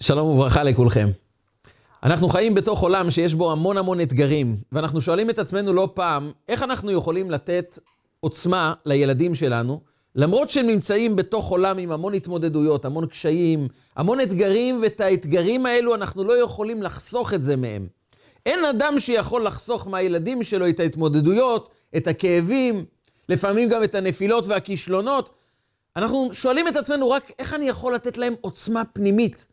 שלום 0.00 0.28
וברכה 0.28 0.62
לכולכם. 0.62 1.08
אנחנו 2.02 2.28
חיים 2.28 2.54
בתוך 2.54 2.80
עולם 2.80 3.10
שיש 3.10 3.34
בו 3.34 3.52
המון 3.52 3.76
המון 3.76 4.00
אתגרים, 4.00 4.56
ואנחנו 4.72 5.00
שואלים 5.00 5.30
את 5.30 5.38
עצמנו 5.38 5.72
לא 5.72 5.88
פעם, 5.94 6.30
איך 6.48 6.62
אנחנו 6.62 6.90
יכולים 6.90 7.30
לתת 7.30 7.78
עוצמה 8.20 8.74
לילדים 8.86 9.34
שלנו, 9.34 9.80
למרות 10.14 10.50
שהם 10.50 10.66
נמצאים 10.66 11.16
בתוך 11.16 11.48
עולם 11.48 11.78
עם 11.78 11.92
המון 11.92 12.14
התמודדויות, 12.14 12.84
המון 12.84 13.06
קשיים, 13.06 13.68
המון 13.96 14.20
אתגרים, 14.20 14.78
ואת 14.82 15.00
האתגרים 15.00 15.66
האלו 15.66 15.94
אנחנו 15.94 16.24
לא 16.24 16.42
יכולים 16.42 16.82
לחסוך 16.82 17.34
את 17.34 17.42
זה 17.42 17.56
מהם. 17.56 17.86
אין 18.46 18.64
אדם 18.64 19.00
שיכול 19.00 19.46
לחסוך 19.46 19.88
מהילדים 19.88 20.42
שלו 20.42 20.68
את 20.68 20.80
ההתמודדויות, 20.80 21.70
את 21.96 22.06
הכאבים, 22.06 22.84
לפעמים 23.28 23.68
גם 23.68 23.84
את 23.84 23.94
הנפילות 23.94 24.46
והכישלונות. 24.46 25.30
אנחנו 25.96 26.30
שואלים 26.32 26.68
את 26.68 26.76
עצמנו 26.76 27.10
רק 27.10 27.32
איך 27.38 27.54
אני 27.54 27.68
יכול 27.68 27.94
לתת 27.94 28.18
להם 28.18 28.34
עוצמה 28.40 28.82
פנימית. 28.84 29.47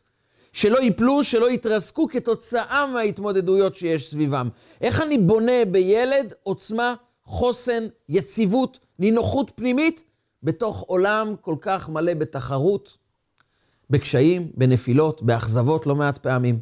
שלא 0.56 0.78
ייפלו, 0.78 1.24
שלא 1.24 1.52
יתרסקו 1.52 2.08
כתוצאה 2.08 2.88
מההתמודדויות 2.88 3.76
שיש 3.76 4.10
סביבם. 4.10 4.50
איך 4.82 5.02
אני 5.02 5.18
בונה 5.18 5.66
בילד 5.72 6.34
עוצמה, 6.44 6.96
חוסן, 7.24 7.88
יציבות, 8.10 8.80
נינוחות 9.00 9.52
פנימית, 9.56 10.04
בתוך 10.44 10.82
עולם 10.82 11.36
כל 11.42 11.56
כך 11.62 11.90
מלא 11.90 12.14
בתחרות, 12.14 12.98
בקשיים, 13.90 14.52
בנפילות, 14.54 15.24
באכזבות 15.24 15.88
לא 15.88 15.96
מעט 15.96 16.18
פעמים. 16.18 16.60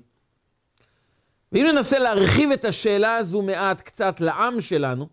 ואם 1.51 1.65
ננסה 1.65 1.99
להרחיב 1.99 2.51
את 2.51 2.65
השאלה 2.65 3.15
הזו 3.15 3.41
מעט 3.41 3.81
קצת 3.81 4.21
לעם 4.21 4.61
שלנו, 4.61 5.07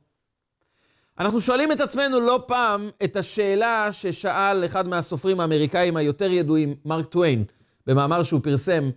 אנחנו 1.18 1.40
שואלים 1.40 1.72
את 1.72 1.80
עצמנו 1.80 2.20
לא 2.20 2.44
פעם 2.46 2.90
את 3.04 3.16
השאלה 3.16 3.88
ששאל 3.92 4.64
אחד 4.64 4.86
מהסופרים 4.86 5.40
האמריקאים 5.40 5.96
היותר 5.96 6.30
ידועים, 6.30 6.74
מרק 6.84 7.06
טוויין, 7.06 7.44
במאמר 7.86 8.22
שהוא 8.22 8.40
פרסם 8.42 8.90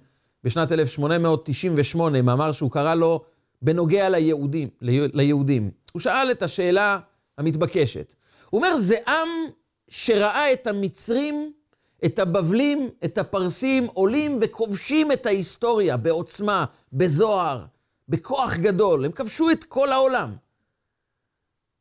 בשנת 0.43 0.71
1898, 0.71 2.21
מאמר 2.21 2.51
שהוא 2.51 2.71
קרא 2.71 2.95
לו 2.95 3.23
בנוגע 3.61 4.09
ליהודים, 4.09 4.69
ליהודים. 4.81 5.71
הוא 5.91 6.01
שאל 6.01 6.31
את 6.31 6.43
השאלה 6.43 6.99
המתבקשת. 7.37 8.13
הוא 8.49 8.61
אומר, 8.61 8.77
זה 8.77 8.95
עם 9.07 9.27
שראה 9.89 10.53
את 10.53 10.67
המצרים, 10.67 11.53
את 12.05 12.19
הבבלים, 12.19 12.89
את 13.05 13.17
הפרסים, 13.17 13.87
עולים 13.93 14.39
וכובשים 14.41 15.11
את 15.11 15.25
ההיסטוריה 15.25 15.97
בעוצמה, 15.97 16.65
בזוהר, 16.93 17.65
בכוח 18.09 18.55
גדול. 18.55 19.05
הם 19.05 19.11
כבשו 19.11 19.51
את 19.51 19.63
כל 19.63 19.91
העולם. 19.91 20.35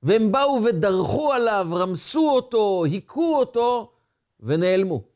והם 0.03 0.33
באו 0.33 0.61
ודרכו 0.65 1.33
עליו, 1.33 1.69
רמסו 1.73 2.31
אותו, 2.31 2.85
היכו 2.85 3.37
אותו, 3.37 3.93
ונעלמו. 4.41 5.12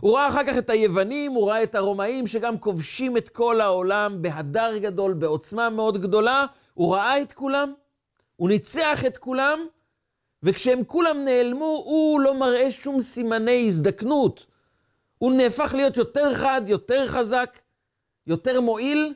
הוא 0.00 0.16
ראה 0.16 0.28
אחר 0.28 0.44
כך 0.46 0.58
את 0.58 0.70
היוונים, 0.70 1.32
הוא 1.32 1.50
ראה 1.50 1.62
את 1.62 1.74
הרומאים, 1.74 2.26
שגם 2.26 2.58
כובשים 2.58 3.16
את 3.16 3.28
כל 3.28 3.60
העולם 3.60 4.22
בהדר 4.22 4.78
גדול, 4.78 5.12
בעוצמה 5.12 5.70
מאוד 5.70 5.98
גדולה. 6.02 6.44
הוא 6.74 6.94
ראה 6.94 7.22
את 7.22 7.32
כולם, 7.32 7.72
הוא 8.36 8.48
ניצח 8.48 9.04
את 9.06 9.16
כולם, 9.16 9.58
וכשהם 10.42 10.84
כולם 10.86 11.16
נעלמו, 11.24 11.82
הוא 11.84 12.20
לא 12.20 12.34
מראה 12.34 12.70
שום 12.70 13.00
סימני 13.00 13.66
הזדקנות. 13.66 14.46
הוא 15.18 15.32
נהפך 15.32 15.74
להיות 15.74 15.96
יותר 15.96 16.34
חד, 16.34 16.62
יותר 16.66 17.08
חזק, 17.08 17.58
יותר 18.26 18.60
מועיל, 18.60 19.14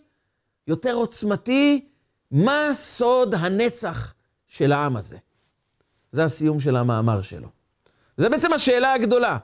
יותר 0.66 0.92
עוצמתי. 0.92 1.88
מה 2.30 2.68
סוד 2.72 3.34
הנצח 3.34 4.14
של 4.48 4.72
העם 4.72 4.96
הזה? 4.96 5.16
זה 6.12 6.24
הסיום 6.24 6.60
של 6.60 6.76
המאמר 6.76 7.22
שלו. 7.22 7.48
זה 8.16 8.28
בעצם 8.28 8.52
השאלה 8.52 8.92
הגדולה. 8.92 9.38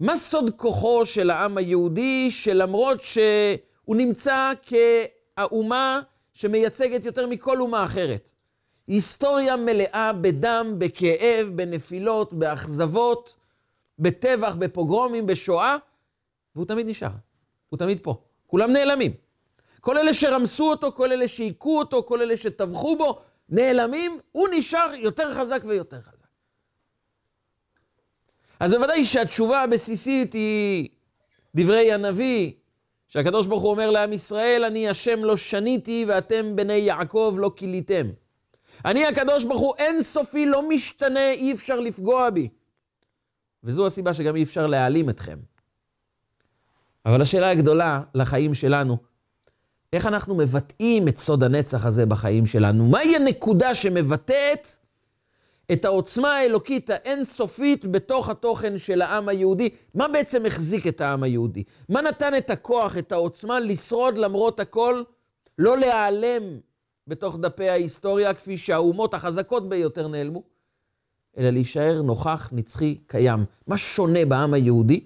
מה 0.00 0.16
סוד 0.16 0.50
כוחו 0.56 1.06
של 1.06 1.30
העם 1.30 1.56
היהודי, 1.56 2.30
שלמרות 2.30 3.00
שהוא 3.02 3.96
נמצא 3.96 4.52
כאומה 4.62 6.00
שמייצגת 6.32 7.04
יותר 7.04 7.26
מכל 7.26 7.60
אומה 7.60 7.84
אחרת, 7.84 8.30
היסטוריה 8.86 9.56
מלאה 9.56 10.12
בדם, 10.12 10.74
בכאב, 10.78 11.48
בנפילות, 11.54 12.32
באכזבות, 12.32 13.36
בטבח, 13.98 14.54
בפוגרומים, 14.54 15.26
בשואה, 15.26 15.76
והוא 16.54 16.66
תמיד 16.66 16.86
נשאר, 16.86 17.10
הוא 17.68 17.78
תמיד 17.78 17.98
פה. 18.02 18.14
כולם 18.46 18.72
נעלמים. 18.72 19.12
כל 19.80 19.98
אלה 19.98 20.14
שרמסו 20.14 20.70
אותו, 20.70 20.92
כל 20.92 21.12
אלה 21.12 21.28
שהיכו 21.28 21.78
אותו, 21.78 22.02
כל 22.02 22.22
אלה 22.22 22.36
שטבחו 22.36 22.96
בו, 22.96 23.18
נעלמים, 23.48 24.18
הוא 24.32 24.48
נשאר 24.52 24.94
יותר 24.94 25.34
חזק 25.34 25.62
ויותר 25.66 26.00
חזק. 26.00 26.17
אז 28.60 28.74
בוודאי 28.74 29.04
שהתשובה 29.04 29.62
הבסיסית 29.62 30.32
היא 30.32 30.88
דברי 31.54 31.92
הנביא, 31.92 32.52
שהקדוש 33.08 33.46
ברוך 33.46 33.62
הוא 33.62 33.70
אומר 33.70 33.90
לעם 33.90 34.12
ישראל, 34.12 34.64
אני 34.64 34.88
השם 34.88 35.24
לא 35.24 35.36
שניתי 35.36 36.04
ואתם 36.08 36.56
בני 36.56 36.72
יעקב 36.72 37.34
לא 37.38 37.50
כיליתם. 37.56 38.06
אני 38.84 39.06
הקדוש 39.06 39.44
ברוך 39.44 39.60
הוא 39.60 39.74
אין 39.78 40.02
סופי, 40.02 40.46
לא 40.46 40.68
משתנה, 40.68 41.30
אי 41.30 41.52
אפשר 41.52 41.80
לפגוע 41.80 42.30
בי. 42.30 42.48
וזו 43.64 43.86
הסיבה 43.86 44.14
שגם 44.14 44.36
אי 44.36 44.42
אפשר 44.42 44.66
להעלים 44.66 45.10
אתכם. 45.10 45.38
אבל 47.06 47.22
השאלה 47.22 47.50
הגדולה 47.50 48.00
לחיים 48.14 48.54
שלנו, 48.54 48.96
איך 49.92 50.06
אנחנו 50.06 50.34
מבטאים 50.34 51.08
את 51.08 51.18
סוד 51.18 51.44
הנצח 51.44 51.86
הזה 51.86 52.06
בחיים 52.06 52.46
שלנו? 52.46 52.86
מהי 52.86 53.16
הנקודה 53.16 53.74
שמבטאת 53.74 54.68
את 55.72 55.84
העוצמה 55.84 56.32
האלוקית 56.32 56.90
האינסופית 56.90 57.84
בתוך 57.84 58.28
התוכן 58.28 58.78
של 58.78 59.02
העם 59.02 59.28
היהודי. 59.28 59.68
מה 59.94 60.08
בעצם 60.08 60.46
החזיק 60.46 60.86
את 60.86 61.00
העם 61.00 61.22
היהודי? 61.22 61.64
מה 61.88 62.02
נתן 62.02 62.36
את 62.36 62.50
הכוח, 62.50 62.98
את 62.98 63.12
העוצמה, 63.12 63.60
לשרוד 63.60 64.18
למרות 64.18 64.60
הכל, 64.60 65.02
לא 65.58 65.78
להיעלם 65.78 66.42
בתוך 67.06 67.36
דפי 67.40 67.68
ההיסטוריה, 67.68 68.34
כפי 68.34 68.58
שהאומות 68.58 69.14
החזקות 69.14 69.68
ביותר 69.68 70.08
נעלמו, 70.08 70.42
אלא 71.38 71.50
להישאר 71.50 72.02
נוכח, 72.02 72.48
נצחי, 72.52 72.98
קיים. 73.06 73.44
מה 73.66 73.76
שונה 73.76 74.24
בעם 74.24 74.54
היהודי? 74.54 75.00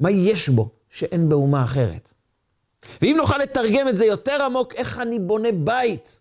מה 0.00 0.10
יש 0.10 0.48
בו 0.48 0.70
שאין 0.88 1.28
באומה 1.28 1.64
אחרת? 1.64 2.10
ואם 3.02 3.14
נוכל 3.16 3.38
לתרגם 3.38 3.88
את 3.88 3.96
זה 3.96 4.04
יותר 4.04 4.42
עמוק, 4.42 4.74
איך 4.74 4.98
אני 4.98 5.18
בונה 5.18 5.52
בית 5.52 6.20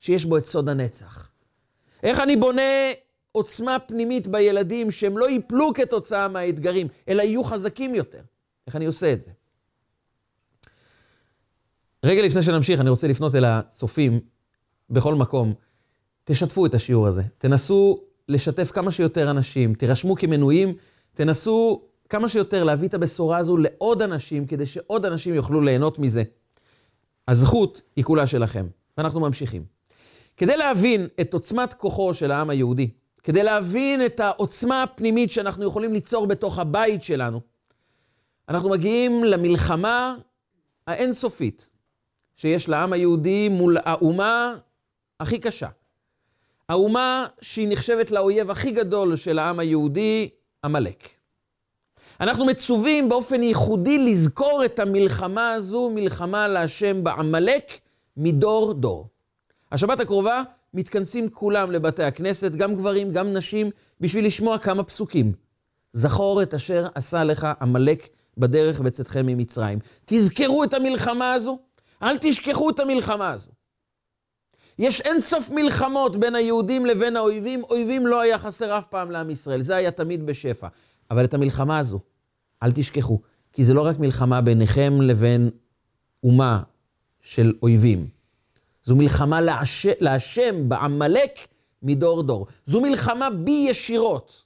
שיש 0.00 0.24
בו 0.24 0.36
את 0.36 0.44
סוד 0.44 0.68
הנצח? 0.68 1.30
איך 2.02 2.20
אני 2.20 2.36
בונה 2.36 2.62
עוצמה 3.32 3.78
פנימית 3.78 4.26
בילדים 4.26 4.90
שהם 4.90 5.18
לא 5.18 5.30
ייפלו 5.30 5.72
כתוצאה 5.74 6.28
מהאתגרים, 6.28 6.88
אלא 7.08 7.22
יהיו 7.22 7.44
חזקים 7.44 7.94
יותר? 7.94 8.20
איך 8.66 8.76
אני 8.76 8.86
עושה 8.86 9.12
את 9.12 9.22
זה? 9.22 9.30
רגע 12.04 12.22
לפני 12.22 12.42
שנמשיך, 12.42 12.80
אני 12.80 12.90
רוצה 12.90 13.08
לפנות 13.08 13.34
אל 13.34 13.44
הצופים 13.44 14.20
בכל 14.90 15.14
מקום. 15.14 15.54
תשתפו 16.24 16.66
את 16.66 16.74
השיעור 16.74 17.06
הזה, 17.06 17.22
תנסו 17.38 18.00
לשתף 18.28 18.70
כמה 18.70 18.92
שיותר 18.92 19.30
אנשים, 19.30 19.74
תירשמו 19.74 20.16
כמנויים, 20.16 20.74
תנסו 21.14 21.82
כמה 22.08 22.28
שיותר 22.28 22.64
להביא 22.64 22.88
את 22.88 22.94
הבשורה 22.94 23.38
הזו 23.38 23.56
לעוד 23.56 24.02
אנשים, 24.02 24.46
כדי 24.46 24.66
שעוד 24.66 25.04
אנשים 25.04 25.34
יוכלו 25.34 25.60
ליהנות 25.60 25.98
מזה. 25.98 26.22
הזכות 27.28 27.80
היא 27.96 28.04
כולה 28.04 28.26
שלכם, 28.26 28.66
ואנחנו 28.98 29.20
ממשיכים. 29.20 29.77
כדי 30.38 30.56
להבין 30.56 31.08
את 31.20 31.34
עוצמת 31.34 31.74
כוחו 31.74 32.14
של 32.14 32.30
העם 32.30 32.50
היהודי, 32.50 32.90
כדי 33.22 33.42
להבין 33.42 34.06
את 34.06 34.20
העוצמה 34.20 34.82
הפנימית 34.82 35.32
שאנחנו 35.32 35.64
יכולים 35.64 35.92
ליצור 35.92 36.26
בתוך 36.26 36.58
הבית 36.58 37.04
שלנו, 37.04 37.40
אנחנו 38.48 38.68
מגיעים 38.68 39.24
למלחמה 39.24 40.16
האינסופית 40.86 41.70
שיש 42.36 42.68
לעם 42.68 42.92
היהודי 42.92 43.48
מול 43.48 43.76
האומה 43.84 44.54
הכי 45.20 45.38
קשה. 45.38 45.68
האומה 46.68 47.26
שהיא 47.40 47.68
נחשבת 47.70 48.10
לאויב 48.10 48.50
הכי 48.50 48.70
גדול 48.70 49.16
של 49.16 49.38
העם 49.38 49.58
היהודי, 49.58 50.28
עמלק. 50.64 51.08
אנחנו 52.20 52.46
מצווים 52.46 53.08
באופן 53.08 53.42
ייחודי 53.42 53.98
לזכור 53.98 54.64
את 54.64 54.78
המלחמה 54.78 55.52
הזו, 55.52 55.90
מלחמה 55.94 56.48
להשם 56.48 57.04
בעמלק, 57.04 57.78
מדור 58.16 58.72
דור. 58.72 59.08
השבת 59.72 60.00
הקרובה 60.00 60.42
מתכנסים 60.74 61.30
כולם 61.30 61.70
לבתי 61.70 62.04
הכנסת, 62.04 62.52
גם 62.52 62.74
גברים, 62.74 63.12
גם 63.12 63.32
נשים, 63.32 63.70
בשביל 64.00 64.26
לשמוע 64.26 64.58
כמה 64.58 64.82
פסוקים. 64.82 65.32
זכור 65.92 66.42
את 66.42 66.54
אשר 66.54 66.86
עשה 66.94 67.24
לך 67.24 67.48
עמלק 67.60 68.08
בדרך 68.38 68.80
בצאתכם 68.80 69.26
ממצרים. 69.26 69.78
תזכרו 70.04 70.64
את 70.64 70.74
המלחמה 70.74 71.32
הזו, 71.32 71.58
אל 72.02 72.18
תשכחו 72.20 72.70
את 72.70 72.80
המלחמה 72.80 73.30
הזו. 73.30 73.50
יש 74.78 75.00
אין 75.00 75.20
סוף 75.20 75.50
מלחמות 75.50 76.16
בין 76.16 76.34
היהודים 76.34 76.86
לבין 76.86 77.16
האויבים, 77.16 77.64
אויבים 77.64 78.06
לא 78.06 78.20
היה 78.20 78.38
חסר 78.38 78.78
אף 78.78 78.86
פעם 78.86 79.10
לעם 79.10 79.30
ישראל, 79.30 79.62
זה 79.62 79.76
היה 79.76 79.90
תמיד 79.90 80.26
בשפע. 80.26 80.68
אבל 81.10 81.24
את 81.24 81.34
המלחמה 81.34 81.78
הזו, 81.78 82.00
אל 82.62 82.72
תשכחו, 82.72 83.20
כי 83.52 83.64
זה 83.64 83.74
לא 83.74 83.86
רק 83.86 83.98
מלחמה 83.98 84.40
ביניכם 84.40 85.00
לבין 85.00 85.50
אומה 86.24 86.62
של 87.20 87.52
אויבים. 87.62 88.17
זו 88.88 88.96
מלחמה 88.96 89.40
להש... 89.40 89.86
להשם 90.00 90.68
בעמלק 90.68 91.30
מדור 91.82 92.22
דור. 92.22 92.46
זו 92.66 92.80
מלחמה 92.80 93.30
בי 93.30 93.66
ישירות. 93.68 94.42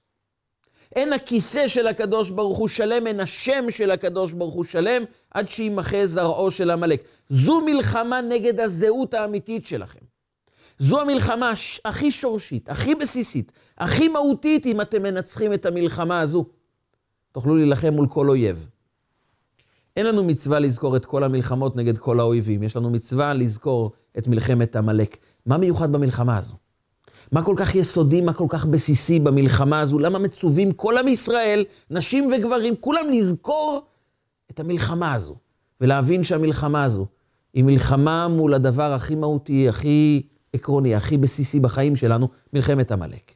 אין 0.96 1.12
הכיסא 1.12 1.68
של 1.68 1.86
הקדוש 1.86 2.30
ברוך 2.30 2.58
הוא 2.58 2.68
שלם, 2.68 3.06
אין 3.06 3.20
השם 3.20 3.64
של 3.70 3.90
הקדוש 3.90 4.32
ברוך 4.32 4.54
הוא 4.54 4.64
שלם, 4.64 5.02
עד 5.30 5.48
שימחה 5.48 6.06
זרעו 6.06 6.50
של 6.50 6.70
עמלק. 6.70 7.02
זו 7.28 7.60
מלחמה 7.60 8.20
נגד 8.20 8.60
הזהות 8.60 9.14
האמיתית 9.14 9.66
שלכם. 9.66 10.04
זו 10.78 11.00
המלחמה 11.00 11.52
הכי 11.84 12.10
שורשית, 12.10 12.68
הכי 12.68 12.94
בסיסית, 12.94 13.52
הכי 13.78 14.08
מהותית, 14.08 14.66
אם 14.66 14.80
אתם 14.80 15.02
מנצחים 15.02 15.52
את 15.52 15.66
המלחמה 15.66 16.20
הזו. 16.20 16.44
תוכלו 17.32 17.56
להילחם 17.56 17.94
מול 17.94 18.06
כל 18.08 18.28
אויב. 18.28 18.66
אין 19.96 20.06
לנו 20.06 20.24
מצווה 20.24 20.58
לזכור 20.58 20.96
את 20.96 21.06
כל 21.06 21.24
המלחמות 21.24 21.76
נגד 21.76 21.98
כל 21.98 22.20
האויבים, 22.20 22.62
יש 22.62 22.76
לנו 22.76 22.90
מצווה 22.90 23.34
לזכור 23.34 23.92
את 24.18 24.28
מלחמת 24.28 24.76
עמלק. 24.76 25.16
מה 25.46 25.58
מיוחד 25.58 25.92
במלחמה 25.92 26.36
הזו? 26.36 26.54
מה 27.32 27.44
כל 27.44 27.54
כך 27.58 27.74
יסודי, 27.74 28.20
מה 28.20 28.32
כל 28.32 28.46
כך 28.48 28.66
בסיסי 28.66 29.18
במלחמה 29.18 29.80
הזו? 29.80 29.98
למה 29.98 30.18
מצווים 30.18 30.72
כל 30.72 30.98
עם 30.98 31.08
ישראל, 31.08 31.64
נשים 31.90 32.32
וגברים, 32.32 32.74
כולם 32.80 33.10
לזכור 33.10 33.82
את 34.50 34.60
המלחמה 34.60 35.14
הזו, 35.14 35.36
ולהבין 35.80 36.24
שהמלחמה 36.24 36.84
הזו 36.84 37.06
היא 37.54 37.64
מלחמה 37.64 38.28
מול 38.28 38.54
הדבר 38.54 38.92
הכי 38.92 39.14
מהותי, 39.14 39.68
הכי 39.68 40.22
עקרוני, 40.52 40.94
הכי 40.94 41.16
בסיסי 41.16 41.60
בחיים 41.60 41.96
שלנו, 41.96 42.28
מלחמת 42.52 42.92
עמלק. 42.92 43.32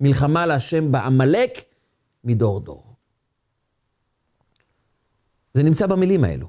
מלחמה 0.00 0.46
להשם 0.46 0.92
בעמלק 0.92 1.50
מדור 2.24 2.60
דור. 2.60 2.87
זה 5.58 5.64
נמצא 5.64 5.86
במילים 5.86 6.24
האלו. 6.24 6.46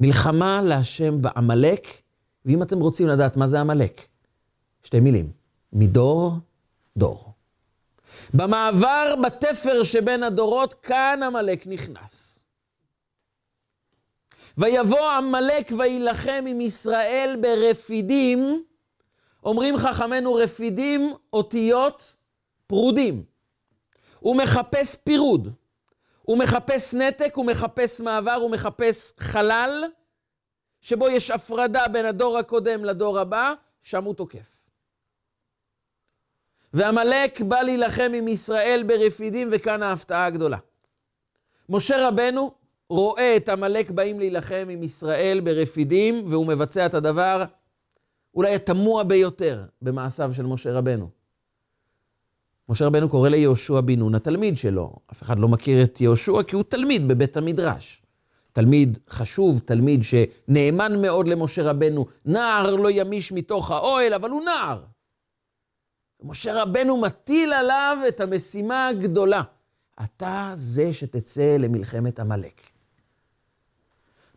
מלחמה 0.00 0.62
להשם 0.62 1.22
בעמלק, 1.22 1.86
ואם 2.44 2.62
אתם 2.62 2.80
רוצים 2.80 3.08
לדעת 3.08 3.36
מה 3.36 3.46
זה 3.46 3.60
עמלק, 3.60 4.08
שתי 4.82 5.00
מילים, 5.00 5.30
מדור 5.72 6.32
דור. 6.96 7.32
במעבר 8.34 9.14
בתפר 9.24 9.82
שבין 9.82 10.22
הדורות, 10.22 10.74
כאן 10.74 11.20
עמלק 11.22 11.66
נכנס. 11.66 12.38
ויבוא 14.58 15.10
עמלק 15.10 15.72
ויילחם 15.78 16.44
עם 16.46 16.60
ישראל 16.60 17.36
ברפידים, 17.40 18.64
אומרים 19.44 19.76
חכמינו 19.76 20.34
רפידים, 20.34 21.12
אותיות 21.32 22.16
פרודים. 22.66 23.22
הוא 24.20 24.36
מחפש 24.36 24.96
פירוד. 25.04 25.52
הוא 26.30 26.38
מחפש 26.38 26.94
נתק, 26.94 27.32
הוא 27.34 27.46
מחפש 27.46 28.00
מעבר, 28.00 28.32
הוא 28.32 28.50
מחפש 28.50 29.12
חלל, 29.18 29.84
שבו 30.80 31.08
יש 31.08 31.30
הפרדה 31.30 31.88
בין 31.88 32.06
הדור 32.06 32.38
הקודם 32.38 32.84
לדור 32.84 33.18
הבא, 33.18 33.52
שם 33.82 34.04
הוא 34.04 34.14
תוקף. 34.14 34.60
ועמלק 36.72 37.40
בא 37.40 37.60
להילחם 37.60 38.12
עם 38.14 38.28
ישראל 38.28 38.84
ברפידים, 38.86 39.48
וכאן 39.52 39.82
ההפתעה 39.82 40.26
הגדולה. 40.26 40.58
משה 41.68 42.08
רבנו 42.08 42.50
רואה 42.90 43.36
את 43.36 43.48
עמלק 43.48 43.90
באים 43.90 44.18
להילחם 44.18 44.66
עם 44.70 44.82
ישראל 44.82 45.40
ברפידים, 45.40 46.32
והוא 46.32 46.46
מבצע 46.46 46.86
את 46.86 46.94
הדבר 46.94 47.44
אולי 48.34 48.54
התמוה 48.54 49.04
ביותר 49.04 49.64
במעשיו 49.82 50.30
של 50.34 50.46
משה 50.46 50.72
רבנו. 50.72 51.19
משה 52.70 52.86
רבנו 52.86 53.08
קורא 53.08 53.28
ליהושע 53.28 53.80
בן 53.80 53.98
נון, 53.98 54.14
התלמיד 54.14 54.56
שלו. 54.56 54.96
אף 55.12 55.22
אחד 55.22 55.38
לא 55.38 55.48
מכיר 55.48 55.82
את 55.82 56.00
יהושע 56.00 56.42
כי 56.42 56.56
הוא 56.56 56.64
תלמיד 56.68 57.08
בבית 57.08 57.36
המדרש. 57.36 58.02
תלמיד 58.52 58.98
חשוב, 59.08 59.62
תלמיד 59.64 60.00
שנאמן 60.04 61.02
מאוד 61.02 61.28
למשה 61.28 61.62
רבנו. 61.62 62.06
נער 62.24 62.74
לא 62.74 62.90
ימיש 62.90 63.32
מתוך 63.32 63.70
האוהל, 63.70 64.14
אבל 64.14 64.30
הוא 64.30 64.44
נער. 64.44 64.82
משה 66.22 66.62
רבנו 66.62 67.00
מטיל 67.00 67.52
עליו 67.52 67.98
את 68.08 68.20
המשימה 68.20 68.88
הגדולה. 68.88 69.42
אתה 70.04 70.50
זה 70.54 70.92
שתצא 70.92 71.56
למלחמת 71.60 72.20
עמלק. 72.20 72.60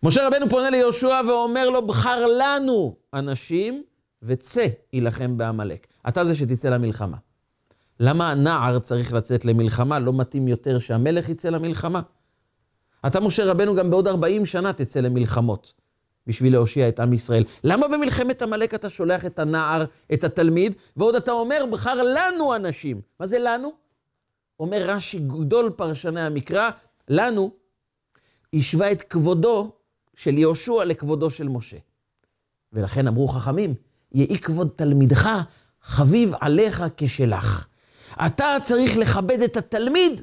משה 0.04 0.28
רבנו 0.28 0.50
פונה 0.50 0.70
ליהושע 0.70 1.22
ואומר 1.28 1.70
לו, 1.70 1.88
בחר 1.88 2.26
לנו 2.26 2.96
אנשים 3.14 3.84
וצא 4.24 4.66
יילחם 4.94 5.38
בעמלק. 5.38 5.88
אתה 6.08 6.26
זה 6.26 6.36
שתצא 6.36 6.70
למלחמה. 6.70 7.18
למה 8.06 8.32
הנער 8.32 8.80
צריך 8.80 9.14
לצאת 9.14 9.46
למלחמה? 9.46 10.00
לא 10.00 10.14
מתאים 10.14 10.48
יותר 10.48 10.80
שהמלך 10.80 11.30
יצא 11.30 11.50
למלחמה? 11.50 12.02
אתה, 13.08 13.20
משה 13.20 13.46
רבנו, 13.46 13.76
גם 13.76 13.90
בעוד 13.90 14.08
40 14.08 14.46
שנה 14.46 14.74
תצא 14.74 15.00
למלחמות 15.00 15.74
בשביל 16.28 16.54
להושיע 16.54 16.90
את 16.90 17.00
עם 17.00 17.14
ישראל. 17.14 17.44
למה 17.64 17.88
במלחמת 17.88 18.42
עמלק 18.42 18.74
אתה 18.74 18.90
שולח 18.90 19.26
את 19.26 19.40
הנער, 19.40 19.86
את 20.14 20.24
התלמיד, 20.24 20.76
ועוד 20.98 21.16
אתה 21.16 21.32
אומר, 21.32 21.66
בחר 21.72 22.04
לנו 22.04 22.56
אנשים. 22.56 23.02
מה 23.20 23.28
זה 23.28 23.40
לנו? 23.40 23.72
אומר 24.60 24.82
רש"י, 24.90 25.20
גדול 25.20 25.70
פרשני 25.70 26.22
המקרא, 26.22 26.70
לנו 27.10 27.52
השווה 28.54 28.92
את 28.92 29.02
כבודו 29.02 29.72
של 30.16 30.38
יהושע 30.38 30.86
לכבודו 30.86 31.30
של 31.30 31.48
משה. 31.48 31.78
ולכן 32.74 33.08
אמרו 33.08 33.28
חכמים, 33.28 33.74
יהי 34.12 34.40
כבוד 34.40 34.70
תלמידך 34.76 35.30
חביב 35.82 36.34
עליך 36.40 36.84
כשלך. 36.98 37.68
אתה 38.26 38.58
צריך 38.64 38.98
לכבד 38.98 39.42
את 39.42 39.58
התלמיד 39.58 40.22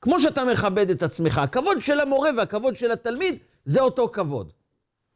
כמו 0.00 0.20
שאתה 0.20 0.44
מכבד 0.44 0.90
את 0.90 1.02
עצמך. 1.02 1.38
הכבוד 1.38 1.80
של 1.80 2.00
המורה 2.00 2.30
והכבוד 2.36 2.76
של 2.76 2.90
התלמיד 2.90 3.38
זה 3.64 3.80
אותו 3.80 4.08
כבוד. 4.12 4.52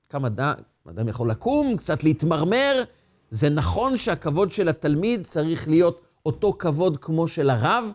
כמה 0.08 0.28
אדם, 0.28 0.54
אדם 0.90 1.08
יכול 1.08 1.30
לקום, 1.30 1.76
קצת 1.76 2.04
להתמרמר. 2.04 2.82
זה 3.30 3.48
נכון 3.48 3.96
שהכבוד 3.96 4.52
של 4.52 4.68
התלמיד 4.68 5.26
צריך 5.26 5.68
להיות 5.68 6.00
אותו 6.26 6.56
כבוד 6.58 6.96
כמו 6.96 7.28
של 7.28 7.50
הרב, 7.50 7.92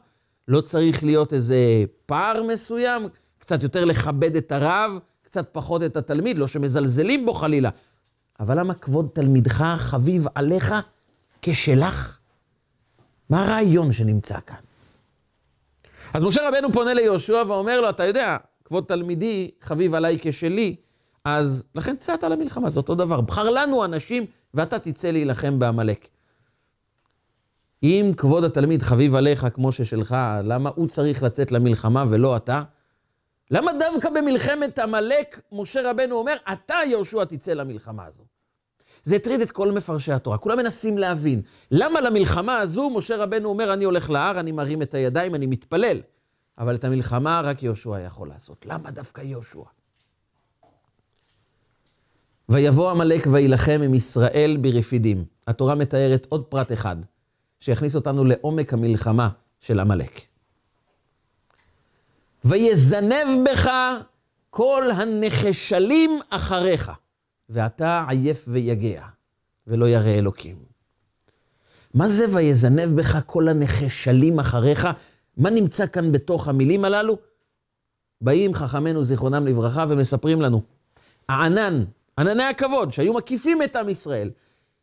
לא 0.47 0.61
צריך 0.61 1.03
להיות 1.03 1.33
איזה 1.33 1.57
פער 2.05 2.43
מסוים, 2.43 3.07
קצת 3.37 3.63
יותר 3.63 3.85
לכבד 3.85 4.35
את 4.35 4.51
הרב, 4.51 4.91
קצת 5.21 5.49
פחות 5.51 5.83
את 5.83 5.97
התלמיד, 5.97 6.37
לא 6.37 6.47
שמזלזלים 6.47 7.25
בו 7.25 7.33
חלילה. 7.33 7.69
אבל 8.39 8.59
למה 8.59 8.73
כבוד 8.73 9.09
תלמידך 9.13 9.75
חביב 9.77 10.27
עליך 10.35 10.75
כשלך? 11.41 12.17
מה 13.29 13.43
הרעיון 13.43 13.91
שנמצא 13.91 14.39
כאן? 14.47 14.57
אז 16.13 16.23
משה 16.23 16.49
רבנו 16.49 16.73
פונה 16.73 16.93
ליהושע 16.93 17.43
ואומר 17.47 17.81
לו, 17.81 17.89
אתה 17.89 18.05
יודע, 18.05 18.37
כבוד 18.65 18.83
תלמידי 18.87 19.51
חביב 19.61 19.93
עליי 19.93 20.17
כשלי, 20.21 20.75
אז 21.25 21.65
לכן 21.75 21.95
צאת 21.97 22.23
למלחמה, 22.23 22.69
זה 22.69 22.79
אותו 22.79 22.95
דבר. 22.95 23.21
בחר 23.21 23.49
לנו 23.49 23.85
אנשים 23.85 24.25
ואתה 24.53 24.79
תצא 24.79 25.11
להילחם 25.11 25.59
בעמלק. 25.59 26.07
אם 27.83 28.11
כבוד 28.17 28.43
התלמיד 28.43 28.83
חביב 28.83 29.15
עליך 29.15 29.47
כמו 29.53 29.71
ששלך, 29.71 30.15
למה 30.43 30.69
הוא 30.75 30.87
צריך 30.87 31.23
לצאת 31.23 31.51
למלחמה 31.51 32.05
ולא 32.09 32.37
אתה? 32.37 32.63
למה 33.51 33.71
דווקא 33.79 34.09
במלחמת 34.09 34.79
עמלק 34.79 35.41
משה 35.51 35.91
רבנו 35.91 36.15
אומר, 36.15 36.35
אתה 36.53 36.75
יהושע 36.87 37.23
תצא 37.23 37.53
למלחמה 37.53 38.05
הזו? 38.05 38.23
זה 39.07 39.15
הטריד 39.15 39.41
את 39.41 39.51
כל 39.51 39.71
מפרשי 39.71 40.11
התורה. 40.11 40.37
כולם 40.37 40.57
מנסים 40.57 40.97
להבין, 40.97 41.41
למה 41.71 42.01
למלחמה 42.01 42.57
הזו 42.57 42.89
משה 42.89 43.17
רבנו 43.17 43.49
אומר, 43.49 43.73
אני 43.73 43.83
הולך 43.83 44.09
להר, 44.09 44.39
אני 44.39 44.51
מרים 44.51 44.81
את 44.81 44.93
הידיים, 44.93 45.35
אני 45.35 45.45
מתפלל. 45.45 46.01
אבל 46.57 46.75
את 46.75 46.83
המלחמה 46.83 47.41
רק 47.43 47.63
יהושע 47.63 47.99
יכול 48.05 48.27
לעשות. 48.27 48.65
למה 48.65 48.91
דווקא 48.91 49.21
יהושע? 49.21 49.63
ויבוא 52.49 52.91
עמלק 52.91 53.27
ויילחם 53.31 53.81
עם 53.83 53.93
ישראל 53.93 54.57
ברפידים. 54.61 55.25
התורה 55.47 55.75
מתארת 55.75 56.27
עוד 56.29 56.45
פרט 56.45 56.71
אחד, 56.71 56.95
שיכניס 57.59 57.95
אותנו 57.95 58.25
לעומק 58.25 58.73
המלחמה 58.73 59.29
של 59.59 59.79
עמלק. 59.79 60.21
ויזנב 62.45 63.49
בך 63.51 63.69
כל 64.49 64.83
הנחשלים 64.93 66.19
אחריך. 66.29 66.91
ואתה 67.49 68.05
עייף 68.09 68.45
ויגע, 68.47 69.03
ולא 69.67 69.85
ירא 69.85 70.09
אלוקים. 70.09 70.55
מה 71.93 72.07
זה 72.07 72.25
ויזנב 72.33 72.99
בך 72.99 73.19
כל 73.25 73.47
הנחשלים 73.47 74.39
אחריך? 74.39 74.87
מה 75.37 75.49
נמצא 75.49 75.87
כאן 75.87 76.11
בתוך 76.11 76.47
המילים 76.47 76.85
הללו? 76.85 77.17
באים 78.21 78.53
חכמינו 78.53 79.03
זיכרונם 79.03 79.47
לברכה 79.47 79.85
ומספרים 79.89 80.41
לנו, 80.41 80.61
הענן, 81.29 81.83
ענני 82.17 82.43
הכבוד 82.43 82.93
שהיו 82.93 83.13
מקיפים 83.13 83.63
את 83.63 83.75
עם 83.75 83.89
ישראל, 83.89 84.29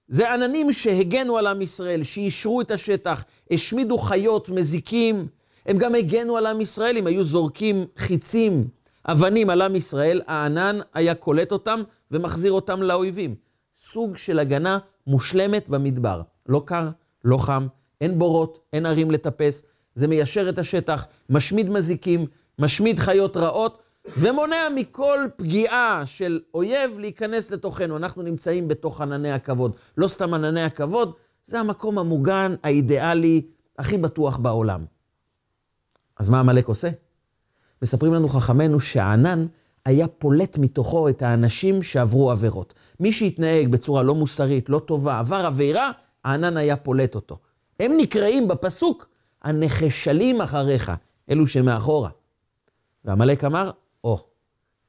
זה 0.08 0.32
עננים 0.32 0.72
שהגנו 0.72 1.38
על 1.38 1.46
עם 1.46 1.62
ישראל, 1.62 2.02
שאישרו 2.02 2.60
את 2.60 2.70
השטח, 2.70 3.24
השמידו 3.50 3.98
חיות, 3.98 4.48
מזיקים, 4.48 5.26
הם 5.66 5.78
גם 5.78 5.94
הגנו 5.94 6.36
על 6.36 6.46
עם 6.46 6.60
ישראל, 6.60 6.96
אם 6.96 7.06
היו 7.06 7.24
זורקים 7.24 7.84
חיצים, 7.96 8.68
אבנים 9.06 9.50
על 9.50 9.62
עם 9.62 9.76
ישראל, 9.76 10.20
הענן 10.26 10.78
היה 10.94 11.14
קולט 11.14 11.52
אותם 11.52 11.82
ומחזיר 12.14 12.52
אותם 12.52 12.82
לאויבים. 12.82 13.34
סוג 13.78 14.16
של 14.16 14.38
הגנה 14.38 14.78
מושלמת 15.06 15.68
במדבר. 15.68 16.22
לא 16.46 16.62
קר, 16.64 16.88
לא 17.24 17.36
חם, 17.36 17.66
אין 18.00 18.18
בורות, 18.18 18.58
אין 18.72 18.86
ערים 18.86 19.10
לטפס, 19.10 19.62
זה 19.94 20.06
מיישר 20.06 20.48
את 20.48 20.58
השטח, 20.58 21.06
משמיד 21.30 21.70
מזיקים, 21.70 22.26
משמיד 22.58 22.98
חיות 22.98 23.36
רעות, 23.36 23.82
ומונע 24.16 24.68
מכל 24.74 25.18
פגיעה 25.36 26.02
של 26.06 26.40
אויב 26.54 26.98
להיכנס 26.98 27.50
לתוכנו. 27.50 27.96
אנחנו 27.96 28.22
נמצאים 28.22 28.68
בתוך 28.68 29.00
ענני 29.00 29.32
הכבוד. 29.32 29.76
לא 29.96 30.08
סתם 30.08 30.34
ענני 30.34 30.62
הכבוד, 30.62 31.12
זה 31.46 31.60
המקום 31.60 31.98
המוגן, 31.98 32.54
האידיאלי, 32.62 33.42
הכי 33.78 33.98
בטוח 33.98 34.36
בעולם. 34.36 34.84
אז 36.16 36.30
מה 36.30 36.40
עמלק 36.40 36.68
עושה? 36.68 36.88
מספרים 37.82 38.14
לנו 38.14 38.28
חכמינו 38.28 38.80
שהענן 38.80 39.46
היה 39.84 40.08
פולט 40.08 40.58
מתוכו 40.58 41.08
את 41.08 41.22
האנשים 41.22 41.82
שעברו 41.82 42.30
עבירות. 42.30 42.74
מי 43.00 43.12
שהתנהג 43.12 43.68
בצורה 43.68 44.02
לא 44.02 44.14
מוסרית, 44.14 44.68
לא 44.68 44.78
טובה, 44.78 45.18
עבר 45.18 45.46
עבירה, 45.46 45.90
הענן 46.24 46.56
היה 46.56 46.76
פולט 46.76 47.14
אותו. 47.14 47.36
הם 47.80 47.92
נקראים 47.98 48.48
בפסוק 48.48 49.08
הנחשלים 49.42 50.40
אחריך, 50.40 50.92
אלו 51.30 51.46
שמאחורה. 51.46 52.10
ועמלק 53.04 53.44
אמר, 53.44 53.70
או, 54.04 54.16
oh, 54.16 54.20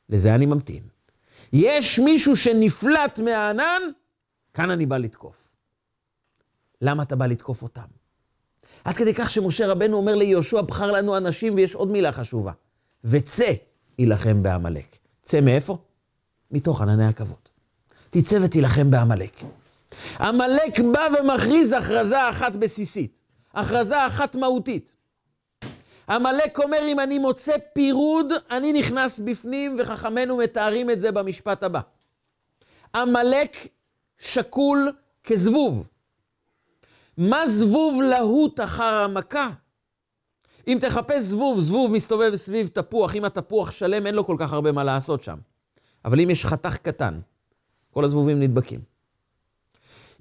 לזה 0.09 0.35
אני 0.35 0.45
ממתין. 0.45 0.83
יש 1.53 1.99
מישהו 1.99 2.35
שנפלט 2.35 3.19
מהענן, 3.19 3.81
כאן 4.53 4.69
אני 4.71 4.85
בא 4.85 4.97
לתקוף. 4.97 5.51
למה 6.81 7.03
אתה 7.03 7.15
בא 7.15 7.25
לתקוף 7.25 7.63
אותם? 7.63 7.85
עד 8.83 8.95
כדי 8.95 9.13
כך 9.13 9.29
שמשה 9.29 9.67
רבנו 9.67 9.97
אומר 9.97 10.15
ליהושע, 10.15 10.61
בחר 10.61 10.91
לנו 10.91 11.17
אנשים, 11.17 11.55
ויש 11.55 11.75
עוד 11.75 11.87
מילה 11.87 12.11
חשובה. 12.11 12.51
וצא, 13.03 13.53
יילחם 13.99 14.43
בעמלק. 14.43 14.97
צא 15.23 15.41
מאיפה? 15.41 15.77
מתוך 16.51 16.81
ענני 16.81 17.05
הכבוד. 17.07 17.37
תצא 18.09 18.37
ותילחם 18.41 18.91
בעמלק. 18.91 19.41
עמלק 20.19 20.79
בא 20.93 21.07
ומכריז 21.19 21.71
הכרזה 21.71 22.29
אחת 22.29 22.55
בסיסית, 22.55 23.19
הכרזה 23.53 24.05
אחת 24.07 24.35
מהותית. 24.35 24.91
עמלק 26.09 26.59
אומר, 26.59 26.79
אם 26.87 26.99
אני 26.99 27.19
מוצא 27.19 27.53
פירוד, 27.73 28.33
אני 28.51 28.73
נכנס 28.73 29.19
בפנים, 29.19 29.77
וחכמינו 29.79 30.37
מתארים 30.37 30.89
את 30.89 30.99
זה 30.99 31.11
במשפט 31.11 31.63
הבא. 31.63 31.79
עמלק 32.95 33.57
שקול 34.19 34.91
כזבוב. 35.23 35.87
מה 37.17 37.47
זבוב 37.47 38.01
להוט 38.01 38.59
אחר 38.59 38.93
המכה? 39.03 39.49
אם 40.67 40.77
תחפש 40.81 41.21
זבוב, 41.21 41.59
זבוב 41.59 41.91
מסתובב 41.91 42.35
סביב 42.35 42.67
תפוח, 42.67 43.15
אם 43.15 43.25
התפוח 43.25 43.71
שלם, 43.71 44.07
אין 44.07 44.15
לו 44.15 44.25
כל 44.25 44.35
כך 44.39 44.53
הרבה 44.53 44.71
מה 44.71 44.83
לעשות 44.83 45.23
שם. 45.23 45.37
אבל 46.05 46.19
אם 46.19 46.29
יש 46.29 46.45
חתך 46.45 46.77
קטן, 46.77 47.19
כל 47.91 48.03
הזבובים 48.03 48.39
נדבקים. 48.39 48.79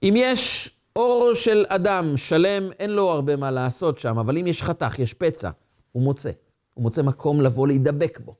אם 0.02 0.14
יש 0.16 0.70
אור 0.96 1.30
של 1.34 1.64
אדם 1.68 2.16
שלם, 2.16 2.72
אין 2.78 2.90
לו 2.90 3.10
הרבה 3.10 3.36
מה 3.36 3.50
לעשות 3.50 3.98
שם, 3.98 4.18
אבל 4.18 4.38
אם 4.38 4.46
יש 4.46 4.62
חתך, 4.62 4.98
יש 4.98 5.14
פצע, 5.14 5.50
הוא 5.92 6.02
מוצא. 6.02 6.30
הוא 6.74 6.82
מוצא 6.82 7.02
מקום 7.02 7.40
לבוא 7.40 7.66
להידבק 7.66 8.20
בו. 8.24 8.34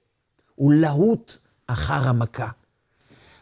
הוא 0.54 0.72
להוט 0.72 1.38
אחר 1.66 2.08
המכה. 2.08 2.48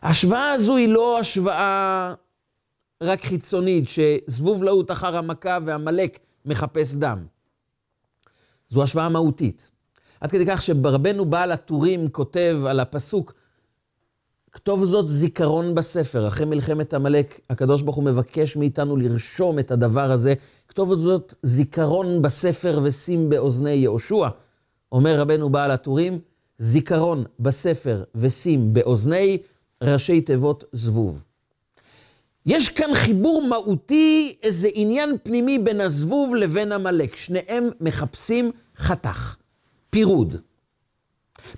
ההשוואה 0.02 0.52
הזו 0.52 0.76
היא 0.76 0.88
לא 0.88 1.18
השוואה 1.18 2.14
רק 3.02 3.24
חיצונית, 3.24 3.84
שזבוב 3.88 4.62
להוט 4.62 4.90
אחר 4.90 5.16
המכה 5.16 5.58
ועמלק 5.66 6.18
מחפש 6.44 6.94
דם. 6.94 7.26
זו 8.72 8.82
השוואה 8.82 9.08
מהותית. 9.08 9.70
עד 10.20 10.30
כדי 10.30 10.44
כך 10.46 10.62
שרבנו 10.62 11.24
בעל 11.24 11.52
הטורים 11.52 12.08
כותב 12.08 12.60
על 12.66 12.80
הפסוק, 12.80 13.32
כתוב 14.52 14.84
זאת 14.84 15.08
זיכרון 15.08 15.74
בספר. 15.74 16.28
אחרי 16.28 16.46
מלחמת 16.46 16.94
עמלק, 16.94 17.40
הקדוש 17.50 17.82
ברוך 17.82 17.96
הוא 17.96 18.04
מבקש 18.04 18.56
מאיתנו 18.56 18.96
לרשום 18.96 19.58
את 19.58 19.70
הדבר 19.70 20.12
הזה. 20.12 20.34
כתוב 20.68 20.94
זאת 20.94 21.34
זיכרון 21.42 22.22
בספר 22.22 22.80
ושים 22.82 23.28
באוזני 23.28 23.70
יהושע. 23.70 24.28
אומר 24.92 25.20
רבנו 25.20 25.50
בעל 25.50 25.70
הטורים, 25.70 26.18
זיכרון 26.58 27.24
בספר 27.40 28.04
ושים 28.14 28.74
באוזני 28.74 29.38
ראשי 29.82 30.20
תיבות 30.20 30.64
זבוב. 30.72 31.22
יש 32.46 32.68
כאן 32.68 32.94
חיבור 32.94 33.42
מהותי, 33.48 34.36
איזה 34.42 34.68
עניין 34.74 35.16
פנימי 35.22 35.58
בין 35.58 35.80
הזבוב 35.80 36.34
לבין 36.34 36.72
עמלק. 36.72 37.16
שניהם 37.16 37.68
מחפשים 37.80 38.52
חתך, 38.76 39.36
פירוד. 39.90 40.36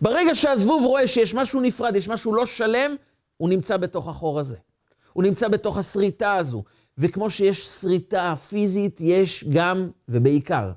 ברגע 0.01 0.35
שהזבוב 0.35 0.85
רואה 0.85 1.07
שיש 1.07 1.35
משהו 1.35 1.61
נפרד, 1.61 1.97
יש 1.97 2.09
משהו 2.09 2.35
לא 2.35 2.47
שלם, 2.47 2.97
הוא 3.37 3.49
נמצא 3.49 3.77
בתוך 3.77 4.09
החור 4.09 4.41
הזה. 4.41 4.57
הוא 5.13 5.23
נמצא 5.23 5.49
בתוך 5.49 5.79
השריטה 5.79 6.35
הזו. 6.35 6.63
וכמו 6.99 7.31
שיש 7.31 7.67
שריטה 7.67 8.35
פיזית, 8.49 9.01
יש 9.01 9.45
גם, 9.53 9.91
ובעיקר, 10.09 10.71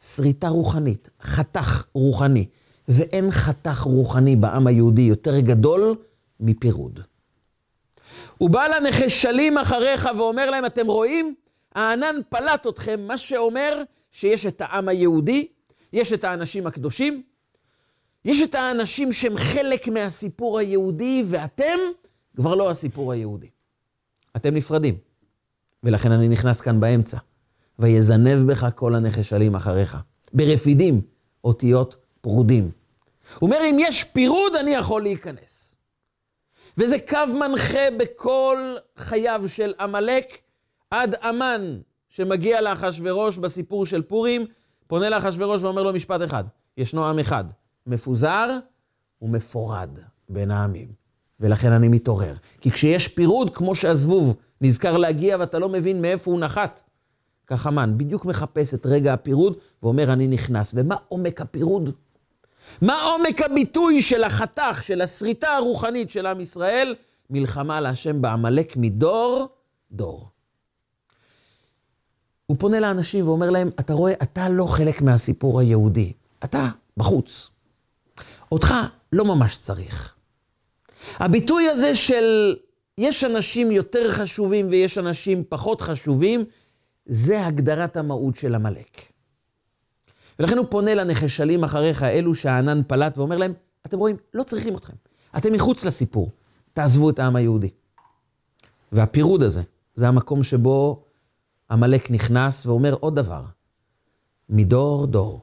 שריטה 0.00 0.48
רוחנית, 0.48 1.08
חתך 1.22 1.84
רוחני. 1.94 2.46
ואין 2.88 3.30
חתך 3.30 3.80
רוחני 3.80 4.36
בעם 4.36 4.66
היהודי 4.66 5.02
יותר 5.02 5.40
גדול 5.40 5.96
מפירוד. 6.40 7.00
הוא 8.38 8.50
בא 8.50 8.66
לנחשלים 8.66 9.58
אחריך 9.58 10.08
ואומר 10.16 10.50
להם, 10.50 10.66
אתם 10.66 10.86
רואים? 10.86 11.34
הענן 11.74 12.16
פלט 12.28 12.66
אתכם, 12.66 13.00
מה 13.00 13.18
שאומר 13.18 13.82
שיש 14.14 14.46
את 14.46 14.60
העם 14.60 14.88
היהודי, 14.88 15.46
יש 15.92 16.12
את 16.12 16.24
האנשים 16.24 16.66
הקדושים, 16.66 17.22
יש 18.24 18.42
את 18.42 18.54
האנשים 18.54 19.12
שהם 19.12 19.36
חלק 19.36 19.88
מהסיפור 19.88 20.58
היהודי, 20.58 21.22
ואתם 21.26 21.78
כבר 22.36 22.54
לא 22.54 22.70
הסיפור 22.70 23.12
היהודי. 23.12 23.48
אתם 24.36 24.54
נפרדים, 24.54 24.96
ולכן 25.82 26.12
אני 26.12 26.28
נכנס 26.28 26.60
כאן 26.60 26.80
באמצע. 26.80 27.18
ויזנב 27.78 28.52
בך 28.52 28.68
כל 28.74 28.94
הנחשלים 28.94 29.54
אחריך. 29.54 29.96
ברפידים, 30.32 31.00
אותיות 31.44 31.96
פרודים. 32.20 32.70
הוא 33.38 33.50
אומר, 33.50 33.58
אם 33.70 33.76
יש 33.80 34.04
פירוד, 34.04 34.54
אני 34.54 34.70
יכול 34.70 35.02
להיכנס. 35.02 35.74
וזה 36.78 36.96
קו 37.08 37.34
מנחה 37.40 37.90
בכל 37.98 38.76
חייו 38.96 39.42
של 39.46 39.74
עמלק 39.80 40.38
עד 40.90 41.14
המן, 41.14 41.78
שמגיע 42.16 42.60
לאחשוורוש 42.60 43.38
בסיפור 43.38 43.86
של 43.86 44.02
פורים, 44.02 44.46
פונה 44.86 45.08
לאחשוורוש 45.08 45.62
ואומר 45.62 45.82
לו 45.82 45.92
משפט 45.92 46.20
אחד, 46.24 46.44
ישנו 46.76 47.06
עם 47.06 47.18
אחד, 47.18 47.44
מפוזר 47.86 48.58
ומפורד 49.22 49.98
בין 50.28 50.50
העמים. 50.50 50.88
ולכן 51.40 51.72
אני 51.72 51.88
מתעורר. 51.88 52.34
כי 52.60 52.70
כשיש 52.70 53.08
פירוד, 53.08 53.56
כמו 53.56 53.74
שהזבוב 53.74 54.36
נזכר 54.60 54.96
להגיע 54.96 55.36
ואתה 55.40 55.58
לא 55.58 55.68
מבין 55.68 56.02
מאיפה 56.02 56.30
הוא 56.30 56.40
נחת, 56.40 56.82
כך 57.46 57.66
המן 57.66 57.94
בדיוק 57.96 58.24
מחפש 58.24 58.74
את 58.74 58.86
רגע 58.86 59.12
הפירוד 59.12 59.56
ואומר, 59.82 60.12
אני 60.12 60.26
נכנס. 60.26 60.72
ומה 60.74 60.96
עומק 61.08 61.40
הפירוד? 61.40 61.90
מה 62.82 63.02
עומק 63.02 63.42
הביטוי 63.42 64.02
של 64.02 64.24
החתך, 64.24 64.82
של 64.82 65.00
השריטה 65.00 65.48
הרוחנית 65.48 66.10
של 66.10 66.26
עם 66.26 66.40
ישראל? 66.40 66.94
מלחמה 67.30 67.80
להשם 67.80 68.22
בעמלק 68.22 68.76
מדור 68.76 69.48
דור. 69.92 70.33
הוא 72.46 72.56
פונה 72.60 72.80
לאנשים 72.80 73.28
ואומר 73.28 73.50
להם, 73.50 73.70
אתה 73.80 73.92
רואה, 73.92 74.12
אתה 74.22 74.48
לא 74.48 74.66
חלק 74.66 75.02
מהסיפור 75.02 75.60
היהודי, 75.60 76.12
אתה 76.44 76.68
בחוץ. 76.96 77.50
אותך 78.52 78.74
לא 79.12 79.24
ממש 79.24 79.56
צריך. 79.56 80.14
הביטוי 81.16 81.68
הזה 81.68 81.94
של 81.94 82.56
יש 82.98 83.24
אנשים 83.24 83.70
יותר 83.70 84.12
חשובים 84.12 84.68
ויש 84.68 84.98
אנשים 84.98 85.44
פחות 85.48 85.80
חשובים, 85.80 86.44
זה 87.06 87.46
הגדרת 87.46 87.96
המהות 87.96 88.36
של 88.36 88.54
עמלק. 88.54 89.00
ולכן 90.38 90.58
הוא 90.58 90.66
פונה 90.70 90.94
לנחשלים 90.94 91.64
אחריך, 91.64 92.02
אלו 92.02 92.34
שהענן 92.34 92.82
פלט, 92.86 93.18
ואומר 93.18 93.36
להם, 93.36 93.52
אתם 93.86 93.98
רואים, 93.98 94.16
לא 94.34 94.42
צריכים 94.42 94.76
אתכם. 94.76 94.92
אתם 95.36 95.52
מחוץ 95.52 95.84
לסיפור, 95.84 96.30
תעזבו 96.72 97.10
את 97.10 97.18
העם 97.18 97.36
היהודי. 97.36 97.70
והפירוד 98.92 99.42
הזה, 99.42 99.62
זה 99.94 100.08
המקום 100.08 100.42
שבו 100.42 101.03
עמלק 101.70 102.10
נכנס 102.10 102.66
ואומר 102.66 102.94
עוד 103.00 103.14
דבר, 103.14 103.42
מדור 104.48 105.06
דור. 105.06 105.40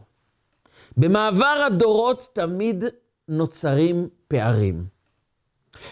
במעבר 0.98 1.64
הדורות 1.68 2.30
תמיד 2.34 2.84
נוצרים 3.28 4.10
פערים. 4.28 4.86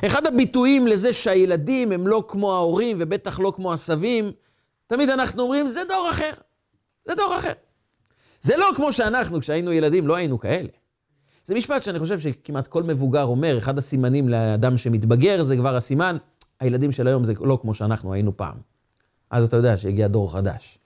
אחד 0.06 0.28
הביטויים 0.28 0.88
לזה 0.88 1.14
שהילדים 1.14 1.92
הם 1.92 2.08
לא 2.08 2.24
כמו 2.28 2.54
ההורים 2.54 2.98
ובטח 3.00 3.40
לא 3.40 3.54
כמו 3.56 3.74
הסבים, 3.74 4.32
תמיד 4.88 5.10
אנחנו 5.10 5.44
אומרים, 5.44 5.68
זה 5.68 5.82
דור 5.90 6.08
אחר. 6.12 6.32
זה 7.06 7.16
דור 7.16 7.36
אחר. 7.40 7.54
זה 8.42 8.58
לא 8.58 8.70
כמו 8.76 8.94
שאנחנו, 8.94 9.42
כשהיינו 9.42 9.72
ילדים, 9.72 10.08
לא 10.08 10.16
היינו 10.16 10.40
כאלה. 10.40 10.70
זה 11.46 11.56
משפט 11.56 11.84
שאני 11.84 12.00
חושב 12.00 12.20
שכמעט 12.20 12.68
כל 12.68 12.84
מבוגר 12.84 13.24
אומר, 13.24 13.58
אחד 13.58 13.78
הסימנים 13.78 14.30
לאדם 14.30 14.78
שמתבגר 14.78 15.44
זה 15.44 15.56
כבר 15.56 15.76
הסימן, 15.76 16.18
הילדים 16.60 16.92
של 16.92 17.08
היום 17.08 17.24
זה 17.24 17.34
לא 17.42 17.60
כמו 17.62 17.74
שאנחנו 17.74 18.14
היינו 18.14 18.38
פעם. 18.38 18.58
אז 19.30 19.44
אתה 19.44 19.58
יודע 19.58 19.78
שהגיע 19.78 20.08
דור 20.08 20.34
חדש. 20.34 20.80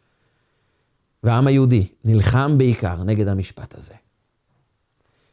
והעם 1.23 1.47
היהודי 1.47 1.87
נלחם 2.05 2.57
בעיקר 2.57 3.03
נגד 3.03 3.27
המשפט 3.27 3.77
הזה. 3.77 3.93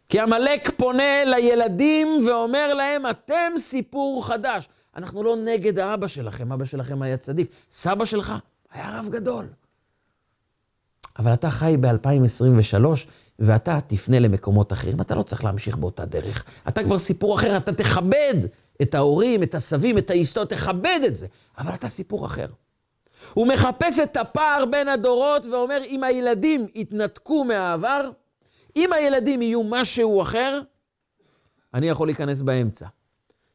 כי 0.09 0.21
עמלק 0.21 0.71
פונה 0.76 1.25
לילדים 1.25 2.09
ואומר 2.29 2.75
להם, 2.75 3.02
אתם 3.11 3.52
סיפור 3.59 4.26
חדש. 4.26 4.69
אנחנו 4.97 5.23
לא 5.23 5.37
נגד 5.37 5.79
האבא 5.79 6.07
שלכם, 6.07 6.52
אבא 6.52 6.64
שלכם 6.64 7.02
היה 7.02 7.17
צדיק. 7.17 7.50
סבא 7.73 8.05
שלך 8.05 8.35
היה 8.73 8.99
רב 8.99 9.09
גדול. 9.11 9.47
אבל 11.19 11.35
אתה 11.35 11.50
חי 11.50 11.76
ב-2023, 11.81 12.85
ואתה 13.38 13.79
תפנה 13.87 14.19
למקומות 14.19 14.73
אחרים. 14.73 15.00
אתה 15.00 15.14
לא 15.14 15.23
צריך 15.23 15.45
להמשיך 15.45 15.76
באותה 15.76 16.05
דרך. 16.05 16.45
אתה 16.69 16.85
כבר 16.85 16.99
סיפור 16.99 17.35
אחר, 17.35 17.57
אתה 17.57 17.73
תכבד 17.73 18.35
את 18.83 18.95
ההורים, 18.95 19.43
את 19.43 19.55
הסבים, 19.55 19.99
את 19.99 20.11
ההיסטוריה, 20.11 20.47
תכבד 20.47 21.00
את 21.07 21.17
זה. 21.17 21.26
אבל 21.59 21.75
אתה 21.75 21.88
סיפור 21.88 22.26
אחר. 22.26 22.47
הוא 23.35 23.47
מחפש 23.47 23.99
את 23.99 24.17
הפער 24.17 24.65
בין 24.71 24.89
הדורות 24.89 25.47
ואומר, 25.47 25.83
אם 25.87 26.05
הילדים 26.05 26.67
יתנתקו 26.75 27.45
מהעבר, 27.45 28.11
אם 28.77 28.93
הילדים 28.93 29.43
יהיו 29.43 29.62
משהו 29.65 30.23
אחר, 30.23 30.61
אני 31.75 31.89
יכול 31.89 32.09
להיכנס 32.09 32.43
באמצע. 32.43 32.87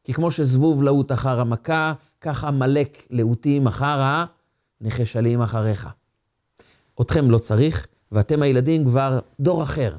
כי 0.04 0.14
כמו 0.14 0.32
שזבוב 0.32 0.84
להוט 0.84 1.12
אחר 1.12 1.40
המכה, 1.40 1.94
ככה 2.22 2.48
עמלק 2.48 3.08
להוטים 3.10 3.68
אחר 3.68 4.26
הנחשלים 4.82 5.42
אחריך. 5.42 5.88
אתכם 7.02 7.32
לא 7.32 7.38
צריך, 7.38 7.88
ואתם 8.12 8.42
הילדים 8.42 8.86
כבר 8.86 9.20
דור 9.40 9.64
אחר. 9.64 9.96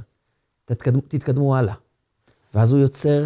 תתקדמו, 0.65 1.01
תתקדמו 1.09 1.57
הלאה. 1.57 1.75
ואז 2.55 2.73
הוא 2.73 2.81
יוצר 2.81 3.25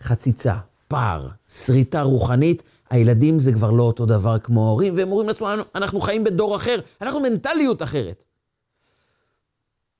חציצה, 0.00 0.56
פער, 0.88 1.28
שריטה 1.48 2.02
רוחנית. 2.02 2.62
הילדים 2.90 3.40
זה 3.40 3.52
כבר 3.52 3.70
לא 3.70 3.82
אותו 3.82 4.06
דבר 4.06 4.38
כמו 4.38 4.66
ההורים, 4.66 4.96
והם 4.96 5.10
אומרים 5.10 5.28
לעצמם, 5.28 5.60
אנחנו 5.74 6.00
חיים 6.00 6.24
בדור 6.24 6.56
אחר, 6.56 6.80
אנחנו 7.02 7.20
מנטליות 7.20 7.82
אחרת. 7.82 8.24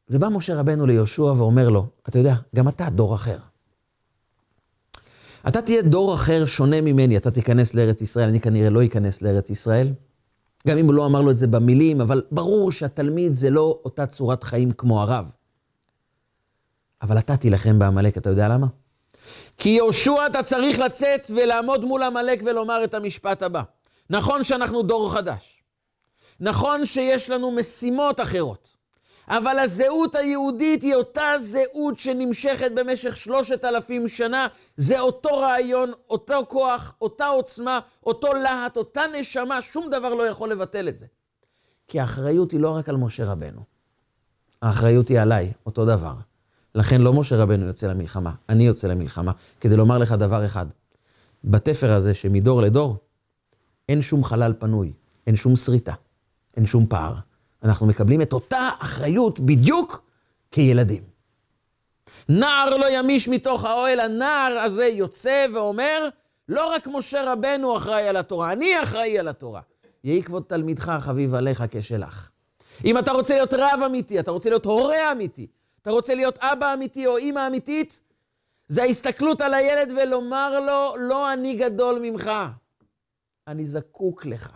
ובא 0.09 0.29
משה 0.29 0.61
רבנו 0.61 0.87
ליהושע 0.87 1.23
ואומר 1.23 1.69
לו, 1.69 1.87
אתה 2.09 2.19
יודע, 2.19 2.35
גם 2.57 2.69
אתה 2.69 2.91
דור 2.91 3.15
אחר. 3.15 3.39
אתה 5.49 5.63
תהיה 5.63 5.83
דור 5.83 6.15
אחר 6.15 6.47
שונה 6.47 6.81
ממני, 6.81 7.17
אתה 7.17 7.31
תיכנס 7.31 7.75
לארץ 7.75 8.01
ישראל, 8.01 8.29
אני 8.29 8.41
כנראה 8.41 8.71
לא 8.71 8.85
אכנס 8.85 9.23
לארץ 9.23 9.51
ישראל. 9.51 9.93
גם 10.69 10.79
אם 10.79 10.87
הוא 10.87 10.95
לא 10.95 11.07
אמר 11.07 11.23
לו 11.23 11.31
את 11.31 11.39
זה 11.39 11.47
במילים, 11.47 12.01
אבל 12.01 12.23
ברור 12.31 12.73
שהתלמיד 12.73 13.35
זה 13.35 13.51
לא 13.51 13.81
אותה 13.85 14.07
צורת 14.07 14.45
חיים 14.45 14.73
כמו 14.73 15.03
הרב. 15.03 15.31
אבל 17.03 17.19
אתה 17.19 17.37
תילחם 17.37 17.79
בעמלק, 17.79 18.19
אתה 18.19 18.31
יודע 18.31 18.49
למה? 18.49 18.67
כי 19.61 19.69
יהושע 19.69 20.27
אתה 20.27 20.43
צריך 20.43 20.79
לצאת 20.79 21.31
ולעמוד 21.31 21.85
מול 21.85 22.03
עמלק 22.03 22.41
ולומר 22.45 22.85
את 22.85 22.95
המשפט 22.95 23.43
הבא. 23.43 23.63
נכון 24.11 24.45
שאנחנו 24.45 24.83
דור 24.83 25.13
חדש. 25.13 25.63
נכון 26.41 26.87
שיש 26.87 27.31
לנו 27.31 27.51
משימות 27.51 28.21
אחרות. 28.21 28.69
אבל 29.29 29.59
הזהות 29.59 30.15
היהודית 30.15 30.83
היא 30.83 30.95
אותה 30.95 31.33
זהות 31.41 31.99
שנמשכת 31.99 32.73
במשך 32.75 33.17
שלושת 33.17 33.65
אלפים 33.65 34.09
שנה. 34.09 34.47
זה 34.77 35.01
אותו 35.01 35.39
רעיון, 35.39 35.93
אותו 36.11 36.47
כוח, 36.49 36.95
אותה 37.01 37.27
עוצמה, 37.27 37.81
אותו 38.07 38.35
להט, 38.35 38.77
אותה 38.77 39.03
נשמה, 39.19 39.63
שום 39.63 39.91
דבר 39.91 40.15
לא 40.15 40.23
יכול 40.23 40.53
לבטל 40.53 40.89
את 40.89 40.97
זה. 40.97 41.07
כי 41.89 42.01
האחריות 42.01 42.51
היא 42.51 42.61
לא 42.61 42.71
רק 42.77 42.89
על 42.89 42.97
משה 42.97 43.25
רבנו. 43.25 43.61
האחריות 44.63 45.09
היא 45.09 45.21
עליי, 45.21 45.53
אותו 45.67 45.85
דבר. 45.85 46.15
לכן 46.75 47.01
לא 47.01 47.13
משה 47.13 47.37
רבנו 47.37 47.67
יוצא 47.67 47.87
למלחמה, 47.87 48.33
אני 48.49 48.67
יוצא 48.67 48.89
למלחמה, 48.89 49.33
כדי 49.61 49.77
לומר 49.77 49.99
לך 49.99 50.13
דבר 50.13 50.45
אחד. 50.45 50.67
בתפר 51.45 51.93
הזה 51.93 52.15
שמדור 52.15 52.63
לדור, 52.63 52.97
אין 53.89 54.03
שום 54.03 54.25
חלל 54.25 54.53
פנוי, 54.59 54.93
אין 55.27 55.37
שום 55.37 55.57
שריטה, 55.57 55.95
אין 56.57 56.67
שום 56.67 56.87
פער. 56.87 57.15
אנחנו 57.63 57.87
מקבלים 57.87 58.23
את 58.23 58.33
אותה 58.33 58.69
אחריות 58.79 59.41
בדיוק 59.41 60.03
כילדים. 60.51 61.03
נער 62.29 62.77
לא 62.77 62.87
ימיש 62.91 63.29
מתוך 63.29 63.65
האוהל, 63.65 64.01
הנער 64.01 64.59
הזה 64.59 64.85
יוצא 64.85 65.47
ואומר, 65.55 66.09
לא 66.49 66.73
רק 66.75 66.89
משה 66.93 67.33
רבנו 67.33 67.77
אחראי 67.77 68.09
על 68.09 68.17
התורה, 68.17 68.53
אני 68.53 68.83
אחראי 68.83 69.19
על 69.19 69.29
התורה. 69.29 69.61
יהי 70.05 70.23
כבוד 70.23 70.43
תלמידך 70.47 70.97
חביב 71.01 71.35
עליך 71.35 71.65
כשלך. 71.71 72.31
אם 72.85 72.99
אתה 72.99 73.13
רוצה 73.13 73.35
להיות 73.35 73.55
רב 73.55 73.81
אמיתי, 73.87 74.21
אתה 74.21 74.31
רוצה 74.31 74.51
להיות 74.51 74.65
הורה 74.65 75.13
אמיתי, 75.13 75.47
אתה 75.83 75.91
רוצה 75.91 76.15
להיות 76.15 76.39
אבא 76.39 76.75
אמיתי 76.75 77.07
או 77.07 77.17
אימא 77.17 77.47
אמיתית, 77.47 78.01
זה 78.69 78.83
ההסתכלות 78.83 79.41
על 79.41 79.55
הילד 79.55 79.93
ולומר 80.03 80.61
לו, 80.61 80.95
לא 80.99 81.33
אני 81.33 81.55
גדול 81.55 81.99
ממך, 82.03 82.31
אני 83.47 83.67
זקוק 83.67 84.27
לך. 84.27 84.51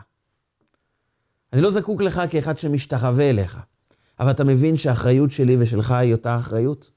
אני 1.53 1.63
לא 1.63 1.71
זקוק 1.71 2.03
לך 2.03 2.23
כאחד 2.31 2.59
שמשתחווה 2.59 3.31
אליך, 3.31 3.59
אבל 4.21 4.31
אתה 4.31 4.45
מבין 4.45 4.77
שהאחריות 4.77 5.33
שלי 5.33 5.57
ושלך 5.59 5.91
היא 5.91 6.13
אותה 6.13 6.39
אחריות? 6.39 6.91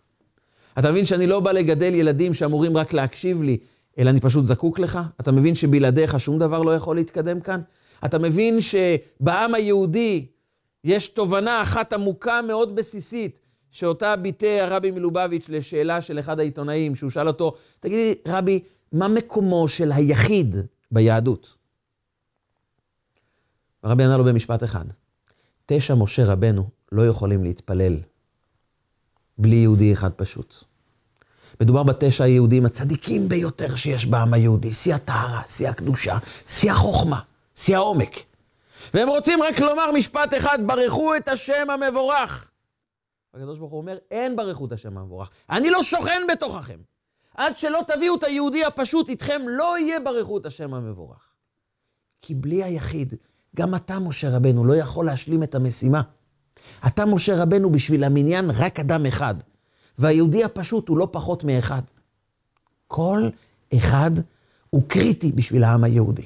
אתה 0.79 0.91
מבין 0.91 1.05
שאני 1.05 1.27
לא 1.27 1.39
בא 1.39 1.51
לגדל 1.51 1.95
ילדים 1.95 2.33
שאמורים 2.33 2.77
רק 2.77 2.93
להקשיב 2.93 3.43
לי, 3.43 3.57
אלא 3.99 4.09
אני 4.09 4.19
פשוט 4.19 4.45
זקוק 4.45 4.79
לך? 4.79 4.99
אתה 5.19 5.31
מבין 5.31 5.55
שבלעדיך 5.55 6.19
שום 6.19 6.39
דבר 6.39 6.61
לא 6.61 6.75
יכול 6.75 6.95
להתקדם 6.95 7.41
כאן? 7.41 7.61
אתה 8.05 8.17
מבין 8.19 8.57
שבעם 8.61 9.53
היהודי 9.53 10.25
יש 10.83 11.07
תובנה 11.07 11.61
אחת 11.61 11.93
עמוקה 11.93 12.41
מאוד 12.41 12.75
בסיסית, 12.75 13.39
שאותה 13.77 14.15
ביטא 14.15 14.59
הרבי 14.61 14.91
מלובביץ' 14.91 15.49
לשאלה 15.49 16.01
של 16.01 16.19
אחד 16.19 16.39
העיתונאים, 16.39 16.95
שהוא 16.95 17.09
שאל 17.09 17.27
אותו, 17.27 17.53
תגיד 17.79 18.17
רבי, 18.27 18.59
מה 18.91 19.07
מקומו 19.07 19.67
של 19.67 19.91
היחיד 19.91 20.55
ביהדות? 20.91 21.53
הרבי 23.83 24.03
ענה 24.03 24.17
לו 24.17 24.23
במשפט 24.23 24.63
אחד, 24.63 24.85
תשע 25.65 25.95
משה 25.95 26.25
רבנו 26.25 26.69
לא 26.91 27.07
יכולים 27.07 27.43
להתפלל 27.43 27.97
בלי 29.37 29.55
יהודי 29.55 29.93
אחד 29.93 30.11
פשוט. 30.11 30.63
מדובר 31.61 31.83
בתשע 31.83 32.23
היהודים 32.23 32.65
הצדיקים 32.65 33.29
ביותר 33.29 33.75
שיש 33.75 34.05
בעם 34.05 34.33
היהודי, 34.33 34.73
שיא 34.73 34.95
הטהרה, 34.95 35.41
שיא 35.47 35.69
הקדושה, 35.69 36.17
שיא 36.47 36.71
החוכמה, 36.71 37.19
שיא 37.55 37.75
העומק. 37.75 38.15
והם 38.93 39.09
רוצים 39.09 39.43
רק 39.43 39.59
לומר 39.59 39.91
משפט 39.91 40.33
אחד, 40.37 40.59
ברכו 40.65 41.15
את 41.15 41.27
השם 41.27 41.67
המבורך. 41.69 42.49
הקדוש 43.37 43.59
ברוך 43.59 43.71
הוא 43.71 43.79
אומר, 43.79 43.97
אין 44.11 44.35
ברכו 44.35 44.65
את 44.65 44.71
השם 44.71 44.97
המבורך. 44.97 45.29
אני 45.49 45.69
לא 45.69 45.83
שוכן 45.83 46.21
בתוככם. 46.31 46.79
עד 47.37 47.57
שלא 47.57 47.79
תביאו 47.87 48.15
את 48.15 48.23
היהודי 48.23 48.65
הפשוט 48.65 49.09
איתכם, 49.09 49.41
לא 49.47 49.79
יהיה 49.79 49.99
ברכו 49.99 50.37
את 50.37 50.45
השם 50.45 50.73
המבורך. 50.73 51.33
כי 52.21 52.35
בלי 52.35 52.63
היחיד, 52.63 53.13
גם 53.55 53.75
אתה, 53.75 53.99
משה 53.99 54.29
רבנו, 54.35 54.65
לא 54.65 54.75
יכול 54.75 55.05
להשלים 55.05 55.43
את 55.43 55.55
המשימה. 55.55 56.01
אתה, 56.87 57.05
משה 57.05 57.41
רבנו, 57.41 57.71
בשביל 57.71 58.03
המניין 58.03 58.51
רק 58.57 58.79
אדם 58.79 59.05
אחד, 59.05 59.35
והיהודי 59.97 60.43
הפשוט 60.43 60.89
הוא 60.89 60.97
לא 60.97 61.07
פחות 61.11 61.43
מאחד. 61.43 61.81
כל 62.87 63.29
אחד 63.77 64.11
הוא 64.69 64.83
קריטי 64.87 65.31
בשביל 65.31 65.63
העם 65.63 65.83
היהודי. 65.83 66.25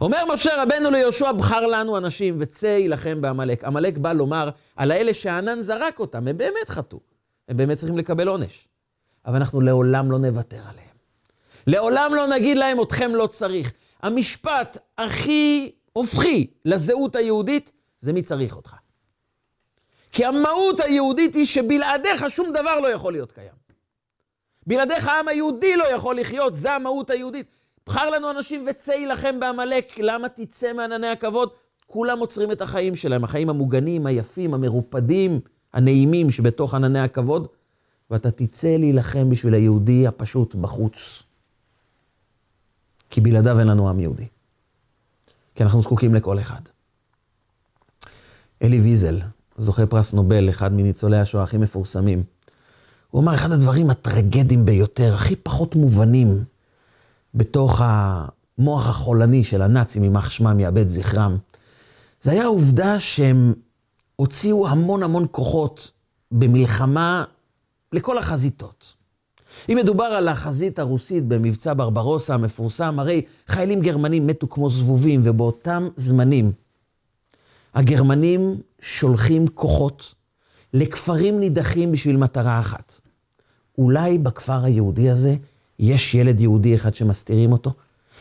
אומר 0.00 0.24
משה 0.34 0.62
רבנו 0.62 0.90
ליהושע, 0.90 1.32
בחר 1.32 1.66
לנו 1.66 1.98
אנשים 1.98 2.36
וצא 2.38 2.66
יילחם 2.66 3.20
בעמלק. 3.20 3.64
עמלק 3.64 3.98
בא 3.98 4.12
לומר 4.12 4.50
על 4.76 4.90
האלה 4.90 5.14
שהענן 5.14 5.62
זרק 5.62 5.98
אותם, 5.98 6.28
הם 6.28 6.38
באמת 6.38 6.68
חטאו. 6.68 7.00
הם 7.48 7.56
באמת 7.56 7.76
צריכים 7.76 7.98
לקבל 7.98 8.28
עונש. 8.28 8.68
אבל 9.26 9.36
אנחנו 9.36 9.60
לעולם 9.60 10.12
לא 10.12 10.18
נוותר 10.18 10.60
עליהם. 10.70 10.90
לעולם 11.66 12.14
לא 12.14 12.26
נגיד 12.26 12.58
להם, 12.58 12.82
אתכם 12.82 13.14
לא 13.14 13.26
צריך. 13.26 13.72
המשפט 14.02 14.78
הכי 14.98 15.72
הופכי 15.92 16.46
לזהות 16.64 17.16
היהודית, 17.16 17.72
זה 18.00 18.12
מי 18.12 18.22
צריך 18.22 18.56
אותך. 18.56 18.74
כי 20.12 20.24
המהות 20.24 20.80
היהודית 20.80 21.34
היא 21.34 21.44
שבלעדיך 21.44 22.30
שום 22.30 22.52
דבר 22.52 22.80
לא 22.80 22.88
יכול 22.88 23.12
להיות 23.12 23.32
קיים. 23.32 23.60
בלעדיך 24.66 25.06
העם 25.06 25.28
היהודי 25.28 25.76
לא 25.76 25.84
יכול 25.84 26.20
לחיות, 26.20 26.54
זה 26.54 26.72
המהות 26.72 27.10
היהודית. 27.10 27.46
בחר 27.90 28.10
לנו 28.10 28.30
אנשים 28.30 28.66
וצא 28.70 28.92
יילחם 28.92 29.40
בעמלק, 29.40 29.98
למה 29.98 30.28
תצא 30.28 30.72
מענני 30.72 31.06
הכבוד? 31.06 31.50
כולם 31.86 32.18
עוצרים 32.18 32.52
את 32.52 32.60
החיים 32.60 32.96
שלהם, 32.96 33.24
החיים 33.24 33.50
המוגנים, 33.50 34.06
היפים, 34.06 34.54
המרופדים, 34.54 35.40
הנעימים 35.72 36.30
שבתוך 36.30 36.74
ענני 36.74 37.00
הכבוד, 37.00 37.46
ואתה 38.10 38.30
תצא 38.30 38.68
להילחם 38.68 39.30
בשביל 39.30 39.54
היהודי 39.54 40.06
הפשוט 40.06 40.54
בחוץ. 40.54 41.22
כי 43.10 43.20
בלעדיו 43.20 43.58
אין 43.58 43.66
לנו 43.66 43.90
עם 43.90 44.00
יהודי. 44.00 44.26
כי 45.54 45.62
אנחנו 45.62 45.82
זקוקים 45.82 46.14
לכל 46.14 46.38
אחד. 46.38 46.60
אלי 48.62 48.80
ויזל, 48.80 49.18
זוכה 49.56 49.86
פרס 49.86 50.12
נובל, 50.12 50.50
אחד 50.50 50.72
מניצולי 50.72 51.18
השואה 51.18 51.42
הכי 51.42 51.56
מפורסמים, 51.56 52.22
הוא 53.10 53.22
אמר, 53.22 53.34
אחד 53.34 53.52
הדברים 53.52 53.90
הטרגדיים 53.90 54.64
ביותר, 54.64 55.14
הכי 55.14 55.36
פחות 55.36 55.74
מובנים 55.74 56.44
בתוך 57.34 57.80
המוח 57.84 58.88
החולני 58.88 59.44
של 59.44 59.62
הנאצים, 59.62 60.04
יימח 60.04 60.30
שמם, 60.30 60.60
יאבד 60.60 60.88
זכרם, 60.88 61.36
זה 62.22 62.30
היה 62.30 62.42
העובדה 62.42 62.98
שהם 62.98 63.54
הוציאו 64.16 64.68
המון 64.68 65.02
המון 65.02 65.26
כוחות 65.30 65.90
במלחמה 66.32 67.24
לכל 67.92 68.18
החזיתות. 68.18 68.94
אם 69.68 69.78
מדובר 69.82 70.04
על 70.04 70.28
החזית 70.28 70.78
הרוסית 70.78 71.24
במבצע 71.24 71.74
ברברוסה 71.76 72.34
המפורסם, 72.34 72.98
הרי 72.98 73.22
חיילים 73.48 73.80
גרמנים 73.80 74.26
מתו 74.26 74.48
כמו 74.48 74.70
זבובים, 74.70 75.20
ובאותם 75.24 75.88
זמנים 75.96 76.52
הגרמנים 77.74 78.60
שולחים 78.80 79.48
כוחות 79.48 80.14
לכפרים 80.74 81.40
נידחים 81.40 81.92
בשביל 81.92 82.16
מטרה 82.16 82.60
אחת. 82.60 83.00
אולי 83.78 84.18
בכפר 84.18 84.64
היהודי 84.64 85.10
הזה 85.10 85.36
יש 85.80 86.14
ילד 86.14 86.40
יהודי 86.40 86.74
אחד 86.74 86.94
שמסתירים 86.94 87.52
אותו? 87.52 87.72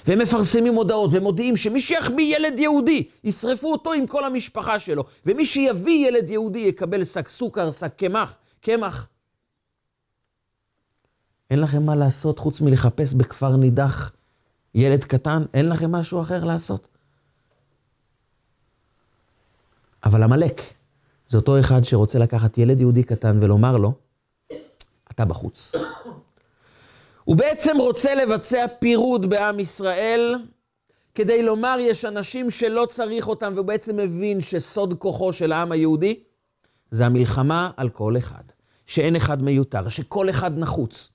והם 0.07 0.19
מפרסמים 0.19 0.73
הודעות 0.73 1.09
ומודיעים 1.13 1.57
שמי 1.57 1.81
שיחביא 1.81 2.35
ילד 2.35 2.59
יהודי, 2.59 3.07
ישרפו 3.23 3.71
אותו 3.71 3.93
עם 3.93 4.07
כל 4.07 4.25
המשפחה 4.25 4.79
שלו. 4.79 5.03
ומי 5.25 5.45
שיביא 5.45 6.07
ילד 6.07 6.29
יהודי 6.29 6.59
יקבל 6.59 7.05
שק 7.05 7.29
סוכר, 7.29 7.71
שק 7.71 7.91
קמח, 7.97 8.35
קמח. 8.61 9.07
אין 11.51 11.61
לכם 11.61 11.83
מה 11.83 11.95
לעשות 11.95 12.39
חוץ 12.39 12.61
מלחפש 12.61 13.13
בכפר 13.13 13.55
נידח 13.55 14.11
ילד 14.75 15.03
קטן? 15.03 15.43
אין 15.53 15.69
לכם 15.69 15.91
משהו 15.91 16.21
אחר 16.21 16.45
לעשות? 16.45 16.87
אבל 20.03 20.23
עמלק, 20.23 20.61
זה 21.27 21.37
אותו 21.37 21.59
אחד 21.59 21.83
שרוצה 21.83 22.19
לקחת 22.19 22.57
ילד 22.57 22.79
יהודי 22.79 23.03
קטן 23.03 23.37
ולומר 23.41 23.77
לו, 23.77 23.93
אתה 25.11 25.25
בחוץ. 25.25 25.75
הוא 27.29 27.35
בעצם 27.35 27.77
רוצה 27.77 28.15
לבצע 28.15 28.65
פירוד 28.79 29.29
בעם 29.29 29.59
ישראל, 29.59 30.35
כדי 31.15 31.43
לומר, 31.43 31.77
יש 31.79 32.05
אנשים 32.05 32.51
שלא 32.51 32.85
צריך 32.85 33.27
אותם, 33.27 33.51
והוא 33.55 33.65
בעצם 33.65 33.97
מבין 33.97 34.41
שסוד 34.41 34.93
כוחו 34.99 35.33
של 35.33 35.51
העם 35.51 35.71
היהודי 35.71 36.19
זה 36.91 37.05
המלחמה 37.05 37.69
על 37.77 37.89
כל 37.89 38.17
אחד. 38.17 38.43
שאין 38.85 39.15
אחד 39.15 39.43
מיותר, 39.43 39.89
שכל 39.89 40.29
אחד 40.29 40.59
נחוץ. 40.59 41.11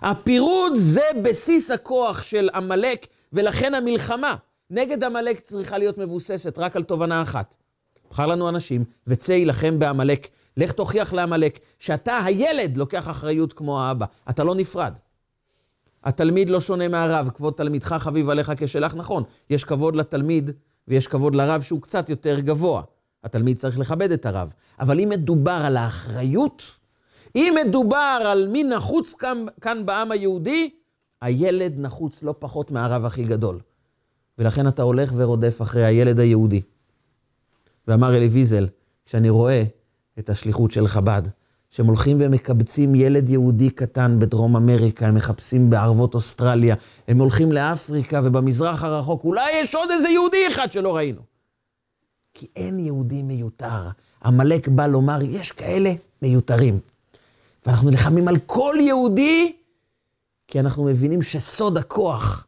הפירוד 0.00 0.72
זה 0.74 1.04
בסיס 1.22 1.70
הכוח 1.70 2.22
של 2.22 2.48
עמלק, 2.54 3.06
ולכן 3.32 3.74
המלחמה 3.74 4.34
נגד 4.70 5.04
עמלק 5.04 5.40
צריכה 5.40 5.78
להיות 5.78 5.98
מבוססת 5.98 6.58
רק 6.58 6.76
על 6.76 6.82
תובנה 6.82 7.22
אחת. 7.22 7.56
בחר 8.10 8.26
לנו 8.26 8.48
אנשים, 8.48 8.84
וצא 9.06 9.32
יילחם 9.32 9.78
בעמלק. 9.78 10.28
לך 10.56 10.72
תוכיח 10.72 11.12
לעמלק 11.12 11.58
שאתה, 11.78 12.18
הילד, 12.24 12.76
לוקח 12.76 13.10
אחריות 13.10 13.52
כמו 13.52 13.82
האבא. 13.82 14.06
אתה 14.30 14.44
לא 14.44 14.54
נפרד. 14.54 14.92
התלמיד 16.04 16.50
לא 16.50 16.60
שונה 16.60 16.88
מהרב, 16.88 17.30
כבוד 17.34 17.54
תלמידך 17.54 17.92
חביב 17.92 18.30
עליך 18.30 18.52
כשלך, 18.56 18.94
נכון. 18.94 19.22
יש 19.50 19.64
כבוד 19.64 19.96
לתלמיד 19.96 20.50
ויש 20.88 21.06
כבוד 21.06 21.34
לרב 21.34 21.62
שהוא 21.62 21.82
קצת 21.82 22.08
יותר 22.08 22.40
גבוה. 22.40 22.82
התלמיד 23.24 23.56
צריך 23.56 23.78
לכבד 23.78 24.12
את 24.12 24.26
הרב. 24.26 24.54
אבל 24.80 25.00
אם 25.00 25.08
מדובר 25.08 25.60
על 25.64 25.76
האחריות, 25.76 26.62
אם 27.36 27.54
מדובר 27.66 28.22
על 28.26 28.48
מי 28.48 28.64
נחוץ 28.64 29.14
כאן, 29.14 29.44
כאן 29.60 29.86
בעם 29.86 30.12
היהודי, 30.12 30.70
הילד 31.20 31.74
נחוץ 31.78 32.22
לא 32.22 32.34
פחות 32.38 32.70
מהרב 32.70 33.04
הכי 33.04 33.24
גדול. 33.24 33.60
ולכן 34.38 34.68
אתה 34.68 34.82
הולך 34.82 35.12
ורודף 35.16 35.62
אחרי 35.62 35.84
הילד 35.84 36.20
היהודי. 36.20 36.60
ואמר 37.88 38.16
אלי 38.16 38.26
ויזל, 38.26 38.66
כשאני 39.06 39.30
רואה 39.30 39.64
את 40.18 40.30
השליחות 40.30 40.70
של 40.70 40.86
חב"ד, 40.86 41.22
שהם 41.70 41.86
הולכים 41.86 42.16
ומקבצים 42.20 42.94
ילד 42.94 43.30
יהודי 43.30 43.70
קטן 43.70 44.16
בדרום 44.18 44.56
אמריקה, 44.56 45.06
הם 45.06 45.14
מחפשים 45.14 45.70
בערבות 45.70 46.14
אוסטרליה, 46.14 46.74
הם 47.08 47.18
הולכים 47.18 47.52
לאפריקה 47.52 48.20
ובמזרח 48.24 48.82
הרחוק, 48.82 49.24
אולי 49.24 49.50
יש 49.54 49.74
עוד 49.74 49.90
איזה 49.90 50.08
יהודי 50.08 50.48
אחד 50.48 50.72
שלא 50.72 50.96
ראינו. 50.96 51.20
כי 52.34 52.46
אין 52.56 52.78
יהודי 52.78 53.22
מיותר. 53.22 53.88
עמלק 54.24 54.68
בא 54.68 54.86
לומר, 54.86 55.18
יש 55.22 55.52
כאלה 55.52 55.92
מיותרים. 56.22 56.78
ואנחנו 57.66 57.90
נלחמים 57.90 58.28
על 58.28 58.36
כל 58.46 58.76
יהודי, 58.80 59.52
כי 60.48 60.60
אנחנו 60.60 60.84
מבינים 60.84 61.22
שסוד 61.22 61.76
הכוח 61.76 62.46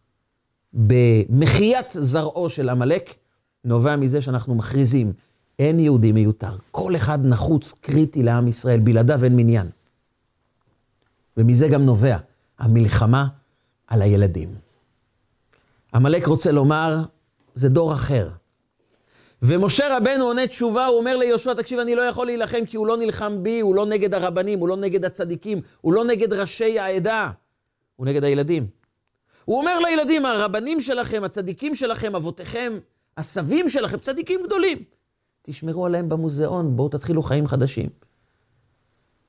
במחיית 0.73 1.87
זרעו 1.93 2.49
של 2.49 2.69
עמלק 2.69 3.15
נובע 3.65 3.97
מזה 3.97 4.23
שאנחנו 4.23 4.55
מכריזים, 4.55 5.13
אין 5.59 5.81
יהודי 5.81 6.13
מיותר. 6.13 6.57
כל 6.71 6.97
אחד 6.97 7.27
נחוץ, 7.27 7.73
קריטי 7.81 8.23
לעם 8.23 8.49
ישראל, 8.49 8.81
בלעדיו 8.81 9.25
אין 9.25 9.37
מניין. 9.37 9.67
ומזה 11.37 11.69
גם 11.69 11.83
נובע 11.83 12.17
המלחמה 12.59 13.27
על 13.87 14.03
הילדים. 14.03 14.55
עמלק 15.95 16.27
רוצה 16.27 16.53
לומר, 16.53 17.03
זה 17.55 17.69
דור 17.69 17.93
אחר. 17.93 18.29
ומשה 19.43 19.97
רבנו 19.97 20.25
עונה 20.25 20.47
תשובה, 20.47 20.87
הוא 20.87 20.99
אומר 20.99 21.17
ליהושע, 21.17 21.55
תקשיב, 21.55 21.79
אני 21.79 21.95
לא 21.95 22.03
יכול 22.03 22.27
להילחם 22.27 22.65
כי 22.67 22.77
הוא 22.77 22.87
לא 22.87 22.97
נלחם 22.97 23.43
בי, 23.43 23.61
הוא 23.61 23.75
לא 23.75 23.87
נגד 23.87 24.15
הרבנים, 24.15 24.59
הוא 24.59 24.69
לא 24.69 24.77
נגד 24.77 25.05
הצדיקים, 25.05 25.61
הוא 25.81 25.93
לא 25.93 26.05
נגד 26.05 26.33
ראשי 26.33 26.79
העדה, 26.79 27.31
הוא 27.97 28.07
נגד 28.07 28.25
הילדים. 28.25 28.67
הוא 29.45 29.59
אומר 29.59 29.79
לילדים, 29.79 30.27
הרבנים 30.27 30.81
שלכם, 30.81 31.25
הצדיקים 31.25 31.77
שלכם, 31.77 32.15
אבותיכם, 32.15 32.79
הסבים 33.17 33.69
שלכם, 33.69 33.99
צדיקים 33.99 34.41
גדולים. 34.45 34.79
תשמרו 35.43 35.87
עליהם 35.87 36.09
במוזיאון, 36.09 36.77
בואו 36.77 36.89
תתחילו 36.89 37.23
חיים 37.23 37.47
חדשים. 37.47 37.89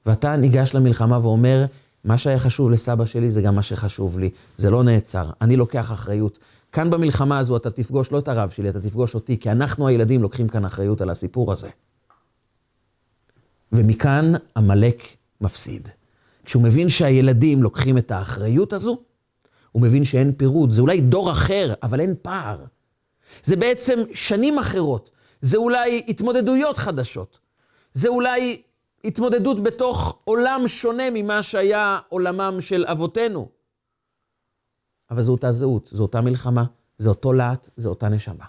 ואתה 0.05 0.35
ניגש 0.35 0.75
למלחמה 0.75 1.19
ואומר, 1.19 1.65
מה 2.03 2.17
שהיה 2.17 2.39
חשוב 2.39 2.71
לסבא 2.71 3.05
שלי 3.05 3.31
זה 3.31 3.41
גם 3.41 3.55
מה 3.55 3.61
שחשוב 3.61 4.19
לי. 4.19 4.29
זה 4.57 4.69
לא 4.69 4.83
נעצר, 4.83 5.29
אני 5.41 5.55
לוקח 5.55 5.91
אחריות. 5.91 6.39
כאן 6.71 6.89
במלחמה 6.89 7.39
הזו 7.39 7.57
אתה 7.57 7.69
תפגוש 7.69 8.11
לא 8.11 8.19
את 8.19 8.27
הרב 8.27 8.49
שלי, 8.49 8.69
אתה 8.69 8.81
תפגוש 8.81 9.15
אותי, 9.15 9.39
כי 9.39 9.51
אנחנו 9.51 9.87
הילדים 9.87 10.21
לוקחים 10.21 10.47
כאן 10.47 10.65
אחריות 10.65 11.01
על 11.01 11.09
הסיפור 11.09 11.51
הזה. 11.51 11.69
ומכאן 13.71 14.33
עמלק 14.57 15.03
מפסיד. 15.41 15.89
כשהוא 16.45 16.63
מבין 16.63 16.89
שהילדים 16.89 17.63
לוקחים 17.63 17.97
את 17.97 18.11
האחריות 18.11 18.73
הזו, 18.73 18.97
הוא 19.71 19.81
מבין 19.81 20.05
שאין 20.05 20.31
פירוד. 20.31 20.71
זה 20.71 20.81
אולי 20.81 21.01
דור 21.01 21.31
אחר, 21.31 21.73
אבל 21.83 21.99
אין 21.99 22.15
פער. 22.21 22.65
זה 23.43 23.55
בעצם 23.55 23.99
שנים 24.13 24.59
אחרות. 24.59 25.09
זה 25.43 25.57
אולי 25.57 26.03
התמודדויות 26.07 26.77
חדשות. 26.77 27.39
זה 27.93 28.07
אולי 28.07 28.61
התמודדות 29.03 29.63
בתוך 29.63 30.19
עולם 30.23 30.67
שונה 30.67 31.03
ממה 31.13 31.43
שהיה 31.43 31.99
עולמם 32.09 32.57
של 32.61 32.85
אבותינו. 32.87 33.49
אבל 35.11 35.21
זו 35.21 35.31
אותה 35.31 35.51
זהות, 35.51 35.89
זו 35.93 36.03
אותה 36.03 36.21
מלחמה, 36.21 36.63
זה 36.97 37.09
אותו 37.09 37.33
להט, 37.33 37.69
זו 37.77 37.89
אותה 37.89 38.09
נשמה. 38.09 38.45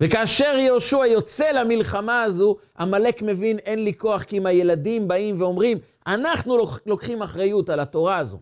וכאשר 0.00 0.54
יהושע 0.58 1.06
יוצא 1.06 1.50
למלחמה 1.50 2.22
הזו, 2.22 2.56
עמלק 2.78 3.22
מבין, 3.22 3.58
אין 3.58 3.84
לי 3.84 3.94
כוח, 3.94 4.22
כי 4.22 4.38
אם 4.38 4.46
הילדים 4.46 5.08
באים 5.08 5.40
ואומרים, 5.40 5.78
אנחנו 6.06 6.58
לוקחים 6.86 7.22
אחריות 7.22 7.70
על 7.70 7.80
התורה 7.80 8.18
הזו. 8.18 8.38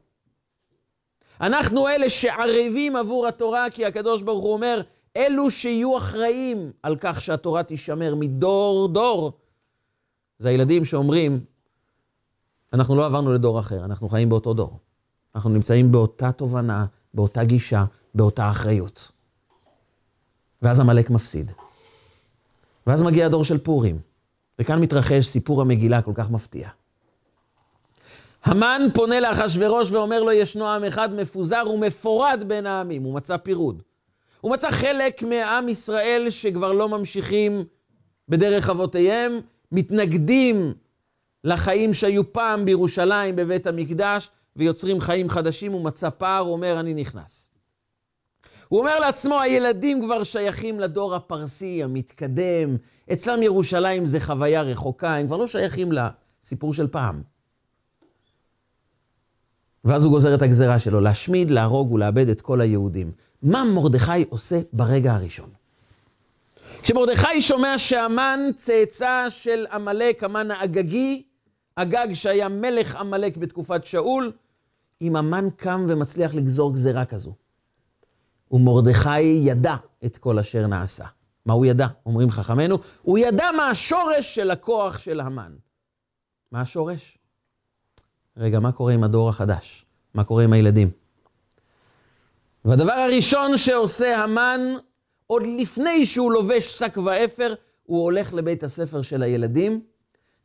אנחנו 1.41 1.89
אלה 1.89 2.11
שערבים 2.11 2.97
עבור 2.97 3.27
התורה, 3.27 3.67
כי 3.71 3.87
הקדוש 3.87 4.23
ברוך 4.23 4.45
הוא 4.45 4.53
אומר, 4.53 4.81
אלו 5.17 5.51
שיהיו 5.51 5.97
אחראים 5.97 6.73
על 6.83 6.97
כך 7.01 7.21
שהתורה 7.21 7.63
תישמר 7.63 8.15
מדור 8.15 8.89
דור. 8.89 9.33
זה 10.39 10.49
הילדים 10.49 10.85
שאומרים, 10.85 11.41
אנחנו 12.73 12.97
לא 12.97 13.07
עברנו 13.07 13.35
לדור 13.35 13.61
אחר, 13.61 13.85
אנחנו 13.85 14.09
חיים 14.09 14.29
באותו 14.29 14.55
דור. 14.55 14.79
אנחנו 15.35 15.51
נמצאים 15.51 15.93
באותה 15.93 16.33
תובנה, 16.33 16.87
באותה 17.15 17.45
גישה, 17.45 17.85
באותה 18.15 18.51
אחריות. 18.51 19.13
ואז 20.63 20.81
עמלק 20.81 21.11
מפסיד. 21.11 21.53
ואז 22.87 23.03
מגיע 23.03 23.27
הדור 23.27 23.45
של 23.45 23.59
פורים, 23.59 23.99
וכאן 24.59 24.81
מתרחש 24.81 25.27
סיפור 25.27 25.61
המגילה 25.61 26.03
כל 26.03 26.13
כך 26.15 26.31
מפתיע. 26.31 26.69
המן 28.45 28.83
פונה 28.95 29.21
לאחשוורוש 29.21 29.91
ואומר 29.91 30.23
לו, 30.23 30.33
ישנו 30.33 30.69
עם 30.69 30.85
אחד 30.85 31.15
מפוזר 31.15 31.63
ומפורד 31.75 32.45
בין 32.47 32.67
העמים. 32.67 33.03
הוא 33.03 33.15
מצא 33.15 33.37
פירוד. 33.37 33.83
הוא 34.41 34.53
מצא 34.53 34.71
חלק 34.71 35.23
מעם 35.23 35.69
ישראל 35.69 36.27
שכבר 36.31 36.73
לא 36.73 36.89
ממשיכים 36.89 37.65
בדרך 38.29 38.71
אבותיהם, 38.71 39.41
מתנגדים 39.73 40.57
לחיים 41.45 41.95
שהיו 41.95 42.33
פעם 42.33 42.65
בירושלים, 42.65 43.37
בבית 43.37 43.67
המקדש, 43.67 44.31
ויוצרים 44.57 45.01
חיים 45.01 45.31
חדשים, 45.31 45.73
הוא 45.73 45.85
מצא 45.85 46.11
פער, 46.11 46.39
הוא 46.39 46.53
אומר, 46.53 46.81
אני 46.81 46.95
נכנס. 46.95 47.49
הוא 48.69 48.81
אומר 48.81 49.01
לעצמו, 49.01 49.41
הילדים 49.41 50.03
כבר 50.03 50.23
שייכים 50.23 50.81
לדור 50.81 51.15
הפרסי, 51.15 51.83
המתקדם. 51.83 52.77
אצלם 53.13 53.43
ירושלים 53.43 54.07
זה 54.07 54.21
חוויה 54.21 54.63
רחוקה, 54.63 55.17
הם 55.17 55.27
כבר 55.27 55.37
לא 55.37 55.47
שייכים 55.47 55.89
לסיפור 55.93 56.75
של 56.75 56.87
פעם. 56.87 57.23
ואז 59.85 60.05
הוא 60.05 60.13
גוזר 60.13 60.35
את 60.35 60.43
הגזרה 60.43 60.79
שלו, 60.79 61.01
להשמיד, 61.01 61.51
להרוג 61.51 61.93
ולאבד 61.93 62.29
את 62.29 62.41
כל 62.41 62.61
היהודים. 62.61 63.13
מה 63.43 63.65
מרדכי 63.65 64.25
עושה 64.29 64.61
ברגע 64.73 65.13
הראשון? 65.13 65.51
כשמרדכי 66.83 67.41
שומע 67.41 67.79
שהמן 67.79 68.41
צאצא 68.55 69.27
של 69.29 69.67
עמלק, 69.73 70.25
המן 70.25 70.51
האגגי, 70.51 71.23
אגג 71.75 72.15
שהיה 72.15 72.49
מלך 72.49 72.97
עמלק 72.97 73.37
בתקופת 73.37 73.85
שאול, 73.85 74.33
אם 75.03 75.17
המן 75.17 75.49
קם 75.57 75.87
ומצליח 75.89 76.35
לגזור 76.35 76.75
גזרה 76.75 77.05
כזו. 77.05 77.33
ומרדכי 78.51 79.21
ידע 79.21 79.77
את 80.05 80.17
כל 80.17 80.39
אשר 80.39 80.67
נעשה. 80.67 81.05
מה 81.47 81.53
הוא 81.53 81.67
ידע? 81.67 81.87
אומרים 82.07 82.31
חכמינו, 82.31 82.79
הוא 83.03 83.19
ידע 83.19 83.45
מה 83.57 83.71
השורש 83.71 84.35
של 84.35 84.51
הכוח 84.51 84.99
של 84.99 85.21
המן. 85.21 85.53
מה 86.53 86.61
השורש? 86.61 87.19
רגע, 88.37 88.61
מה 88.61 88.73
קורה 88.73 88.93
עם 88.93 89.05
הדור 89.05 89.29
החדש? 89.29 89.87
מה 90.15 90.25
קורה 90.25 90.45
עם 90.45 90.53
הילדים? 90.53 90.91
והדבר 92.67 92.93
הראשון 92.93 93.57
שעושה 93.57 94.25
המן, 94.25 94.61
עוד 95.27 95.43
לפני 95.61 96.07
שהוא 96.07 96.33
לובש 96.33 96.79
שק 96.79 96.97
ואפר, 97.05 97.55
הוא 97.83 98.03
הולך 98.05 98.35
לבית 98.35 98.65
הספר 98.65 99.03
של 99.03 99.23
הילדים, 99.23 99.81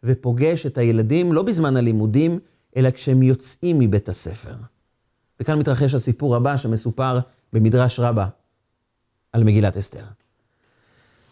ופוגש 0.03 0.65
את 0.65 0.77
הילדים, 0.77 1.33
לא 1.33 1.41
בזמן 1.43 1.77
הלימודים, 1.77 2.39
אלא 2.77 2.91
כשהם 2.91 3.23
יוצאים 3.23 3.79
מבית 3.79 4.09
הספר. 4.09 4.53
וכאן 5.39 5.59
מתרחש 5.59 5.93
הסיפור 5.93 6.35
הבא 6.35 6.57
שמסופר 6.57 7.19
במדרש 7.53 7.99
רבה 7.99 8.27
על 9.33 9.43
מגילת 9.43 9.77
אסתר. 9.77 10.03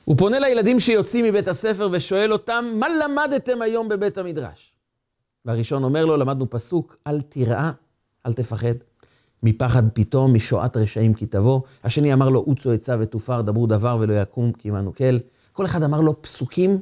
הוא 0.05 0.17
פונה 0.17 0.39
לילדים 0.39 0.79
שיוצאים 0.79 1.25
מבית 1.25 1.47
הספר 1.47 1.89
ושואל 1.91 2.33
אותם, 2.33 2.65
מה 2.75 2.87
למדתם 2.89 3.61
היום 3.61 3.89
בבית 3.89 4.17
המדרש? 4.17 4.73
והראשון 5.45 5.83
אומר 5.83 6.05
לו, 6.05 6.17
למדנו 6.17 6.49
פסוק, 6.49 6.97
אל 7.07 7.21
תיראה, 7.21 7.71
אל 8.25 8.33
תפחד. 8.33 8.88
מפחד 9.43 9.83
פתאום, 9.93 10.33
משואת 10.33 10.77
רשעים 10.77 11.13
כי 11.13 11.25
תבוא. 11.25 11.61
השני 11.83 12.13
אמר 12.13 12.29
לו, 12.29 12.39
עוצו 12.39 12.71
עצה 12.71 12.95
ותופר, 12.99 13.41
דברו 13.41 13.67
דבר 13.67 13.97
ולא 13.99 14.13
יקום 14.13 14.51
כי 14.51 14.69
עמנו 14.69 14.95
כל. 14.95 15.17
כל 15.53 15.65
אחד 15.65 15.83
אמר 15.83 16.01
לו 16.01 16.21
פסוקים 16.21 16.79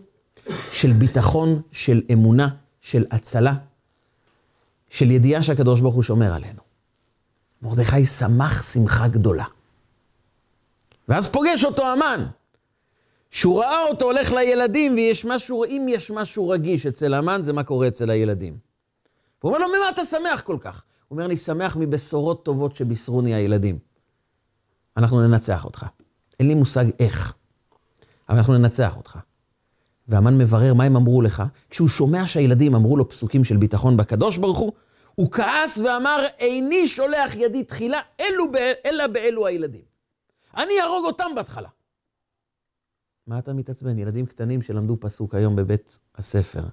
של 0.72 0.94
ביטחון, 0.94 1.62
של 1.72 2.02
אמונה, 2.14 2.48
של 2.82 3.06
הצלה, 3.12 3.54
של 4.90 5.12
ידיעה 5.12 5.44
שהקדוש 5.44 5.82
ברוך 5.82 5.96
הוא 5.96 6.04
שומר 6.04 6.34
עלינו. 6.34 6.62
מרדכי 7.62 8.06
שמח 8.06 8.74
שמחה 8.74 9.08
גדולה. 9.08 9.46
ואז 11.08 11.28
פוגש 11.28 11.66
אותו 11.66 11.88
המן. 11.88 12.26
שהוא 13.32 13.60
ראה 13.60 13.84
אותו 13.84 14.06
הולך 14.06 14.32
לילדים, 14.32 14.96
ויש 14.96 15.26
משהו, 15.26 15.66
אם 15.66 15.86
יש 15.90 16.12
משהו 16.12 16.50
רגיש 16.50 16.86
אצל 16.86 17.14
המן, 17.14 17.42
זה 17.42 17.54
מה 17.54 17.64
קורה 17.64 17.88
אצל 17.88 18.10
הילדים. 18.10 18.58
הוא 19.40 19.50
אומר 19.50 19.60
לו, 19.60 19.68
ממה 19.68 19.90
אתה 19.90 20.06
שמח 20.06 20.42
כל 20.42 20.58
כך? 20.62 20.84
הוא 21.08 21.16
אומר, 21.16 21.26
אני 21.26 21.38
שמח 21.38 21.76
מבשורות 21.80 22.46
טובות 22.46 22.76
שבישרוני 22.76 23.34
הילדים. 23.34 23.80
אנחנו 24.98 25.28
ננצח 25.28 25.66
אותך. 25.66 25.86
אין 26.40 26.48
לי 26.48 26.54
מושג 26.54 26.86
איך, 27.00 27.34
אבל 28.30 28.38
אנחנו 28.38 28.58
ננצח 28.58 28.98
אותך. 28.98 29.20
והמן 30.08 30.38
מברר 30.38 30.74
מה 30.74 30.84
הם 30.84 30.96
אמרו 30.96 31.22
לך. 31.22 31.44
כשהוא 31.70 31.88
שומע 31.88 32.28
שהילדים 32.28 32.76
אמרו 32.76 32.98
לו 32.98 33.10
פסוקים 33.10 33.44
של 33.44 33.58
ביטחון 33.58 33.98
בקדוש 33.98 34.38
ברוך 34.38 34.58
הוא, 34.58 34.72
הוא 35.16 35.32
כעס 35.32 35.78
ואמר, 35.78 36.26
איני 36.40 36.88
שולח 36.88 37.36
ידי 37.36 37.64
תחילה 37.64 38.00
אלו 38.20 38.46
אלא 38.86 39.08
באלו 39.08 39.48
הילדים. 39.48 39.82
אני 40.58 40.74
אהרוג 40.82 41.06
אותם 41.06 41.26
בהתחלה. 41.36 41.70
מה 43.28 43.40
אתה 43.40 43.54
מתעצבן? 43.54 43.98
ילדים 43.98 44.26
קטנים 44.26 44.62
שלמדו 44.62 44.98
פסוק 45.00 45.36
היום 45.36 45.56
בבית 45.56 46.00
הספר. 46.16 46.64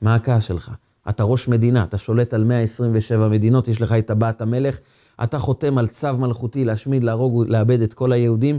מה 0.00 0.14
הכעס 0.14 0.42
שלך? 0.42 0.72
אתה 1.08 1.24
ראש 1.24 1.48
מדינה, 1.48 1.84
אתה 1.84 1.98
שולט 1.98 2.34
על 2.34 2.44
127 2.44 3.28
מדינות, 3.28 3.68
יש 3.68 3.80
לך 3.80 3.92
את 3.92 4.06
טבעת 4.06 4.42
המלך, 4.42 4.78
אתה 5.22 5.38
חותם 5.38 5.78
על 5.78 5.86
צו 5.86 6.18
מלכותי 6.18 6.64
להשמיד, 6.64 7.04
להרוג, 7.04 7.44
לאבד 7.48 7.80
את 7.80 7.94
כל 7.94 8.12
היהודים. 8.12 8.58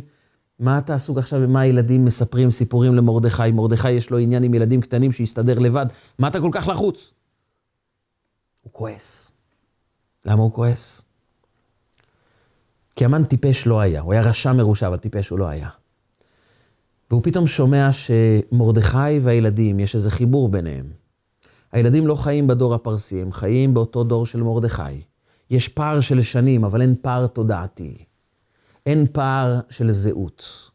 מה 0.60 0.78
אתה 0.78 0.96
עסוק 0.96 1.18
עכשיו 1.18 1.42
במה 1.42 1.62
הילדים 1.62 2.06
מספרים 2.06 2.52
סיפורים 2.52 2.96
למרדכי? 2.96 3.52
מרדכי 3.52 3.92
יש 3.92 4.10
לו 4.10 4.18
עניין 4.18 4.44
עם 4.44 4.54
ילדים 4.54 4.82
קטנים 4.82 5.12
שיסתדר 5.12 5.60
לבד. 5.60 5.86
מה 6.20 6.28
אתה 6.28 6.40
כל 6.40 6.50
כך 6.52 6.68
לחוץ? 6.68 7.12
הוא 8.62 8.74
כועס. 8.74 9.32
למה 10.26 10.42
הוא 10.42 10.52
כועס? 10.52 11.02
כי 12.96 13.06
המן 13.06 13.24
טיפש 13.24 13.68
לא 13.68 13.80
היה, 13.80 14.02
הוא 14.02 14.14
היה 14.14 14.22
רשע 14.22 14.54
מרושע, 14.54 14.88
אבל 14.88 14.98
טיפש 14.98 15.30
הוא 15.30 15.40
לא 15.40 15.48
היה. 15.48 15.70
והוא 17.12 17.24
פתאום 17.24 17.48
שומע 17.48 17.90
שמרדכי 17.92 19.20
והילדים, 19.22 19.80
יש 19.80 19.96
איזה 19.96 20.12
חיבור 20.12 20.50
ביניהם. 20.50 20.99
הילדים 21.72 22.08
לא 22.08 22.16
חיים 22.16 22.48
בדור 22.48 22.74
הפרסי, 22.74 23.22
הם 23.22 23.32
חיים 23.32 23.74
באותו 23.74 24.04
דור 24.04 24.26
של 24.26 24.44
מרדכי. 24.44 25.02
יש 25.50 25.68
פער 25.68 26.00
של 26.00 26.22
שנים, 26.22 26.64
אבל 26.64 26.82
אין 26.82 26.96
פער 27.02 27.28
תודעתי. 27.28 27.98
אין 28.86 29.06
פער 29.12 29.60
של 29.70 29.92
זהות. 29.92 30.70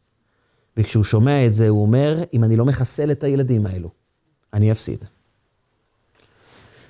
וכשהוא 0.77 1.03
שומע 1.03 1.45
את 1.45 1.53
זה, 1.53 1.69
הוא 1.69 1.81
אומר, 1.81 2.23
אם 2.33 2.43
אני 2.43 2.55
לא 2.55 2.65
מחסל 2.65 3.11
את 3.11 3.23
הילדים 3.23 3.65
האלו, 3.65 3.89
אני 4.53 4.71
אפסיד. 4.71 5.03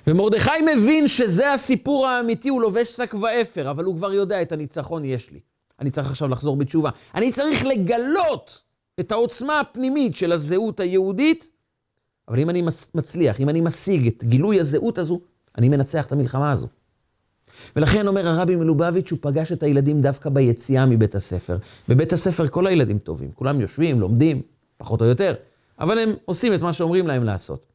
ומרדכי 0.06 0.50
מבין 0.76 1.08
שזה 1.08 1.52
הסיפור 1.52 2.06
האמיתי, 2.06 2.48
הוא 2.48 2.60
לובש 2.60 2.88
שק 2.88 3.14
ואפר, 3.22 3.70
אבל 3.70 3.84
הוא 3.84 3.96
כבר 3.96 4.12
יודע, 4.12 4.42
את 4.42 4.52
הניצחון 4.52 5.04
יש 5.04 5.30
לי. 5.30 5.40
אני 5.80 5.90
צריך 5.90 6.10
עכשיו 6.10 6.28
לחזור 6.28 6.56
בתשובה. 6.56 6.90
אני 7.14 7.32
צריך 7.32 7.64
לגלות 7.64 8.62
את 9.00 9.12
העוצמה 9.12 9.60
הפנימית 9.60 10.16
של 10.16 10.32
הזהות 10.32 10.80
היהודית, 10.80 11.50
אבל 12.28 12.38
אם 12.38 12.50
אני 12.50 12.62
מצליח, 12.94 13.40
אם 13.40 13.48
אני 13.48 13.60
משיג 13.60 14.06
את 14.06 14.24
גילוי 14.24 14.60
הזהות 14.60 14.98
הזו, 14.98 15.20
אני 15.58 15.68
מנצח 15.68 16.06
את 16.06 16.12
המלחמה 16.12 16.52
הזו. 16.52 16.66
ולכן 17.76 18.06
אומר 18.06 18.28
הרבי 18.28 18.56
מלובביץ', 18.56 19.10
הוא 19.10 19.18
פגש 19.22 19.52
את 19.52 19.62
הילדים 19.62 20.00
דווקא 20.00 20.30
ביציאה 20.30 20.86
מבית 20.86 21.14
הספר. 21.14 21.56
בבית 21.88 22.12
הספר 22.12 22.48
כל 22.48 22.66
הילדים 22.66 22.98
טובים, 22.98 23.30
כולם 23.34 23.60
יושבים, 23.60 24.00
לומדים, 24.00 24.42
פחות 24.76 25.00
או 25.00 25.06
יותר, 25.06 25.34
אבל 25.78 25.98
הם 25.98 26.10
עושים 26.24 26.54
את 26.54 26.60
מה 26.60 26.72
שאומרים 26.72 27.06
להם 27.06 27.24
לעשות. 27.24 27.66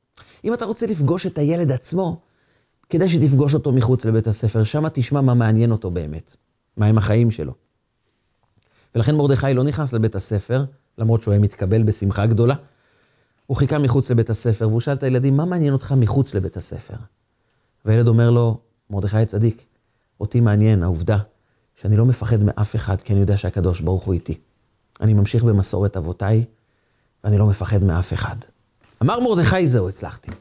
אם 0.43 0.53
אתה 0.53 0.65
רוצה 0.65 0.85
לפגוש 0.85 1.25
את 1.25 1.37
הילד 1.37 1.71
עצמו, 1.71 2.19
כדאי 2.89 3.09
שתפגוש 3.09 3.53
אותו 3.53 3.71
מחוץ 3.71 4.05
לבית 4.05 4.27
הספר, 4.27 4.63
שם 4.63 4.89
תשמע 4.89 5.21
מה 5.21 5.33
מעניין 5.33 5.71
אותו 5.71 5.91
באמת, 5.91 6.35
מהם 6.77 6.97
החיים 6.97 7.31
שלו. 7.31 7.53
ולכן 8.95 9.15
מרדכי 9.15 9.53
לא 9.53 9.63
נכנס 9.63 9.93
לבית 9.93 10.15
הספר, 10.15 10.65
למרות 10.97 11.21
שהוא 11.21 11.31
היה 11.31 11.41
מתקבל 11.41 11.83
בשמחה 11.83 12.25
גדולה. 12.25 12.55
הוא 13.51 13.57
חיכה 13.57 13.77
מחוץ 13.77 14.11
לבית 14.11 14.29
הספר, 14.29 14.67
והוא 14.67 14.79
שאל 14.79 14.93
את 14.93 15.03
הילדים, 15.03 15.37
מה 15.37 15.45
מעניין 15.45 15.73
אותך 15.73 15.93
מחוץ 15.97 16.33
לבית 16.33 16.57
הספר? 16.57 16.93
והילד 17.85 18.07
אומר 18.07 18.29
לו, 18.29 18.57
מרדכי 18.89 19.17
הצדיק, 19.17 19.63
אותי 20.19 20.39
מעניין 20.39 20.83
העובדה 20.83 21.17
שאני 21.75 21.97
לא 21.97 22.05
מפחד 22.05 22.43
מאף 22.43 22.75
אחד, 22.75 23.01
כי 23.01 23.13
אני 23.13 23.21
יודע 23.21 23.37
שהקדוש 23.37 23.81
ברוך 23.81 24.03
הוא 24.03 24.13
איתי. 24.13 24.37
אני 25.01 25.13
ממשיך 25.13 25.43
במסורת 25.43 25.97
אבותיי, 25.97 26.45
ואני 27.23 27.37
לא 27.37 27.47
מפחד 27.47 27.83
מאף 27.83 28.13
אחד. 28.13 28.35
אמר 29.01 29.19
מרדכי, 29.19 29.67
זהו, 29.67 29.89
הצלחתי. 29.89 30.31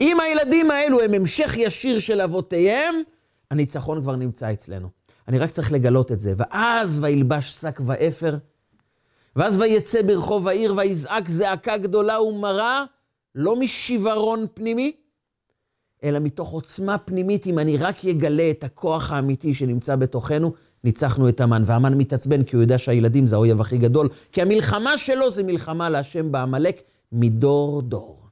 אם 0.00 0.20
הילדים 0.20 0.70
האלו 0.70 1.00
הם 1.00 1.14
המשך 1.14 1.54
ישיר 1.56 1.98
של 1.98 2.20
אבותיהם, 2.20 2.94
הניצחון 3.50 4.02
כבר 4.02 4.16
נמצא 4.16 4.52
אצלנו. 4.52 4.88
אני 5.28 5.38
רק 5.38 5.50
צריך 5.50 5.72
לגלות 5.72 6.12
את 6.12 6.20
זה. 6.20 6.34
ואז 6.36 6.98
וילבש 7.02 7.52
שק 7.52 7.80
ואפר, 7.86 8.36
ואז 9.36 9.60
ויצא 9.60 10.02
ברחוב 10.02 10.48
העיר 10.48 10.74
ויזעק 10.76 11.28
זעקה 11.28 11.78
גדולה 11.78 12.22
ומרה, 12.22 12.84
לא 13.34 13.56
משיוורון 13.60 14.46
פנימי, 14.54 14.92
אלא 16.04 16.18
מתוך 16.18 16.50
עוצמה 16.50 16.98
פנימית, 16.98 17.46
אם 17.46 17.58
אני 17.58 17.76
רק 17.76 18.04
אגלה 18.04 18.50
את 18.50 18.64
הכוח 18.64 19.12
האמיתי 19.12 19.54
שנמצא 19.54 19.96
בתוכנו, 19.96 20.52
ניצחנו 20.84 21.28
את 21.28 21.40
המן. 21.40 21.62
והמן 21.66 21.98
מתעצבן 21.98 22.42
כי 22.42 22.56
הוא 22.56 22.62
יודע 22.62 22.78
שהילדים 22.78 23.26
זה 23.26 23.36
האויב 23.36 23.60
הכי 23.60 23.78
גדול, 23.78 24.08
כי 24.32 24.42
המלחמה 24.42 24.98
שלו 24.98 25.30
זה 25.30 25.42
מלחמה 25.42 25.90
להשם 25.90 26.32
בעמלק 26.32 26.82
מדור 27.12 27.82
דור. 27.82 28.27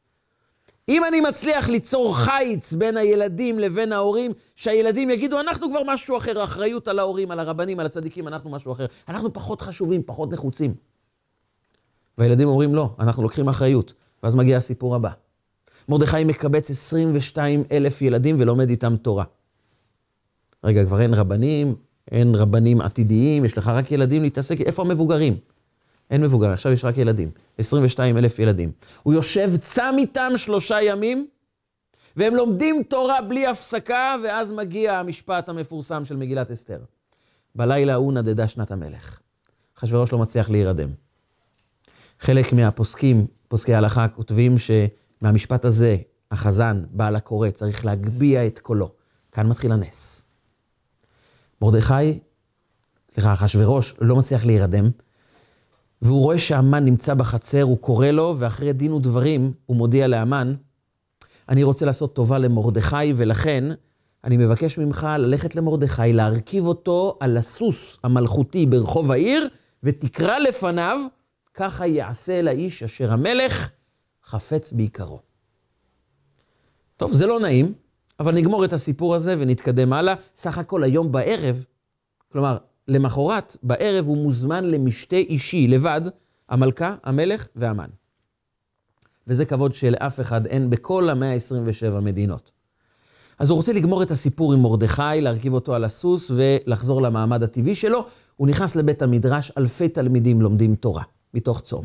אם 0.88 1.04
אני 1.04 1.20
מצליח 1.20 1.68
ליצור 1.68 2.16
חיץ 2.16 2.72
בין 2.72 2.96
הילדים 2.96 3.58
לבין 3.58 3.92
ההורים, 3.92 4.32
שהילדים 4.54 5.10
יגידו, 5.10 5.40
אנחנו 5.40 5.70
כבר 5.70 5.80
משהו 5.86 6.16
אחר, 6.16 6.44
אחריות 6.44 6.88
על 6.88 6.98
ההורים, 6.98 7.30
על 7.30 7.40
הרבנים, 7.40 7.80
על 7.80 7.86
הצדיקים, 7.86 8.28
אנחנו 8.28 8.50
משהו 8.50 8.72
אחר. 8.72 8.86
אנחנו 9.08 9.32
פחות 9.32 9.62
חשובים, 9.62 10.02
פחות 10.06 10.32
נחוצים. 10.32 10.74
והילדים 12.18 12.48
אומרים, 12.48 12.74
לא, 12.74 12.90
אנחנו 12.98 13.22
לוקחים 13.22 13.48
אחריות. 13.48 13.92
ואז 14.22 14.34
מגיע 14.34 14.56
הסיפור 14.56 14.94
הבא. 14.94 15.10
מרדכי 15.88 16.24
מקבץ 16.24 16.70
22 16.70 17.64
אלף 17.72 18.02
ילדים 18.02 18.36
ולומד 18.38 18.70
איתם 18.70 18.96
תורה. 18.96 19.24
רגע, 20.64 20.84
כבר 20.84 21.00
אין 21.00 21.14
רבנים, 21.14 21.74
אין 22.10 22.34
רבנים 22.34 22.80
עתידיים, 22.80 23.44
יש 23.44 23.58
לך 23.58 23.68
רק 23.68 23.92
ילדים 23.92 24.22
להתעסק, 24.22 24.60
איפה 24.60 24.82
המבוגרים? 24.82 25.36
אין 26.10 26.22
מבוגר, 26.22 26.50
עכשיו 26.50 26.72
יש 26.72 26.84
רק 26.84 26.98
ילדים. 26.98 27.30
22 27.58 28.16
אלף 28.16 28.38
ילדים. 28.38 28.72
הוא 29.02 29.14
יושב 29.14 29.56
צם 29.56 29.94
איתם 29.98 30.32
שלושה 30.36 30.82
ימים, 30.82 31.26
והם 32.16 32.34
לומדים 32.34 32.82
תורה 32.82 33.20
בלי 33.20 33.46
הפסקה, 33.46 34.14
ואז 34.24 34.52
מגיע 34.52 34.98
המשפט 34.98 35.48
המפורסם 35.48 36.04
של 36.04 36.16
מגילת 36.16 36.50
אסתר. 36.50 36.80
בלילה 37.54 37.92
ההוא 37.92 38.12
נדדה 38.12 38.48
שנת 38.48 38.70
המלך. 38.70 39.18
אחשוורוש 39.78 40.12
לא 40.12 40.18
מצליח 40.18 40.50
להירדם. 40.50 40.88
חלק 42.20 42.52
מהפוסקים, 42.52 43.26
פוסקי 43.48 43.74
ההלכה, 43.74 44.08
כותבים 44.08 44.56
שמהמשפט 44.58 45.64
הזה, 45.64 45.96
החזן, 46.30 46.84
בעל 46.90 47.16
הקורא, 47.16 47.50
צריך 47.50 47.84
להגביה 47.84 48.46
את 48.46 48.58
קולו. 48.58 48.92
כאן 49.32 49.46
מתחיל 49.46 49.72
הנס. 49.72 50.26
מרדכי, 51.62 52.18
סליחה, 53.10 53.32
אחשוורוש, 53.32 53.94
לא 54.00 54.16
מצליח 54.16 54.46
להירדם, 54.46 54.84
והוא 56.02 56.22
רואה 56.22 56.38
שהמן 56.38 56.84
נמצא 56.84 57.14
בחצר, 57.14 57.62
הוא 57.62 57.78
קורא 57.78 58.06
לו, 58.06 58.34
ואחרי 58.38 58.72
דין 58.72 58.92
ודברים, 58.92 59.52
הוא 59.66 59.76
מודיע 59.76 60.06
לאמן, 60.06 60.54
אני 61.48 61.62
רוצה 61.62 61.86
לעשות 61.86 62.14
טובה 62.14 62.38
למרדכי, 62.38 63.12
ולכן 63.16 63.64
אני 64.24 64.36
מבקש 64.36 64.78
ממך 64.78 65.06
ללכת 65.18 65.56
למרדכי, 65.56 66.12
להרכיב 66.12 66.66
אותו 66.66 67.16
על 67.20 67.36
הסוס 67.36 67.98
המלכותי 68.04 68.66
ברחוב 68.66 69.12
העיר, 69.12 69.48
ותקרא 69.82 70.38
לפניו, 70.38 71.00
ככה 71.54 71.86
יעשה 71.86 72.42
לאיש 72.42 72.82
אשר 72.82 73.12
המלך 73.12 73.70
חפץ 74.24 74.72
בעיקרו. 74.72 75.20
טוב, 76.96 77.12
זה 77.12 77.26
לא 77.26 77.40
נעים, 77.40 77.72
אבל 78.20 78.34
נגמור 78.34 78.64
את 78.64 78.72
הסיפור 78.72 79.14
הזה 79.14 79.34
ונתקדם 79.38 79.92
הלאה. 79.92 80.14
סך 80.34 80.58
הכל 80.58 80.82
היום 80.82 81.12
בערב, 81.12 81.64
כלומר, 82.32 82.58
למחרת, 82.88 83.56
בערב 83.62 84.06
הוא 84.06 84.16
מוזמן 84.16 84.64
למשתה 84.64 85.16
אישי 85.16 85.68
לבד, 85.68 86.00
המלכה, 86.48 86.96
המלך 87.02 87.46
והמן. 87.56 87.88
וזה 89.26 89.44
כבוד 89.44 89.74
שלאף 89.74 90.20
אחד 90.20 90.46
אין 90.46 90.70
בכל 90.70 91.10
המאה 91.10 91.32
ה-27 91.32 92.00
מדינות. 92.00 92.50
אז 93.38 93.50
הוא 93.50 93.56
רוצה 93.56 93.72
לגמור 93.72 94.02
את 94.02 94.10
הסיפור 94.10 94.52
עם 94.52 94.62
מרדכי, 94.62 95.20
להרכיב 95.20 95.52
אותו 95.52 95.74
על 95.74 95.84
הסוס 95.84 96.30
ולחזור 96.30 97.02
למעמד 97.02 97.42
הטבעי 97.42 97.74
שלו. 97.74 98.06
הוא 98.36 98.48
נכנס 98.48 98.76
לבית 98.76 99.02
המדרש, 99.02 99.52
אלפי 99.58 99.88
תלמידים 99.88 100.42
לומדים 100.42 100.74
תורה, 100.74 101.02
מתוך 101.34 101.60
צום. 101.60 101.84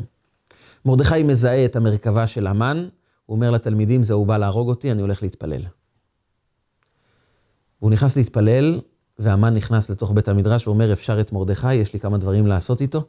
מרדכי 0.84 1.22
מזהה 1.22 1.64
את 1.64 1.76
המרכבה 1.76 2.26
של 2.26 2.46
המן, 2.46 2.88
הוא 3.26 3.34
אומר 3.36 3.50
לתלמידים, 3.50 4.04
זה 4.04 4.14
הוא 4.14 4.26
בא 4.26 4.38
להרוג 4.38 4.68
אותי, 4.68 4.92
אני 4.92 5.02
הולך 5.02 5.22
להתפלל. 5.22 5.62
הוא 7.78 7.90
נכנס 7.90 8.16
להתפלל, 8.16 8.80
והמן 9.18 9.54
נכנס 9.54 9.90
לתוך 9.90 10.10
בית 10.10 10.28
המדרש 10.28 10.66
ואומר, 10.66 10.92
אפשר 10.92 11.20
את 11.20 11.32
מרדכי, 11.32 11.74
יש 11.74 11.92
לי 11.92 12.00
כמה 12.00 12.18
דברים 12.18 12.46
לעשות 12.46 12.80
איתו. 12.80 13.04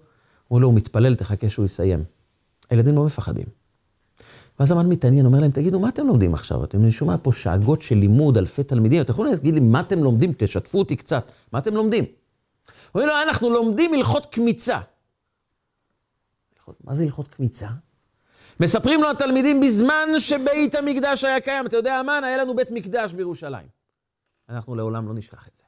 הוא 0.48 0.62
לא, 0.62 0.68
הוא 0.68 0.76
מתפלל, 0.76 1.16
תחכה 1.16 1.50
שהוא 1.50 1.66
יסיים. 1.66 2.04
הילדים 2.70 2.96
לא 2.96 3.06
מפחדים. 3.06 3.46
ואז 4.60 4.72
המן 4.72 4.90
מתעניין, 4.90 5.26
אומר 5.26 5.40
להם, 5.40 5.52
תגידו, 5.52 5.80
מה 5.80 5.90
אתם 5.90 6.08
לומדים 6.08 6.34
עכשיו? 6.34 6.64
אתם 6.64 6.92
שומע 6.92 7.16
פה 7.22 7.32
שאגות 7.34 7.82
של 7.82 7.96
לימוד, 7.96 8.38
אלפי 8.38 8.64
תלמידים, 8.64 9.02
אתם 9.02 9.12
יכולים 9.14 9.34
להגיד 9.34 9.54
לי 9.54 9.60
מה 9.60 9.80
אתם 9.80 10.04
לומדים? 10.04 10.34
תשתפו 10.38 10.80
אותי 10.80 10.96
קצת. 10.96 11.32
מה 11.52 11.60
אתם 11.60 11.74
לומדים? 11.74 12.06
אומרים 12.96 13.10
לו, 13.10 13.16
אנחנו 13.28 13.50
לומדים 13.50 13.94
הלכות 13.94 14.26
קמיצה. 14.26 14.80
מה 16.84 16.96
זה 16.96 17.04
הלכות 17.04 17.28
קמיצה? 17.28 17.68
מספרים 18.60 19.02
לו 19.02 19.12
התלמידים 19.12 19.60
בזמן 19.60 20.10
שבית 20.20 20.76
המקדש 20.76 21.24
היה 21.24 21.42
קיים. 21.42 21.66
אתה 21.66 21.76
יודע, 21.78 21.96
המן, 21.96 22.22
היה 22.24 22.38
לנו 22.38 22.56
בית 22.56 22.72
מקדש 22.72 23.14
בירושלים. 23.14 23.68
אנחנו 24.50 24.76
לעולם 24.76 25.08
לא 25.08 25.14
נשכח 25.14 25.48
את 25.48 25.56
זה. 25.56 25.64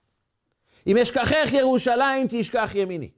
אם 0.88 0.98
אשכחך 0.98 1.50
ירושלים, 1.54 2.28
תשכח 2.30 2.72
ימיני. 2.76 3.10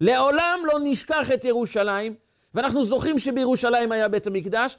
לעולם 0.00 0.58
לא 0.72 0.78
נשכח 0.84 1.32
את 1.34 1.44
ירושלים, 1.44 2.14
ואנחנו 2.54 2.84
זוכרים 2.84 3.18
שבירושלים 3.18 3.92
היה 3.92 4.08
בית 4.08 4.26
המקדש, 4.26 4.78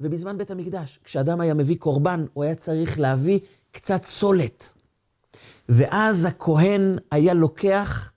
ובזמן 0.00 0.38
בית 0.38 0.50
המקדש, 0.50 1.00
כשאדם 1.04 1.40
היה 1.40 1.54
מביא 1.54 1.76
קורבן, 1.76 2.24
הוא 2.32 2.44
היה 2.44 2.54
צריך 2.54 3.00
להביא 3.00 3.38
קצת 3.72 4.04
סולת. 4.04 4.74
ואז 5.68 6.24
הכהן 6.24 6.96
היה 7.10 7.34
לוקח 7.34 8.10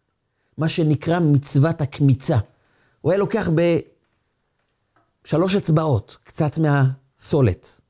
מה 0.57 0.69
שנקרא 0.69 1.19
מצוות 1.19 1.81
הקמיצה. 1.81 2.38
הוא 3.01 3.12
היה 3.12 3.19
לוקח 3.19 3.49
בשלוש 5.25 5.55
אצבעות 5.55 6.17
קצת 6.23 6.57
מהסולת, 6.57 7.81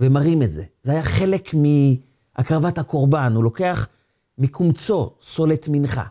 ומרים 0.00 0.42
את 0.42 0.52
זה. 0.52 0.64
זה 0.82 0.92
היה 0.92 1.02
חלק 1.02 1.50
מהקרבת 1.54 2.78
הקורבן, 2.78 3.32
הוא 3.34 3.44
לוקח 3.44 3.88
מקומצו 4.38 5.14
סולת 5.22 5.68
מנחה. 5.68 6.04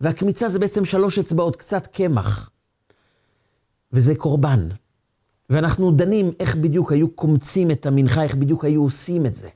והקמיצה 0.00 0.48
זה 0.48 0.58
בעצם 0.58 0.84
שלוש 0.84 1.18
אצבעות, 1.18 1.56
קצת 1.56 1.86
קמח. 1.86 2.50
וזה 3.92 4.14
קורבן. 4.14 4.68
ואנחנו 5.50 5.90
דנים 5.90 6.30
איך 6.40 6.56
בדיוק 6.56 6.92
היו 6.92 7.10
קומצים 7.10 7.70
את 7.70 7.86
המנחה, 7.86 8.22
איך 8.22 8.34
בדיוק 8.34 8.64
היו 8.64 8.82
עושים 8.82 9.26
את 9.26 9.36
זה. 9.36 9.48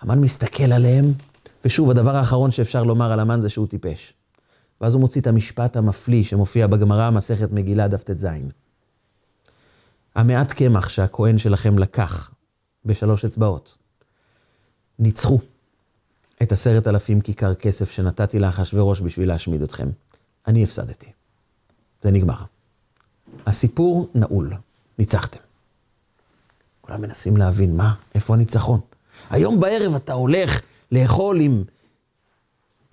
המן 0.00 0.20
מסתכל 0.20 0.72
עליהם, 0.72 1.12
ושוב, 1.64 1.90
הדבר 1.90 2.16
האחרון 2.16 2.50
שאפשר 2.50 2.84
לומר 2.84 3.12
על 3.12 3.20
המן 3.20 3.40
זה 3.40 3.48
שהוא 3.48 3.66
טיפש. 3.66 4.12
ואז 4.80 4.94
הוא 4.94 5.00
מוציא 5.00 5.20
את 5.20 5.26
המשפט 5.26 5.76
המפליא 5.76 6.24
שמופיע 6.24 6.66
בגמרא, 6.66 7.10
מסכת 7.10 7.52
מגילה, 7.52 7.88
דף 7.88 8.02
ט"ז. 8.02 8.26
המעט 10.14 10.52
קמח 10.52 10.88
שהכהן 10.88 11.38
שלכם 11.38 11.78
לקח 11.78 12.34
בשלוש 12.84 13.24
אצבעות, 13.24 13.76
ניצחו 14.98 15.38
את 16.42 16.52
עשרת 16.52 16.86
אלפים 16.86 17.20
כיכר 17.20 17.54
כסף 17.54 17.90
שנתתי 17.90 18.38
לאחשוורוש 18.38 19.00
בשביל 19.00 19.28
להשמיד 19.28 19.62
אתכם. 19.62 19.88
אני 20.46 20.64
הפסדתי. 20.64 21.06
זה 22.02 22.10
נגמר. 22.10 22.42
הסיפור 23.46 24.08
נעול, 24.14 24.52
ניצחתם. 24.98 25.40
כולם 26.80 27.02
מנסים 27.02 27.36
להבין, 27.36 27.76
מה, 27.76 27.94
איפה 28.14 28.34
הניצחון? 28.34 28.80
היום 29.30 29.60
בערב 29.60 29.94
אתה 29.94 30.12
הולך 30.12 30.60
לאכול 30.92 31.40
עם 31.40 31.64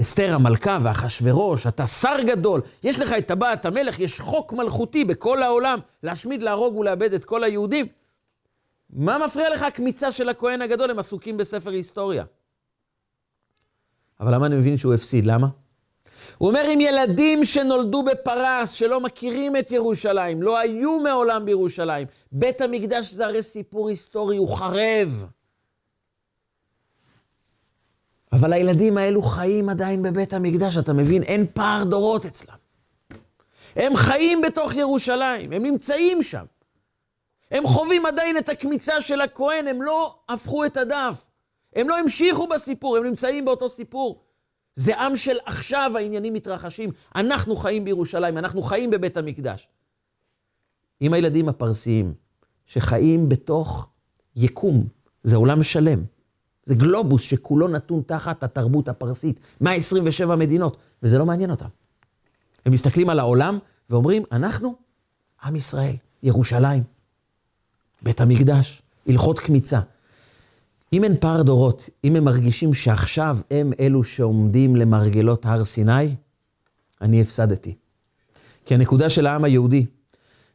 אסתר 0.02 0.34
המלכה 0.36 0.80
ואחשוורוש, 0.84 1.68
אתה 1.68 1.88
שר 1.88 2.18
גדול, 2.28 2.62
יש 2.84 3.00
לך 3.00 3.14
את 3.18 3.28
טבעת 3.28 3.66
המלך, 3.66 4.00
יש 4.00 4.20
חוק 4.20 4.54
מלכותי 4.54 5.06
בכל 5.06 5.44
העולם 5.44 5.80
להשמיד, 6.04 6.44
להרוג 6.44 6.76
ולאבד 6.76 7.14
את 7.14 7.26
כל 7.26 7.44
היהודים. 7.44 7.86
מה 8.90 9.26
מפריע 9.26 9.50
לך 9.50 9.62
הקמיצה 9.62 10.12
של 10.12 10.30
הכהן 10.30 10.62
הגדול? 10.62 10.92
הם 10.92 11.00
עסוקים 11.00 11.38
בספר 11.38 11.70
היסטוריה. 11.70 12.24
אבל 14.20 14.36
למה 14.36 14.46
אני 14.46 14.56
מבין 14.56 14.78
שהוא 14.78 14.94
הפסיד? 14.94 15.26
למה? 15.26 15.48
הוא 16.38 16.50
אומר, 16.50 16.66
אם 16.74 16.82
ילדים 16.82 17.46
שנולדו 17.46 18.04
בפרס, 18.04 18.72
שלא 18.72 19.00
מכירים 19.02 19.56
את 19.58 19.72
ירושלים, 19.72 20.42
לא 20.42 20.58
היו 20.58 21.00
מעולם 21.00 21.46
בירושלים, 21.46 22.08
בית 22.32 22.62
המקדש 22.62 23.14
זה 23.14 23.26
הרי 23.26 23.44
סיפור 23.44 23.90
היסטורי, 23.90 24.38
הוא 24.38 24.58
חרב. 24.58 25.26
אבל 28.34 28.54
הילדים 28.54 28.98
האלו 28.98 29.22
חיים 29.22 29.70
עדיין 29.70 30.04
בבית 30.04 30.34
המקדש, 30.34 30.78
אתה 30.78 30.94
מבין? 30.94 31.24
אין 31.24 31.46
פער 31.54 31.84
דורות 31.84 32.26
אצלם. 32.26 32.56
הם 33.76 33.96
חיים 33.96 34.42
בתוך 34.42 34.74
ירושלים, 34.74 35.54
הם 35.54 35.64
נמצאים 35.64 36.24
שם. 36.24 36.46
הם 37.52 37.68
חווים 37.68 38.06
עדיין 38.06 38.38
את 38.38 38.50
הקמיצה 38.50 39.02
של 39.02 39.22
הכהן, 39.22 39.68
הם 39.68 39.82
לא 39.82 40.16
הפכו 40.30 40.66
את 40.66 40.78
הדף. 40.78 41.27
הם 41.76 41.90
לא 41.90 41.98
המשיכו 41.98 42.48
בסיפור, 42.48 42.98
הם 42.98 43.04
נמצאים 43.04 43.46
באותו 43.46 43.70
סיפור. 43.70 44.24
זה 44.76 45.00
עם 45.00 45.16
של 45.16 45.38
עכשיו 45.46 45.92
העניינים 45.96 46.34
מתרחשים. 46.34 46.90
אנחנו 47.16 47.56
חיים 47.56 47.86
בירושלים, 47.86 48.38
אנחנו 48.38 48.62
חיים 48.62 48.90
בבית 48.90 49.18
המקדש. 49.18 49.68
עם 51.00 51.14
הילדים 51.14 51.50
הפרסיים, 51.50 52.14
שחיים 52.66 53.30
בתוך 53.30 53.88
יקום, 54.36 54.88
זה 55.24 55.36
עולם 55.36 55.64
שלם. 55.64 56.04
זה 56.66 56.76
גלובוס 56.76 57.22
שכולו 57.22 57.68
נתון 57.68 58.02
תחת 58.06 58.44
התרבות 58.44 58.90
הפרסית, 58.90 59.40
127 59.62 60.36
מדינות, 60.36 60.78
וזה 61.04 61.18
לא 61.18 61.26
מעניין 61.26 61.52
אותם. 61.52 61.68
הם 62.66 62.74
מסתכלים 62.74 63.10
על 63.10 63.20
העולם 63.20 63.60
ואומרים, 63.90 64.24
אנחנו 64.32 64.76
עם 65.44 65.56
ישראל, 65.56 65.96
ירושלים, 66.24 66.84
בית 68.02 68.22
המקדש, 68.22 68.82
הלכות 69.08 69.40
קמיצה. 69.40 69.80
אם 70.94 71.04
אין 71.04 71.16
פער 71.20 71.44
דורות, 71.44 71.90
אם 72.04 72.16
הם 72.16 72.24
מרגישים 72.24 72.74
שעכשיו 72.74 73.38
הם 73.52 73.74
אלו 73.80 74.04
שעומדים 74.04 74.76
למרגלות 74.76 75.46
הר 75.46 75.64
סיני, 75.64 76.16
אני 77.02 77.22
הפסדתי. 77.22 77.76
כי 78.66 78.74
הנקודה 78.74 79.10
של 79.10 79.28
העם 79.28 79.44
היהודי, 79.44 79.86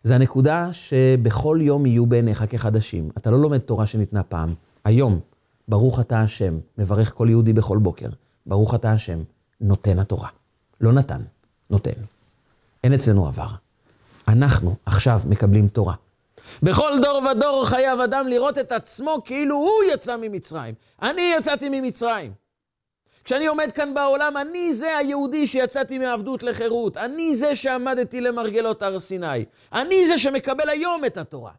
זה 0.03 0.14
הנקודה 0.14 0.73
שבכל 0.73 1.59
יום 1.61 1.87
יהיו 1.87 2.07
בעיניך 2.07 2.45
כחדשים. 2.49 3.11
אתה 3.18 3.31
לא 3.31 3.38
לומד 3.38 3.59
תורה 3.59 3.87
שניתנה 3.87 4.23
פעם. 4.23 4.55
היום, 4.85 5.21
ברוך 5.68 6.01
אתה 6.01 6.21
השם, 6.21 6.59
מברך 6.79 7.14
כל 7.14 7.27
יהודי 7.31 7.53
בכל 7.53 7.79
בוקר. 7.79 8.09
ברוך 8.47 8.75
אתה 8.75 8.92
השם, 8.92 9.23
נותן 9.61 9.99
התורה. 9.99 10.29
לא 10.81 10.92
נתן, 10.92 11.21
נותן. 11.71 11.90
אין 12.85 12.92
אצלנו 12.95 13.27
עבר. 13.27 13.49
אנחנו 14.29 14.75
עכשיו 14.87 15.21
מקבלים 15.29 15.68
תורה. 15.68 15.95
בכל 16.63 16.99
דור 17.03 17.23
ודור 17.31 17.67
חייב 17.67 18.01
אדם 18.01 18.29
לראות 18.29 18.59
את 18.59 18.73
עצמו 18.73 19.23
כאילו 19.25 19.57
הוא 19.57 19.85
יצא 19.93 20.17
ממצרים. 20.17 20.75
אני 21.03 21.33
יצאתי 21.39 21.69
ממצרים. 21.69 22.33
כשאני 23.25 23.47
עומד 23.47 23.73
כאן 23.75 23.95
בעולם, 23.95 24.37
אני 24.37 24.75
זה 24.75 24.97
היהודי 24.97 25.47
שיצאתי 25.47 25.99
מעבדות 25.99 26.43
לחירות. 26.43 26.97
אני 26.97 27.35
זה 27.35 27.57
שעמדתי 27.57 28.21
למרגלות 28.21 28.83
הר 28.83 29.01
סיני. 29.01 29.45
אני 29.73 30.07
זה 30.07 30.19
שמקבל 30.19 30.69
היום 30.69 31.05
את 31.05 31.17
התורה. 31.17 31.53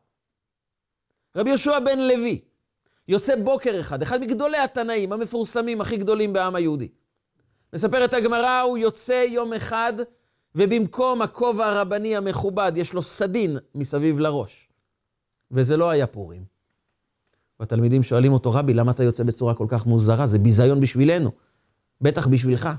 רבי 1.36 1.50
יהושע 1.50 1.80
בן 1.80 2.00
לוי 2.00 2.39
יוצא 3.08 3.36
בוקר 3.36 3.80
אחד, 3.80 4.02
אחד 4.02 4.22
מגדולי 4.22 4.58
התנאים 4.58 5.13
המפורסמים 5.13 5.82
הכי 5.82 5.98
גדולים 5.98 6.34
בעם 6.34 6.56
היהודי. 6.56 6.88
מספרת 7.74 8.13
הגמרא, 8.13 8.62
הוא 8.62 8.78
יוצא 8.78 9.26
יום 9.28 9.54
אחד, 9.54 9.93
ובמקום 10.56 11.22
הכובע 11.22 11.65
הרבני 11.65 12.17
המכובד, 12.17 12.72
יש 12.76 12.93
לו 12.93 13.04
סדין 13.04 13.58
מסביב 13.76 14.19
לראש. 14.19 14.62
וזה 15.53 15.77
לא 15.77 15.89
היה 15.89 16.07
פורים. 16.07 16.43
והתלמידים 17.59 18.03
שואלים 18.03 18.33
אותו, 18.33 18.51
רבי, 18.51 18.73
למה 18.73 18.91
אתה 18.91 19.03
יוצא 19.03 19.23
בצורה 19.23 19.53
כל 19.53 19.65
כך 19.69 19.85
מוזרה? 19.85 20.27
זה 20.27 20.39
ביזיון 20.39 20.79
בשבילנו, 20.79 21.31
בטח 22.01 22.27
בשבילך. 22.27 22.69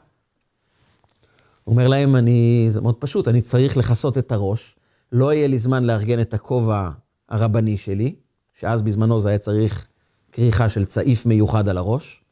הוא 1.65 1.73
אומר 1.73 1.89
להם, 1.89 2.17
אני, 2.17 2.67
זה 2.69 2.81
מאוד 2.81 2.95
פשוט, 2.95 3.29
אני 3.29 3.41
צריך 3.41 3.77
לכסות 3.77 4.19
את 4.19 4.33
הראש, 4.33 4.77
לא 5.13 5.33
יהיה 5.33 5.47
לי 5.47 5.59
זמן 5.59 5.85
לארגן 5.85 6.21
את 6.21 6.35
הכובע 6.35 6.91
הרבני 7.29 7.77
שלי, 7.77 8.15
שאז 8.55 8.83
בזמנו 8.83 9.21
זה 9.21 9.29
היה 9.29 9.39
צריך 9.39 9.87
כריכה 10.33 10.69
של 10.69 10.85
צעיף 10.85 11.27
מיוחד 11.27 11.69
על 11.69 11.79
הראש, 11.79 12.23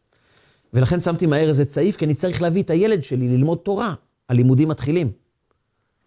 ולכן 0.74 1.00
שמתי 1.00 1.26
מהר 1.26 1.48
איזה 1.48 1.64
צעיף, 1.64 1.96
כי 1.96 2.04
אני 2.04 2.14
צריך 2.14 2.42
להביא 2.42 2.62
את 2.62 2.70
הילד 2.70 3.04
שלי 3.04 3.28
ללמוד 3.28 3.58
תורה. 3.58 3.94
הלימודים 4.28 4.68
מתחילים. 4.68 5.12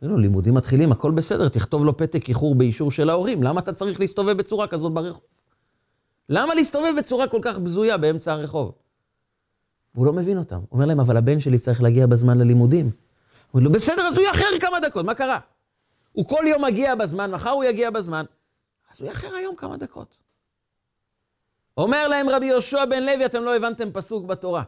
לו, 0.08 0.18
לימודים 0.18 0.54
מתחילים, 0.54 0.92
הכל 0.92 1.12
בסדר, 1.12 1.50
תכתוב 1.50 1.86
לו 1.86 1.98
פתק 1.98 2.30
איחור 2.30 2.56
באישור 2.56 2.92
של 2.92 3.10
ההורים. 3.10 3.44
למה 3.44 3.60
אתה 3.60 3.74
צריך 3.74 4.00
להסתובב 4.00 4.38
בצורה 4.38 4.68
כזאת 4.68 4.94
ברחוב? 4.94 5.22
למה 6.30 6.54
להסתובב 6.54 6.94
בצורה 6.98 7.28
כל 7.28 7.40
כך 7.42 7.60
בזויה 7.60 7.98
באמצע 7.98 8.34
הרחוב? 8.34 8.72
והוא 9.96 10.06
לא 10.06 10.14
מבין 10.14 10.38
אותם. 10.38 10.56
הוא 10.56 10.66
אומר 10.72 10.86
להם, 10.86 11.00
אבל 11.00 11.18
הבן 11.18 11.40
שלי 11.40 11.60
צריך 11.60 11.84
להגיע 11.84 12.08
בזמן 12.08 12.38
ללימודים. 12.38 12.86
הוא 12.86 12.92
אומר 13.54 13.64
לו, 13.64 13.72
בסדר, 13.72 14.02
אז 14.02 14.18
הוא 14.18 14.26
יאחר 14.26 14.60
כמה 14.62 14.80
דקות, 14.80 15.06
מה 15.06 15.16
קרה? 15.16 15.40
הוא 16.12 16.26
כל 16.26 16.44
יום 16.48 16.66
מגיע 16.66 16.96
בזמן, 16.96 17.32
מחר 17.32 17.50
הוא 17.50 17.64
יגיע 17.64 17.90
בזמן, 17.90 18.26
אז 18.92 19.02
הוא 19.02 19.10
יאחר 19.10 19.36
היום 19.36 19.56
כמה 19.56 19.78
דקות. 19.78 20.18
אומר 21.78 22.08
להם 22.08 22.30
רבי 22.30 22.46
יהושע 22.46 22.86
בן 22.86 23.04
לוי, 23.04 23.26
אתם 23.26 23.44
לא 23.44 23.56
הבנתם 23.56 23.92
פסוק 23.92 24.26
בתורה. 24.26 24.64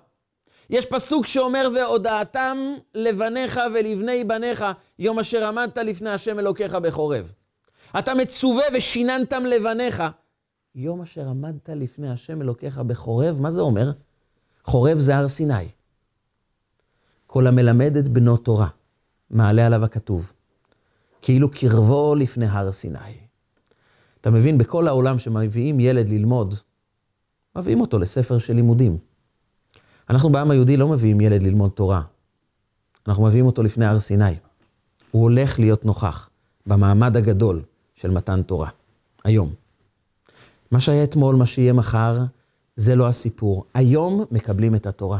יש 0.69 0.85
פסוק 0.85 1.25
שאומר, 1.25 1.69
והודעתם 1.75 2.57
לבניך 2.95 3.59
ולבני 3.73 4.23
בניך, 4.23 4.65
יום 4.99 5.19
אשר 5.19 5.47
עמדת 5.47 5.77
לפני 5.77 6.09
השם 6.09 6.39
אלוקיך 6.39 6.75
בחורב. 6.75 7.31
אתה 7.99 8.13
מצווה 8.13 8.63
ושיננתם 8.77 9.45
לבניך, 9.45 10.03
יום 10.75 11.01
אשר 11.01 11.27
עמדת 11.29 11.69
לפני 11.69 12.11
השם 12.11 12.41
אלוקיך 12.41 12.77
בחורב, 12.77 13.41
מה 13.41 13.51
זה 13.51 13.61
אומר? 13.61 13.91
חורב 14.63 14.99
זה 14.99 15.17
הר 15.17 15.27
סיני. 15.27 15.67
כל 17.27 17.47
המלמד 17.47 17.97
את 17.97 18.07
בנו 18.07 18.37
תורה, 18.37 18.67
מעלה 19.29 19.65
עליו 19.65 19.83
הכתוב, 19.83 20.33
כאילו 21.21 21.51
קרבו 21.51 22.15
לפני 22.15 22.45
הר 22.47 22.71
סיני. 22.71 23.17
אתה 24.21 24.29
מבין, 24.29 24.57
בכל 24.57 24.87
העולם 24.87 25.19
שמביאים 25.19 25.79
ילד 25.79 26.09
ללמוד, 26.09 26.55
מביאים 27.55 27.81
אותו 27.81 27.99
לספר 27.99 28.37
של 28.37 28.53
לימודים. 28.53 28.97
אנחנו 30.09 30.29
בעם 30.29 30.51
היהודי 30.51 30.77
לא 30.77 30.87
מביאים 30.87 31.21
ילד 31.21 31.43
ללמוד 31.43 31.71
תורה. 31.71 32.01
אנחנו 33.07 33.25
מביאים 33.25 33.45
אותו 33.45 33.63
לפני 33.63 33.85
הר 33.85 33.99
סיני. 33.99 34.33
הוא 35.11 35.23
הולך 35.23 35.59
להיות 35.59 35.85
נוכח 35.85 36.29
במעמד 36.65 37.17
הגדול 37.17 37.61
של 37.95 38.11
מתן 38.11 38.43
תורה, 38.43 38.69
היום. 39.23 39.53
מה 40.71 40.79
שהיה 40.79 41.03
אתמול, 41.03 41.35
מה 41.35 41.45
שיהיה 41.45 41.73
מחר, 41.73 42.17
זה 42.75 42.95
לא 42.95 43.07
הסיפור. 43.07 43.65
היום 43.73 44.25
מקבלים 44.31 44.75
את 44.75 44.87
התורה. 44.87 45.19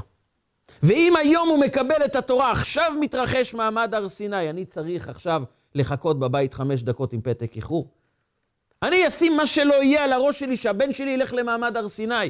ואם 0.84 1.14
היום 1.16 1.50
הוא 1.50 1.60
מקבל 1.60 2.06
את 2.06 2.16
התורה, 2.16 2.52
עכשיו 2.52 2.92
מתרחש 3.00 3.54
מעמד 3.54 3.94
הר 3.94 4.10
סיני, 4.10 4.50
אני 4.50 4.66
צריך 4.66 5.10
עכשיו 5.10 5.44
לחכות 5.76 6.20
בבית 6.20 6.54
חמש 6.54 6.84
דקות 6.84 7.14
עם 7.14 7.22
פתק 7.22 7.56
איחור? 7.56 7.88
אני 8.84 9.08
אשים 9.08 9.38
מה 9.38 9.46
שלא 9.46 9.84
יהיה 9.84 10.04
על 10.04 10.14
הראש 10.14 10.40
שלי, 10.40 10.56
שהבן 10.56 10.94
שלי 10.94 11.12
ילך 11.12 11.34
למעמד 11.34 11.78
הר 11.78 11.88
סיני. 11.88 12.30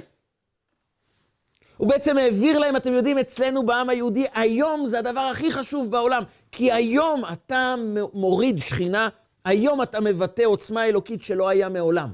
הוא 1.77 1.89
בעצם 1.89 2.17
העביר 2.17 2.59
להם, 2.59 2.75
אתם 2.75 2.93
יודעים, 2.93 3.17
אצלנו 3.17 3.65
בעם 3.65 3.89
היהודי, 3.89 4.25
היום 4.33 4.87
זה 4.87 4.99
הדבר 4.99 5.19
הכי 5.19 5.51
חשוב 5.51 5.91
בעולם. 5.91 6.23
כי 6.51 6.71
היום 6.71 7.23
אתה 7.33 7.75
מוריד 8.13 8.57
שכינה, 8.57 9.09
היום 9.45 9.81
אתה 9.81 9.99
מבטא 9.99 10.41
עוצמה 10.41 10.85
אלוקית 10.85 11.23
שלא 11.23 11.49
היה 11.49 11.69
מעולם. 11.69 12.13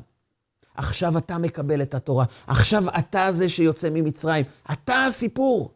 עכשיו 0.76 1.18
אתה 1.18 1.38
מקבל 1.38 1.82
את 1.82 1.94
התורה, 1.94 2.26
עכשיו 2.48 2.84
אתה 3.00 3.28
זה 3.32 3.50
שיוצא 3.50 3.90
ממצרים, 3.92 4.46
אתה 4.74 5.06
הסיפור. 5.06 5.72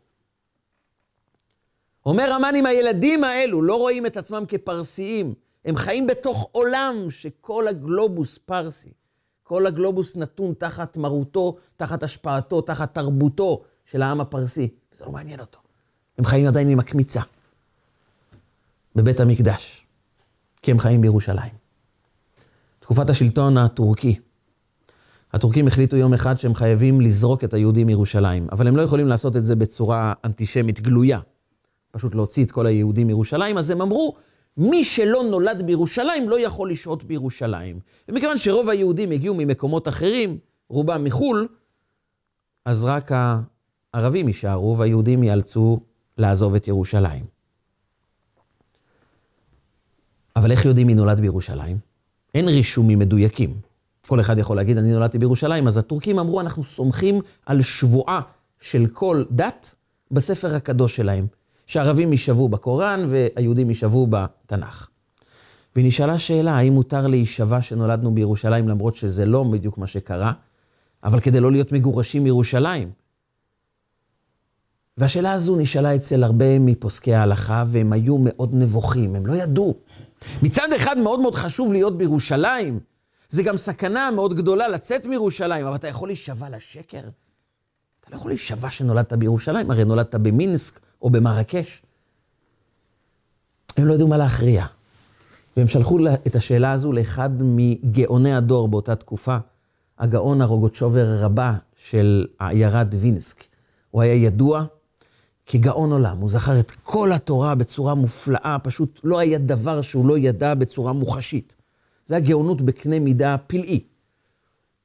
אומר 2.05 2.33
המן, 2.33 2.55
אם 2.55 2.65
הילדים 2.65 3.23
האלו 3.23 3.61
לא 3.61 3.75
רואים 3.75 4.05
את 4.05 4.17
עצמם 4.17 4.43
כפרסיים, 4.47 5.33
הם 5.65 5.75
חיים 5.75 6.07
בתוך 6.07 6.49
עולם 6.51 7.07
שכל 7.09 7.67
הגלובוס 7.67 8.37
פרסי, 8.37 8.89
כל 9.43 9.65
הגלובוס 9.65 10.15
נתון 10.15 10.53
תחת 10.53 10.97
מרותו, 10.97 11.55
תחת 11.77 12.03
השפעתו, 12.03 12.61
תחת 12.61 12.93
תרבותו 12.93 13.63
של 13.91 14.01
העם 14.01 14.21
הפרסי. 14.21 14.69
זה 14.97 15.05
לא 15.05 15.11
מעניין 15.11 15.39
אותו. 15.39 15.59
הם 16.17 16.25
חיים 16.25 16.47
עדיין 16.47 16.69
עם 16.69 16.79
הקמיצה 16.79 17.21
בבית 18.95 19.19
המקדש, 19.19 19.85
כי 20.61 20.71
הם 20.71 20.79
חיים 20.79 21.01
בירושלים. 21.01 21.51
תקופת 22.79 23.09
השלטון 23.09 23.57
הטורקי, 23.57 24.19
הטורקים 25.33 25.67
החליטו 25.67 25.97
יום 25.97 26.13
אחד 26.13 26.39
שהם 26.39 26.53
חייבים 26.53 27.01
לזרוק 27.01 27.43
את 27.43 27.53
היהודים 27.53 27.87
מירושלים, 27.87 28.47
אבל 28.51 28.67
הם 28.67 28.77
לא 28.77 28.81
יכולים 28.81 29.07
לעשות 29.07 29.35
את 29.35 29.45
זה 29.45 29.55
בצורה 29.55 30.13
אנטישמית 30.23 30.79
גלויה. 30.79 31.19
פשוט 31.91 32.15
להוציא 32.15 32.45
את 32.45 32.51
כל 32.51 32.65
היהודים 32.65 33.07
מירושלים, 33.07 33.57
אז 33.57 33.69
הם 33.69 33.81
אמרו, 33.81 34.15
מי 34.57 34.83
שלא 34.83 35.23
נולד 35.31 35.61
בירושלים 35.65 36.29
לא 36.29 36.39
יכול 36.39 36.71
לשהות 36.71 37.03
בירושלים. 37.03 37.79
ומכיוון 38.09 38.37
שרוב 38.37 38.69
היהודים 38.69 39.11
הגיעו 39.11 39.35
ממקומות 39.35 39.87
אחרים, 39.87 40.37
רובם 40.69 41.03
מחו"ל, 41.03 41.47
אז 42.65 42.83
רק 42.83 43.11
הערבים 43.97 44.27
יישארו 44.27 44.77
והיהודים 44.77 45.23
ייאלצו 45.23 45.79
לעזוב 46.17 46.55
את 46.55 46.67
ירושלים. 46.67 47.25
אבל 50.35 50.51
איך 50.51 50.65
יודעים 50.65 50.87
מי 50.87 50.93
נולד 50.95 51.19
בירושלים? 51.19 51.77
אין 52.35 52.47
רישומים 52.47 52.99
מדויקים. 52.99 53.53
כל 54.07 54.19
אחד 54.19 54.37
יכול 54.37 54.55
להגיד, 54.55 54.77
אני 54.77 54.93
נולדתי 54.93 55.17
בירושלים, 55.17 55.67
אז 55.67 55.77
הטורקים 55.77 56.19
אמרו, 56.19 56.41
אנחנו 56.41 56.63
סומכים 56.63 57.21
על 57.45 57.61
שבועה 57.61 58.21
של 58.59 58.87
כל 58.93 59.23
דת 59.31 59.75
בספר 60.11 60.55
הקדוש 60.55 60.95
שלהם. 60.95 61.27
שהערבים 61.67 62.11
יישבו 62.11 62.49
בקוראן 62.49 63.09
והיהודים 63.09 63.69
יישבו 63.69 64.07
בתנ"ך. 64.09 64.89
ונשאלה 65.75 66.17
שאלה, 66.17 66.57
האם 66.57 66.73
מותר 66.73 67.07
להישבע 67.07 67.61
שנולדנו 67.61 68.15
בירושלים, 68.15 68.69
למרות 68.69 68.95
שזה 68.95 69.25
לא 69.25 69.43
בדיוק 69.43 69.77
מה 69.77 69.87
שקרה, 69.87 70.33
אבל 71.03 71.19
כדי 71.19 71.39
לא 71.39 71.51
להיות 71.51 71.71
מגורשים 71.71 72.23
מירושלים. 72.23 73.06
והשאלה 74.97 75.33
הזו 75.33 75.55
נשאלה 75.55 75.95
אצל 75.95 76.23
הרבה 76.23 76.59
מפוסקי 76.59 77.13
ההלכה, 77.13 77.63
והם 77.67 77.93
היו 77.93 78.17
מאוד 78.17 78.55
נבוכים, 78.55 79.15
הם 79.15 79.25
לא 79.25 79.33
ידעו. 79.33 79.75
מצד 80.41 80.67
אחד 80.75 80.97
מאוד 80.97 81.19
מאוד 81.19 81.35
חשוב 81.35 81.73
להיות 81.73 81.97
בירושלים, 81.97 82.79
זה 83.29 83.43
גם 83.43 83.57
סכנה 83.57 84.11
מאוד 84.11 84.33
גדולה 84.33 84.67
לצאת 84.67 85.05
מירושלים, 85.05 85.65
אבל 85.65 85.75
אתה 85.75 85.87
יכול 85.87 86.09
להישבע 86.09 86.49
לשקר? 86.49 86.99
אתה 86.99 88.11
לא 88.11 88.15
יכול 88.15 88.31
להישבע 88.31 88.69
שנולדת 88.69 89.13
בירושלים, 89.13 89.71
הרי 89.71 89.85
נולדת 89.85 90.15
במינסק 90.15 90.79
או 91.01 91.09
במרקש. 91.09 91.81
הם 93.77 93.85
לא 93.85 93.93
ידעו 93.93 94.07
מה 94.07 94.17
להכריע. 94.17 94.65
והם 95.57 95.67
שלחו 95.67 95.99
את 96.27 96.35
השאלה 96.35 96.71
הזו 96.71 96.91
לאחד 96.91 97.29
מגאוני 97.41 98.35
הדור 98.35 98.67
באותה 98.67 98.95
תקופה, 98.95 99.37
הגאון 99.99 100.41
הרוגוצ'ובר 100.41 101.23
רבה 101.23 101.53
של 101.75 102.25
עיירת 102.39 102.87
וינסק. 102.99 103.43
הוא 103.91 104.01
היה 104.01 104.13
ידוע 104.13 104.65
כגאון 105.47 105.91
עולם, 105.91 106.17
הוא 106.17 106.29
זכר 106.29 106.59
את 106.59 106.71
כל 106.71 107.11
התורה 107.11 107.55
בצורה 107.55 107.95
מופלאה, 107.95 108.57
פשוט 108.63 108.99
לא 109.03 109.19
היה 109.19 109.37
דבר 109.39 109.81
שהוא 109.81 110.07
לא 110.07 110.17
ידע 110.17 110.53
בצורה 110.53 110.93
מוחשית. 110.93 111.55
זה 112.05 112.15
הגאונות 112.15 112.61
בקנה 112.61 112.99
מידה 112.99 113.35
פלאי. 113.47 113.83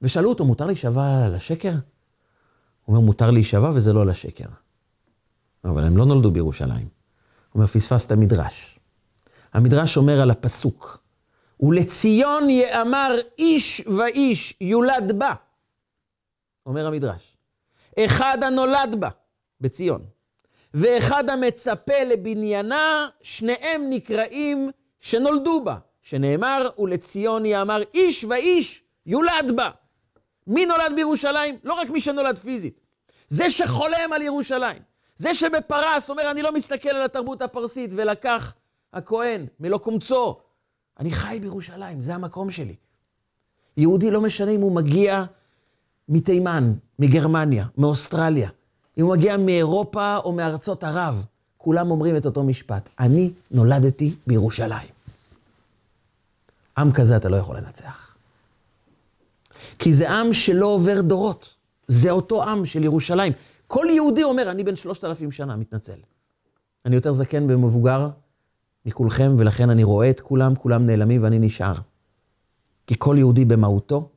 ושאלו 0.03 0.29
אותו, 0.29 0.45
מותר 0.45 0.67
להישבע 0.67 1.29
לשקר? 1.29 1.73
הוא 1.73 2.97
אומר, 2.97 3.01
מותר 3.01 3.31
להישבע 3.31 3.71
וזה 3.75 3.93
לא 3.93 4.07
לשקר. 4.07 4.49
אבל 5.65 5.85
הם 5.85 5.97
לא 5.97 6.05
נולדו 6.05 6.31
בירושלים. 6.31 6.89
הוא 6.89 7.55
אומר, 7.55 7.67
פספסת 7.67 8.13
מדרש. 8.13 8.79
המדרש 9.53 9.97
אומר 9.97 10.21
על 10.21 10.31
הפסוק, 10.31 11.03
ולציון 11.61 12.51
יאמר 12.51 13.15
איש 13.39 13.83
ואיש 13.97 14.55
יולד 14.61 15.19
בה. 15.19 15.35
אומר 16.67 16.87
המדרש. 16.87 17.37
אחד 17.99 18.39
הנולד 18.43 18.97
בה, 19.01 19.09
בציון, 19.61 20.03
ואחד 20.75 21.31
המצפה 21.31 22.05
לבניינה, 22.07 23.09
שניהם 23.23 23.83
נקראים 23.91 24.70
שנולדו 25.01 25.64
בה. 25.64 25.77
שנאמר, 26.03 26.68
ולציון 26.79 27.47
יאמר 27.47 27.83
איש 27.95 28.25
ואיש 28.25 28.83
יולד 29.07 29.53
בה. 29.57 29.70
מי 30.47 30.66
נולד 30.66 30.93
בירושלים? 30.97 31.59
לא 31.64 31.75
רק 31.75 31.91
מי 31.91 32.01
שנולד 32.01 32.39
פיזית. 32.39 32.81
זה 33.29 33.51
שחולם 33.51 34.12
על 34.12 34.23
ירושלים. 34.23 34.83
זה 35.16 35.35
שבפרס 35.35 36.11
אומר, 36.11 36.31
אני 36.31 36.43
לא 36.43 36.53
מסתכל 36.53 36.89
על 36.89 37.03
התרבות 37.03 37.43
הפרסית, 37.43 37.91
ולקח 37.95 38.55
הכהן 38.93 39.47
מלא 39.61 39.79
קומצו. 39.79 40.41
אני 41.01 41.11
חי 41.11 41.39
בירושלים, 41.41 42.01
זה 42.01 42.14
המקום 42.14 42.51
שלי. 42.51 42.75
יהודי 43.77 44.11
לא 44.11 44.20
משנה 44.20 44.51
אם 44.51 44.61
הוא 44.61 44.73
מגיע 44.77 45.25
מתימן, 46.09 46.73
מגרמניה, 46.99 47.66
מאוסטרליה, 47.79 48.49
אם 48.99 49.05
הוא 49.05 49.16
מגיע 49.16 49.36
מאירופה 49.36 50.16
או 50.16 50.32
מארצות 50.32 50.84
ערב, 50.84 51.24
כולם 51.59 51.90
אומרים 51.90 52.16
את 52.16 52.26
אותו 52.26 52.43
משפט, 52.43 52.88
אני 53.01 53.30
נולדתי 53.51 54.14
בירושלים. 54.26 54.88
עם 56.78 56.93
כזה 56.93 57.16
אתה 57.16 57.28
לא 57.28 57.36
יכול 57.36 57.57
לנצח. 57.57 58.14
כי 59.78 59.93
זה 59.93 60.11
עם 60.11 60.32
שלא 60.32 60.66
עובר 60.66 61.01
דורות. 61.01 61.55
זה 61.88 62.11
אותו 62.11 62.45
עם 62.45 62.66
של 62.66 62.84
ירושלים. 62.84 63.32
כל 63.66 63.86
יהודי 63.90 64.22
אומר, 64.22 64.51
אני 64.51 64.64
בן 64.64 64.76
שלושת 64.76 65.05
אלפים 65.05 65.32
שנה, 65.32 65.57
מתנצל. 65.57 65.99
אני 66.86 66.95
יותר 66.95 67.12
זקן 67.12 67.51
ומבוגר 67.51 68.09
מכולכם, 68.86 69.34
ולכן 69.38 69.70
אני 69.70 69.84
רואה 69.84 70.11
את 70.11 70.20
כולם, 70.20 70.55
כולם 70.55 70.86
נעלמים 70.86 71.22
ואני 71.22 71.38
נשאר. 71.38 71.74
כי 72.86 72.95
כל 72.99 73.16
יהודי 73.18 73.45
במהותו, 73.45 74.09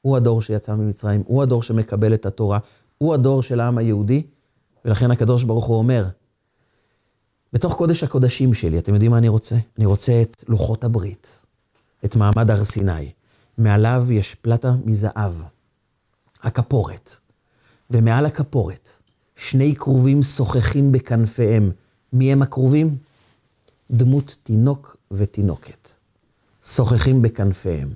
הוא 0.00 0.16
הדור 0.16 0.42
שיצא 0.42 0.74
ממצרים, 0.74 1.22
הוא 1.26 1.42
הדור 1.42 1.62
שמקבל 1.62 2.14
את 2.14 2.26
התורה, 2.26 2.58
הוא 3.04 3.14
הדור 3.14 3.42
של 3.42 3.60
העם 3.60 3.78
היהודי, 3.78 4.22
ולכן 4.84 5.10
הקדוש 5.10 5.44
ברוך 5.44 5.64
הוא 5.64 5.76
אומר, 5.76 6.06
בתוך 7.52 7.74
קודש 7.74 8.04
הקודשים 8.04 8.54
שלי, 8.54 8.78
אתם 8.78 8.94
יודעים 8.94 9.10
מה 9.10 9.18
אני 9.18 9.28
רוצה? 9.28 9.56
אני 9.78 9.86
רוצה 9.86 10.22
את 10.22 10.44
לוחות 10.48 10.84
הברית, 10.84 11.28
את 12.04 12.16
מעמד 12.16 12.50
הר 12.50 12.64
סיני. 12.64 13.12
מעליו 13.58 14.06
יש 14.10 14.34
פלטה 14.34 14.74
מזהב, 14.84 15.32
הכפורת. 16.42 17.10
ומעל 17.90 18.26
הכפורת, 18.26 18.88
שני 19.36 19.74
כרובים 19.76 20.22
שוחחים 20.22 20.92
בכנפיהם. 20.92 21.70
מי 22.12 22.32
הם 22.32 22.42
הכרובים? 22.42 22.96
דמות 23.90 24.36
תינוק 24.42 24.96
ותינוקת. 25.10 25.88
שוחחים 26.64 27.22
בכנפיהם. 27.22 27.88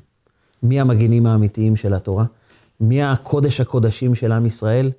מי 0.62 0.80
המגינים 0.80 1.26
האמיתיים 1.26 1.76
של 1.76 1.94
התורה? 1.94 2.24
מי 2.80 3.02
הקודש 3.02 3.60
הקודשים 3.60 4.14
של 4.14 4.32
עם 4.32 4.46
ישראל? 4.46 4.92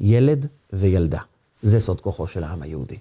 ילד 0.00 0.46
וילדה. 0.72 1.20
זה 1.62 1.80
סוד 1.80 2.00
כוחו 2.00 2.26
של 2.26 2.44
העם 2.44 2.62
היהודי. 2.62 2.98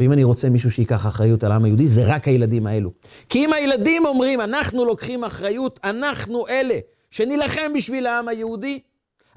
ואם 0.00 0.12
אני 0.12 0.24
רוצה 0.24 0.48
מישהו 0.48 0.70
שייקח 0.70 1.06
אחריות 1.06 1.44
על 1.44 1.52
העם 1.52 1.64
היהודי, 1.64 1.88
זה 1.88 2.02
רק 2.06 2.28
הילדים 2.28 2.66
האלו. 2.66 2.90
כי 3.28 3.44
אם 3.44 3.52
הילדים 3.52 4.06
אומרים, 4.06 4.40
אנחנו 4.40 4.84
לוקחים 4.84 5.24
אחריות, 5.24 5.80
אנחנו 5.84 6.48
אלה 6.48 6.78
שנילחם 7.10 7.72
בשביל 7.74 8.06
העם 8.06 8.28
היהודי, 8.28 8.80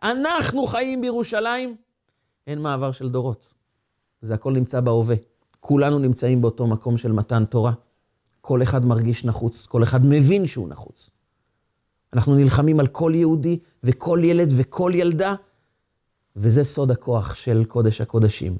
אנחנו 0.03 0.65
חיים 0.65 1.01
בירושלים, 1.01 1.75
אין 2.47 2.59
מעבר 2.59 2.91
של 2.91 3.09
דורות. 3.09 3.53
זה 4.21 4.33
הכל 4.33 4.53
נמצא 4.53 4.79
בהווה. 4.79 5.15
כולנו 5.59 5.99
נמצאים 5.99 6.41
באותו 6.41 6.67
מקום 6.67 6.97
של 6.97 7.11
מתן 7.11 7.45
תורה. 7.45 7.71
כל 8.41 8.63
אחד 8.63 8.85
מרגיש 8.85 9.25
נחוץ, 9.25 9.65
כל 9.65 9.83
אחד 9.83 10.05
מבין 10.05 10.47
שהוא 10.47 10.69
נחוץ. 10.69 11.09
אנחנו 12.13 12.35
נלחמים 12.35 12.79
על 12.79 12.87
כל 12.87 13.11
יהודי 13.15 13.59
וכל 13.83 14.19
ילד 14.23 14.53
וכל 14.57 14.91
ילדה, 14.95 15.35
וזה 16.35 16.63
סוד 16.63 16.91
הכוח 16.91 17.33
של 17.33 17.63
קודש 17.67 18.01
הקודשים. 18.01 18.57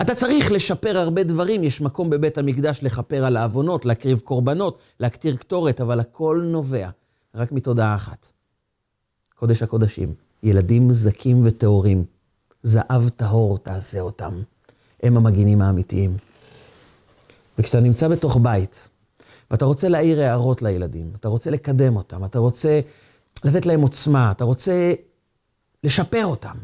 אתה 0.00 0.14
צריך 0.14 0.52
לשפר 0.52 0.98
הרבה 0.98 1.22
דברים, 1.22 1.64
יש 1.64 1.80
מקום 1.80 2.10
בבית 2.10 2.38
המקדש 2.38 2.80
לכפר 2.82 3.24
על 3.24 3.36
העוונות, 3.36 3.84
להקריב 3.84 4.20
קורבנות, 4.20 4.78
להקטיר 5.00 5.36
קטורת, 5.36 5.80
אבל 5.80 6.00
הכל 6.00 6.42
נובע 6.44 6.88
רק 7.34 7.52
מתודעה 7.52 7.94
אחת. 7.94 8.26
קודש 9.34 9.62
הקודשים, 9.62 10.14
ילדים 10.42 10.92
זכים 10.92 11.40
וטהורים, 11.44 12.04
זהב 12.62 13.08
טהור 13.08 13.58
תעשה 13.58 14.00
אותם. 14.00 14.42
הם 15.02 15.16
המגינים 15.16 15.60
האמיתיים. 15.60 16.16
וכשאתה 17.58 17.80
נמצא 17.80 18.08
בתוך 18.08 18.38
בית, 18.42 18.88
ואתה 19.50 19.64
רוצה 19.64 19.88
להעיר 19.88 20.20
הערות 20.20 20.62
לילדים, 20.62 21.12
אתה 21.20 21.28
רוצה 21.28 21.50
לקדם 21.50 21.96
אותם, 21.96 22.24
אתה 22.24 22.38
רוצה 22.38 22.80
לתת 23.44 23.66
להם 23.66 23.80
עוצמה, 23.80 24.30
אתה 24.30 24.44
רוצה 24.44 24.92
לשפר 25.84 26.26
אותם. 26.26 26.56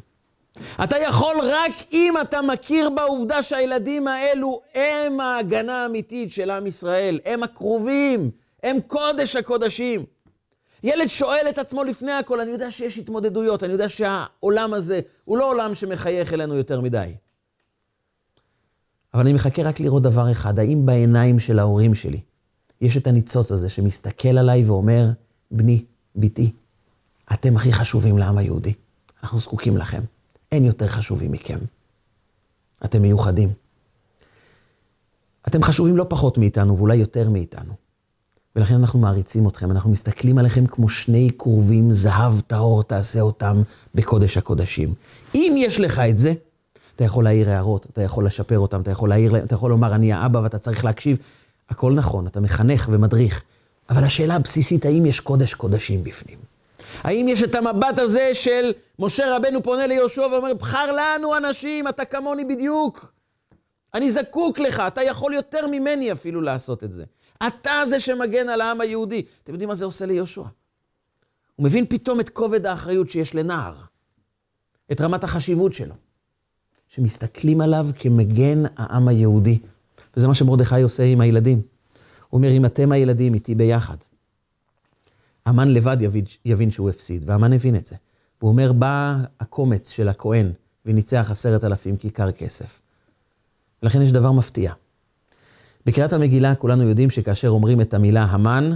אתה 0.84 0.96
יכול 0.98 1.36
רק 1.42 1.72
אם 1.92 2.14
אתה 2.22 2.42
מכיר 2.42 2.90
בעובדה 2.90 3.42
שהילדים 3.42 4.08
האלו 4.08 4.60
הם 4.74 5.20
ההגנה 5.20 5.82
האמיתית 5.82 6.32
של 6.32 6.50
עם 6.50 6.66
ישראל, 6.66 7.20
הם 7.24 7.42
הקרובים, 7.42 8.30
הם 8.62 8.76
קודש 8.86 9.36
הקודשים. 9.36 10.04
ילד 10.82 11.06
שואל 11.06 11.46
את 11.48 11.58
עצמו 11.58 11.84
לפני 11.84 12.12
הכל, 12.12 12.40
אני 12.40 12.50
יודע 12.50 12.70
שיש 12.70 12.98
התמודדויות, 12.98 13.64
אני 13.64 13.72
יודע 13.72 13.88
שהעולם 13.88 14.74
הזה 14.74 15.00
הוא 15.24 15.38
לא 15.38 15.50
עולם 15.50 15.74
שמחייך 15.74 16.32
אלינו 16.32 16.54
יותר 16.54 16.80
מדי. 16.80 17.14
אבל 19.14 19.22
אני 19.22 19.32
מחכה 19.32 19.62
רק 19.62 19.80
לראות 19.80 20.02
דבר 20.02 20.32
אחד, 20.32 20.58
האם 20.58 20.86
בעיניים 20.86 21.38
של 21.38 21.58
ההורים 21.58 21.94
שלי 21.94 22.20
יש 22.80 22.96
את 22.96 23.06
הניצוץ 23.06 23.52
הזה 23.52 23.68
שמסתכל 23.68 24.38
עליי 24.38 24.64
ואומר, 24.64 25.10
בני, 25.50 25.84
בתי, 26.16 26.52
אתם 27.32 27.56
הכי 27.56 27.72
חשובים 27.72 28.18
לעם 28.18 28.38
היהודי, 28.38 28.72
אנחנו 29.22 29.38
זקוקים 29.38 29.76
לכם. 29.76 30.02
אין 30.52 30.64
יותר 30.64 30.86
חשובים 30.86 31.32
מכם. 31.32 31.58
אתם 32.84 33.02
מיוחדים. 33.02 33.48
אתם 35.48 35.62
חשובים 35.62 35.96
לא 35.96 36.06
פחות 36.08 36.38
מאיתנו, 36.38 36.78
ואולי 36.78 36.96
יותר 36.96 37.30
מאיתנו. 37.30 37.72
ולכן 38.56 38.74
אנחנו 38.74 38.98
מעריצים 38.98 39.48
אתכם, 39.48 39.70
אנחנו 39.70 39.90
מסתכלים 39.90 40.38
עליכם 40.38 40.66
כמו 40.66 40.88
שני 40.88 41.30
כרובים, 41.38 41.92
זהב 41.92 42.40
טהור 42.40 42.82
תעשה 42.82 43.20
אותם 43.20 43.62
בקודש 43.94 44.36
הקודשים. 44.36 44.94
אם 45.34 45.54
יש 45.58 45.80
לך 45.80 45.98
את 45.98 46.18
זה, 46.18 46.34
אתה 46.96 47.04
יכול 47.04 47.24
להעיר 47.24 47.50
הערות, 47.50 47.86
אתה 47.92 48.02
יכול 48.02 48.26
לשפר 48.26 48.58
אותם, 48.58 48.80
אתה 48.80 48.90
יכול 48.90 49.08
להעיר, 49.08 49.44
אתה 49.44 49.54
יכול 49.54 49.70
לומר, 49.70 49.94
אני 49.94 50.12
האבא 50.12 50.38
ואתה 50.38 50.58
צריך 50.58 50.84
להקשיב. 50.84 51.18
הכל 51.68 51.92
נכון, 51.92 52.26
אתה 52.26 52.40
מחנך 52.40 52.88
ומדריך. 52.90 53.42
אבל 53.90 54.04
השאלה 54.04 54.34
הבסיסית, 54.34 54.84
האם 54.84 55.06
יש 55.06 55.20
קודש 55.20 55.54
קודשים 55.54 56.04
בפנים? 56.04 56.38
האם 57.02 57.28
יש 57.28 57.42
את 57.42 57.54
המבט 57.54 57.98
הזה 57.98 58.30
של 58.32 58.72
משה 58.98 59.36
רבנו 59.36 59.62
פונה 59.62 59.86
ליהושע 59.86 60.20
ואומר, 60.20 60.54
בחר 60.54 60.92
לנו 60.92 61.36
אנשים, 61.36 61.88
אתה 61.88 62.04
כמוני 62.04 62.44
בדיוק. 62.44 63.12
אני 63.94 64.10
זקוק 64.10 64.58
לך, 64.58 64.82
אתה 64.86 65.02
יכול 65.02 65.34
יותר 65.34 65.66
ממני 65.66 66.12
אפילו 66.12 66.40
לעשות 66.40 66.84
את 66.84 66.92
זה. 66.92 67.04
אתה 67.46 67.72
זה 67.86 68.00
שמגן 68.00 68.48
על 68.48 68.60
העם 68.60 68.80
היהודי. 68.80 69.24
אתם 69.44 69.52
יודעים 69.52 69.68
מה 69.68 69.74
זה 69.74 69.84
עושה 69.84 70.06
ליהושע? 70.06 70.42
הוא 71.56 71.64
מבין 71.64 71.86
פתאום 71.86 72.20
את 72.20 72.28
כובד 72.28 72.66
האחריות 72.66 73.10
שיש 73.10 73.34
לנער, 73.34 73.74
את 74.92 75.00
רמת 75.00 75.24
החשיבות 75.24 75.74
שלו, 75.74 75.94
שמסתכלים 76.88 77.60
עליו 77.60 77.86
כמגן 77.98 78.62
העם 78.76 79.08
היהודי. 79.08 79.58
וזה 80.16 80.26
מה 80.26 80.34
שמרדכי 80.34 80.82
עושה 80.82 81.02
עם 81.02 81.20
הילדים. 81.20 81.62
הוא 82.28 82.38
אומר, 82.38 82.50
אם 82.50 82.64
אתם 82.64 82.92
הילדים 82.92 83.34
איתי 83.34 83.54
ביחד, 83.54 83.96
המן 85.46 85.68
לבד 85.68 85.96
יבין, 86.00 86.24
יבין 86.44 86.70
שהוא 86.70 86.90
הפסיד, 86.90 87.22
והמן 87.26 87.52
הבין 87.52 87.76
את 87.76 87.86
זה. 87.86 87.96
הוא 88.38 88.48
אומר, 88.48 88.72
בא 88.72 89.16
הקומץ 89.40 89.90
של 89.90 90.08
הכהן 90.08 90.52
וניצח 90.86 91.28
עשרת 91.30 91.64
אלפים 91.64 91.96
כיכר 91.96 92.32
כסף. 92.32 92.80
ולכן 93.82 94.02
יש 94.02 94.12
דבר 94.12 94.32
מפתיע. 94.32 94.72
בקריאת 95.86 96.12
המגילה 96.12 96.54
כולנו 96.54 96.82
יודעים 96.82 97.10
שכאשר 97.10 97.48
אומרים 97.48 97.80
את 97.80 97.94
המילה 97.94 98.24
המן, 98.24 98.70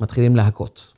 מתחילים 0.00 0.36
להכות. 0.36 0.92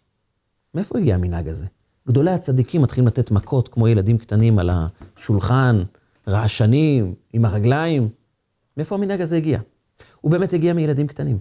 מאיפה 0.74 0.98
הגיע 0.98 1.14
המנהג 1.14 1.48
הזה? 1.48 1.66
גדולי 2.08 2.30
הצדיקים 2.30 2.82
מתחילים 2.82 3.06
לתת 3.06 3.30
מכות 3.30 3.68
כמו 3.68 3.88
ילדים 3.88 4.18
קטנים 4.18 4.58
על 4.58 4.70
השולחן, 4.72 5.82
רעשנים, 6.28 7.14
עם 7.32 7.44
הרגליים. 7.44 8.08
מאיפה 8.76 8.94
המנהג 8.94 9.20
הזה 9.20 9.36
הגיע? 9.36 9.60
הוא 10.20 10.32
באמת 10.32 10.52
הגיע 10.52 10.72
מילדים 10.72 11.06
קטנים. 11.06 11.38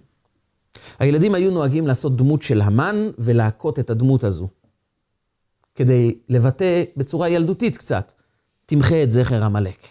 הילדים 1.00 1.36
היו 1.36 1.52
נוהגים 1.52 1.88
לעשות 1.88 2.16
דמות 2.16 2.42
של 2.42 2.62
המן 2.62 3.10
ולהכות 3.18 3.80
את 3.80 3.90
הדמות 3.90 4.24
הזו. 4.24 4.48
כדי 5.76 6.20
לבטא 6.30 6.84
בצורה 6.98 7.30
ילדותית 7.30 7.78
קצת, 7.78 8.12
תמחה 8.66 9.04
את 9.04 9.12
זכר 9.12 9.44
עמלק. 9.44 9.88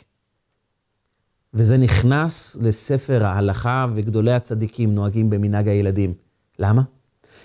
וזה 1.55 1.77
נכנס 1.77 2.57
לספר 2.61 3.27
ההלכה 3.27 3.87
וגדולי 3.95 4.33
הצדיקים 4.33 4.95
נוהגים 4.95 5.31
במנהג 5.31 5.69
הילדים. 5.69 6.15
למה? 6.59 6.83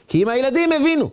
כי 0.07 0.23
אם 0.23 0.29
הילדים 0.29 0.71
הבינו 0.71 1.09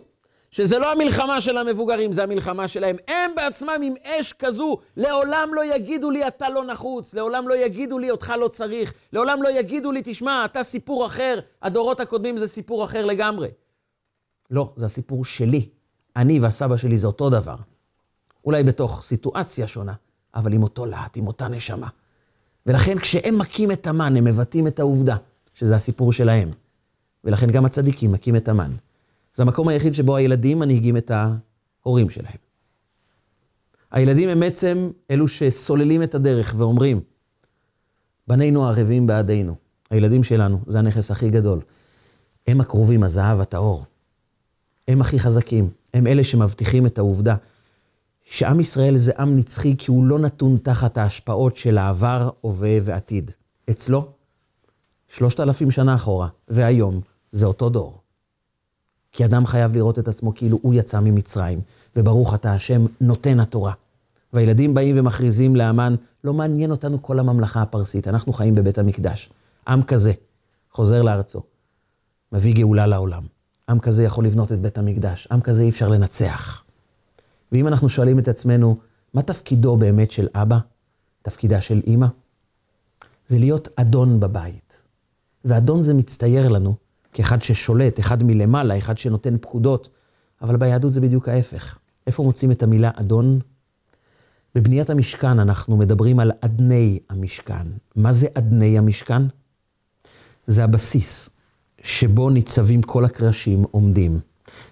שזה 0.51 0.79
לא 0.79 0.91
המלחמה 0.91 1.41
של 1.41 1.57
המבוגרים, 1.57 2.13
זה 2.13 2.23
המלחמה 2.23 2.67
שלהם. 2.67 2.95
הם 3.07 3.31
בעצמם 3.35 3.81
עם 3.83 3.93
אש 4.03 4.33
כזו, 4.33 4.77
לעולם 4.97 5.49
לא 5.53 5.75
יגידו 5.75 6.11
לי 6.11 6.27
אתה 6.27 6.49
לא 6.49 6.65
נחוץ, 6.65 7.13
לעולם 7.13 7.47
לא 7.47 7.55
יגידו 7.65 7.99
לי 7.99 8.11
אותך 8.11 8.33
לא 8.39 8.47
צריך, 8.47 8.93
לעולם 9.13 9.43
לא 9.43 9.59
יגידו 9.59 9.91
לי 9.91 10.01
תשמע, 10.03 10.45
אתה 10.45 10.63
סיפור 10.63 11.05
אחר, 11.05 11.39
הדורות 11.61 11.99
הקודמים 11.99 12.37
זה 12.37 12.47
סיפור 12.47 12.85
אחר 12.85 13.05
לגמרי. 13.05 13.47
לא, 14.51 14.73
זה 14.75 14.85
הסיפור 14.85 15.25
שלי. 15.25 15.69
אני 16.15 16.39
והסבא 16.39 16.77
שלי 16.77 16.97
זה 16.97 17.07
אותו 17.07 17.29
דבר. 17.29 17.55
אולי 18.45 18.63
בתוך 18.63 19.01
סיטואציה 19.03 19.67
שונה, 19.67 19.93
אבל 20.35 20.53
עם 20.53 20.63
אותו 20.63 20.85
להט, 20.85 21.17
עם 21.17 21.27
אותה 21.27 21.47
נשמה. 21.47 21.87
ולכן 22.65 22.99
כשהם 22.99 23.37
מכים 23.37 23.71
את 23.71 23.87
המן, 23.87 24.17
הם 24.17 24.23
מבטאים 24.23 24.67
את 24.67 24.79
העובדה 24.79 25.15
שזה 25.53 25.75
הסיפור 25.75 26.13
שלהם. 26.13 26.51
ולכן 27.23 27.51
גם 27.51 27.65
הצדיקים 27.65 28.11
מכים 28.11 28.35
את 28.35 28.47
המן. 28.47 28.71
זה 29.33 29.43
המקום 29.43 29.67
היחיד 29.67 29.95
שבו 29.95 30.15
הילדים 30.15 30.59
מנהיגים 30.59 30.97
את 30.97 31.11
ההורים 31.11 32.09
שלהם. 32.09 32.37
הילדים 33.91 34.29
הם 34.29 34.39
בעצם 34.39 34.89
אלו 35.11 35.27
שסוללים 35.27 36.03
את 36.03 36.15
הדרך 36.15 36.55
ואומרים, 36.57 37.01
בנינו 38.27 38.67
ערבים 38.67 39.07
בעדינו, 39.07 39.55
הילדים 39.89 40.23
שלנו, 40.23 40.59
זה 40.67 40.79
הנכס 40.79 41.11
הכי 41.11 41.29
גדול. 41.29 41.59
הם 42.47 42.61
הקרובים, 42.61 43.03
הזהב 43.03 43.39
הטהור. 43.39 43.85
הם 44.87 45.01
הכי 45.01 45.19
חזקים, 45.19 45.69
הם 45.93 46.07
אלה 46.07 46.23
שמבטיחים 46.23 46.85
את 46.85 46.97
העובדה 46.97 47.35
שעם 48.25 48.59
ישראל 48.59 48.97
זה 48.97 49.11
עם 49.19 49.37
נצחי 49.37 49.75
כי 49.77 49.91
הוא 49.91 50.05
לא 50.05 50.19
נתון 50.19 50.57
תחת 50.63 50.97
ההשפעות 50.97 51.55
של 51.55 51.77
העבר, 51.77 52.29
הווה 52.41 52.77
ועתיד. 52.81 53.31
אצלו, 53.69 54.11
שלושת 55.07 55.39
אלפים 55.39 55.71
שנה 55.71 55.95
אחורה, 55.95 56.27
והיום 56.47 57.01
זה 57.31 57.45
אותו 57.45 57.69
דור. 57.69 58.00
כי 59.11 59.25
אדם 59.25 59.45
חייב 59.45 59.73
לראות 59.73 59.99
את 59.99 60.07
עצמו 60.07 60.35
כאילו 60.35 60.59
הוא 60.61 60.73
יצא 60.73 60.99
ממצרים, 60.99 61.59
וברוך 61.95 62.33
אתה 62.33 62.53
השם 62.53 62.85
נותן 63.01 63.39
התורה. 63.39 63.73
והילדים 64.33 64.73
באים 64.73 64.99
ומכריזים 64.99 65.55
לאמן, 65.55 65.95
לא 66.23 66.33
מעניין 66.33 66.71
אותנו 66.71 67.01
כל 67.01 67.19
הממלכה 67.19 67.61
הפרסית, 67.61 68.07
אנחנו 68.07 68.33
חיים 68.33 68.55
בבית 68.55 68.77
המקדש. 68.77 69.29
עם 69.67 69.83
כזה 69.83 70.13
חוזר 70.71 71.01
לארצו, 71.01 71.41
מביא 72.31 72.55
גאולה 72.55 72.87
לעולם. 72.87 73.23
עם 73.69 73.79
כזה 73.79 74.03
יכול 74.03 74.25
לבנות 74.25 74.51
את 74.51 74.59
בית 74.59 74.77
המקדש, 74.77 75.27
עם 75.31 75.41
כזה 75.41 75.63
אי 75.63 75.69
אפשר 75.69 75.87
לנצח. 75.87 76.63
ואם 77.51 77.67
אנחנו 77.67 77.89
שואלים 77.89 78.19
את 78.19 78.27
עצמנו, 78.27 78.77
מה 79.13 79.21
תפקידו 79.21 79.77
באמת 79.77 80.11
של 80.11 80.27
אבא? 80.35 80.57
תפקידה 81.21 81.61
של 81.61 81.81
אימא? 81.87 82.07
זה 83.27 83.39
להיות 83.39 83.67
אדון 83.75 84.19
בבית. 84.19 84.75
ואדון 85.45 85.83
זה 85.83 85.93
מצטייר 85.93 86.47
לנו 86.47 86.75
כאחד 87.13 87.41
ששולט, 87.41 87.99
אחד 87.99 88.23
מלמעלה, 88.23 88.77
אחד 88.77 88.97
שנותן 88.97 89.37
פקודות, 89.37 89.89
אבל 90.41 90.57
ביהדות 90.57 90.91
זה 90.91 91.01
בדיוק 91.01 91.29
ההפך. 91.29 91.77
איפה 92.07 92.23
מוצאים 92.23 92.51
את 92.51 92.63
המילה 92.63 92.91
אדון? 92.95 93.39
בבניית 94.55 94.89
המשכן 94.89 95.39
אנחנו 95.39 95.77
מדברים 95.77 96.19
על 96.19 96.31
אדני 96.41 96.99
המשכן. 97.09 97.67
מה 97.95 98.13
זה 98.13 98.27
אדני 98.33 98.77
המשכן? 98.77 99.21
זה 100.47 100.63
הבסיס 100.63 101.29
שבו 101.83 102.29
ניצבים 102.29 102.81
כל 102.81 103.05
הקרשים 103.05 103.63
עומדים. 103.71 104.19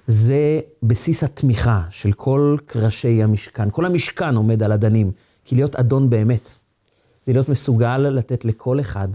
זה 0.07 0.59
בסיס 0.83 1.23
התמיכה 1.23 1.83
של 1.89 2.11
כל 2.11 2.57
קרשי 2.65 3.23
המשכן. 3.23 3.69
כל 3.71 3.85
המשכן 3.85 4.35
עומד 4.35 4.63
על 4.63 4.71
אדנים, 4.71 5.11
כי 5.45 5.55
להיות 5.55 5.75
אדון 5.75 6.09
באמת, 6.09 6.49
זה 7.25 7.33
להיות 7.33 7.49
מסוגל 7.49 7.97
לתת 7.97 8.45
לכל 8.45 8.79
אחד 8.79 9.07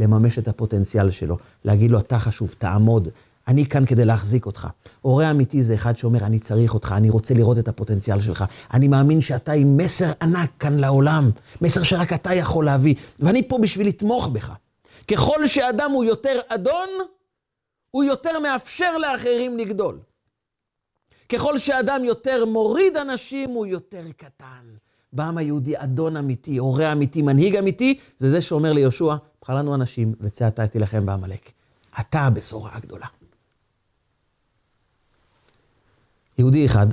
לממש 0.00 0.38
את 0.38 0.48
הפוטנציאל 0.48 1.10
שלו, 1.10 1.36
להגיד 1.64 1.90
לו, 1.90 1.98
אתה 1.98 2.18
חשוב, 2.18 2.54
תעמוד, 2.58 3.08
אני 3.48 3.66
כאן 3.66 3.86
כדי 3.86 4.04
להחזיק 4.04 4.46
אותך. 4.46 4.68
הורה 5.00 5.30
אמיתי 5.30 5.62
זה 5.62 5.74
אחד 5.74 5.96
שאומר, 5.96 6.26
אני 6.26 6.38
צריך 6.38 6.74
אותך, 6.74 6.94
אני 6.96 7.10
רוצה 7.10 7.34
לראות 7.34 7.58
את 7.58 7.68
הפוטנציאל 7.68 8.20
שלך. 8.20 8.44
אני 8.74 8.88
מאמין 8.88 9.20
שאתה 9.20 9.52
עם 9.52 9.76
מסר 9.76 10.12
ענק 10.22 10.50
כאן 10.58 10.78
לעולם, 10.78 11.30
מסר 11.62 11.82
שרק 11.82 12.12
אתה 12.12 12.34
יכול 12.34 12.64
להביא, 12.64 12.94
ואני 13.18 13.48
פה 13.48 13.58
בשביל 13.58 13.88
לתמוך 13.88 14.28
בך. 14.28 14.52
ככל 15.08 15.46
שאדם 15.46 15.90
הוא 15.90 16.04
יותר 16.04 16.40
אדון, 16.48 16.88
הוא 17.90 18.04
יותר 18.04 18.38
מאפשר 18.38 18.98
לאחרים 18.98 19.58
לגדול. 19.58 19.98
ככל 21.28 21.58
שאדם 21.58 22.04
יותר 22.04 22.44
מוריד 22.44 22.96
אנשים, 22.96 23.50
הוא 23.50 23.66
יותר 23.66 24.02
קטן. 24.16 24.64
בעם 25.12 25.38
היהודי 25.38 25.74
אדון 25.76 26.16
אמיתי, 26.16 26.56
הורה 26.56 26.92
אמיתי, 26.92 27.22
מנהיג 27.22 27.56
אמיתי, 27.56 27.98
זה 28.18 28.30
זה 28.30 28.40
שאומר 28.40 28.72
ליהושע, 28.72 29.14
בחר 29.50 29.58
לנו 29.58 29.74
אנשים, 29.74 30.14
וצא 30.20 30.48
אתה 30.48 30.66
תילחם 30.66 31.06
בעמלק. 31.06 31.50
אתה 32.00 32.20
הבשורה 32.20 32.70
הגדולה. 32.74 33.06
יהודי 36.38 36.66
אחד 36.66 36.86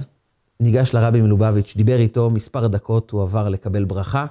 ניגש 0.60 0.94
לרבי 0.94 1.22
מלובביץ', 1.22 1.74
דיבר 1.76 2.00
איתו 2.00 2.30
מספר 2.30 2.68
דקות, 2.68 3.12
הוא 3.12 3.24
עבר 3.24 3.50
לקבל 3.50 3.86
ברכה. 3.86 4.26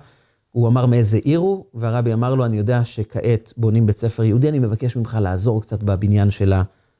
הוא 0.52 0.68
אמר 0.68 0.86
מאיזה 0.86 1.16
עיר 1.16 1.38
הוא, 1.38 1.64
והרבי 1.74 2.12
אמר 2.12 2.34
לו, 2.34 2.44
אני 2.44 2.56
יודע 2.56 2.84
שכעת 2.84 3.52
בונים 3.56 3.86
בית 3.86 3.98
ספר 3.98 4.24
יהודי, 4.24 4.48
אני 4.48 4.58
מבקש 4.58 4.96
ממך 4.96 5.18
לעזור 5.20 5.62
קצת 5.62 5.82
בבניין 5.82 6.30
של 6.30 6.52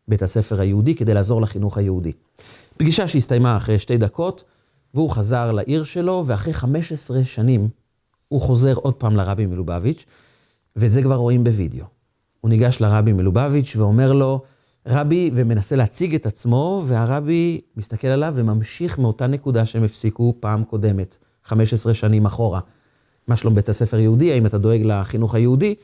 בית 0.09 0.23
הספר 0.23 0.61
היהודי, 0.61 0.95
כדי 0.95 1.15
לעזור 1.15 1.43
לחינוך 1.43 1.79
היהודי. 1.79 2.13
פגישה 2.77 3.09
שהסתיימה 3.09 3.57
אחרי 3.57 3.79
שתי 3.79 3.99
דקות, 3.99 4.45
והוא 4.95 5.11
חזר 5.11 5.53
לעיר 5.53 5.85
שלו, 5.85 6.25
ואחרי 6.27 6.53
15 6.53 7.25
שנים 7.25 7.69
הוא 8.29 8.41
חוזר 8.41 8.75
עוד 8.75 8.95
פעם 8.95 9.17
לרבי 9.17 9.47
מלובביץ', 9.47 10.05
ואת 10.77 10.93
זה 10.93 11.03
כבר 11.03 11.15
רואים 11.15 11.45
בווידאו. 11.45 11.85
הוא 12.41 12.49
ניגש 12.49 12.81
לרבי 12.81 13.13
מלובביץ' 13.13 13.77
ואומר 13.77 14.13
לו, 14.13 14.43
רבי, 14.87 15.31
ומנסה 15.35 15.77
להציג 15.77 16.15
את 16.15 16.27
עצמו, 16.27 16.83
והרבי 16.87 17.61
מסתכל 17.77 18.07
עליו 18.07 18.33
וממשיך 18.37 18.99
מאותה 18.99 19.27
נקודה 19.27 19.67
שהם 19.67 19.85
הפסיקו 19.85 20.35
פעם 20.41 20.65
קודמת, 20.65 21.19
15 21.45 21.95
שנים 21.95 22.27
אחורה. 22.27 22.61
מה 23.29 23.37
שלום 23.37 23.55
בית 23.55 23.69
הספר 23.69 23.99
יהודי, 23.99 24.33
האם 24.33 24.47
אתה 24.47 24.59
דואג 24.59 24.83
לחינוך 24.85 25.35
היהודי? 25.35 25.75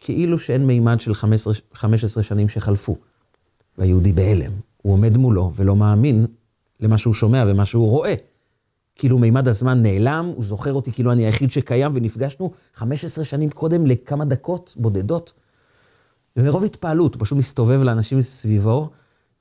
כאילו 0.00 0.38
שאין 0.38 0.66
מימד 0.66 1.00
של 1.00 1.14
15, 1.14 1.54
15 1.74 2.22
שנים 2.22 2.48
שחלפו. 2.48 2.96
והיהודי 3.78 4.12
בהלם, 4.12 4.52
הוא 4.82 4.92
עומד 4.92 5.16
מולו 5.16 5.52
ולא 5.56 5.76
מאמין 5.76 6.26
למה 6.80 6.98
שהוא 6.98 7.14
שומע 7.14 7.44
ומה 7.46 7.64
שהוא 7.64 7.88
רואה. 7.88 8.14
כאילו 8.94 9.18
מימד 9.18 9.48
הזמן 9.48 9.82
נעלם, 9.82 10.32
הוא 10.36 10.44
זוכר 10.44 10.72
אותי 10.72 10.92
כאילו 10.92 11.12
אני 11.12 11.26
היחיד 11.26 11.50
שקיים, 11.50 11.92
ונפגשנו 11.94 12.52
15 12.74 13.24
שנים 13.24 13.50
קודם 13.50 13.86
לכמה 13.86 14.24
דקות 14.24 14.74
בודדות. 14.76 15.32
ומרוב 16.36 16.64
התפעלות, 16.64 17.14
הוא 17.14 17.20
פשוט 17.20 17.38
מסתובב 17.38 17.82
לאנשים 17.82 18.18
מסביבו, 18.18 18.90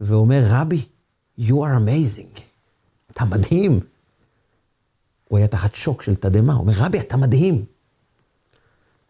ואומר, 0.01 0.43
רבי, 0.45 0.81
you 1.39 1.51
are 1.51 1.77
amazing. 1.85 2.39
אתה 3.11 3.25
מדהים. 3.25 3.79
הוא 5.27 5.37
היה 5.37 5.47
תחת 5.47 5.75
שוק 5.75 6.01
של 6.01 6.15
תדהמה, 6.15 6.53
הוא 6.53 6.61
אומר, 6.61 6.73
רבי, 6.75 6.99
אתה 6.99 7.17
מדהים. 7.17 7.65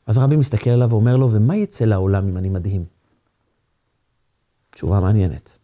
אז 0.06 0.18
הרבי 0.18 0.36
מסתכל 0.36 0.70
עליו 0.70 0.90
ואומר 0.90 1.18
לו, 1.18 1.32
ומה 1.32 1.56
יצא 1.56 1.86
לעולם 1.86 2.28
אם 2.28 2.38
אני 2.38 2.50
מדהים? 2.50 2.86
תשובה 4.72 5.00
מעניינת. 5.00 5.58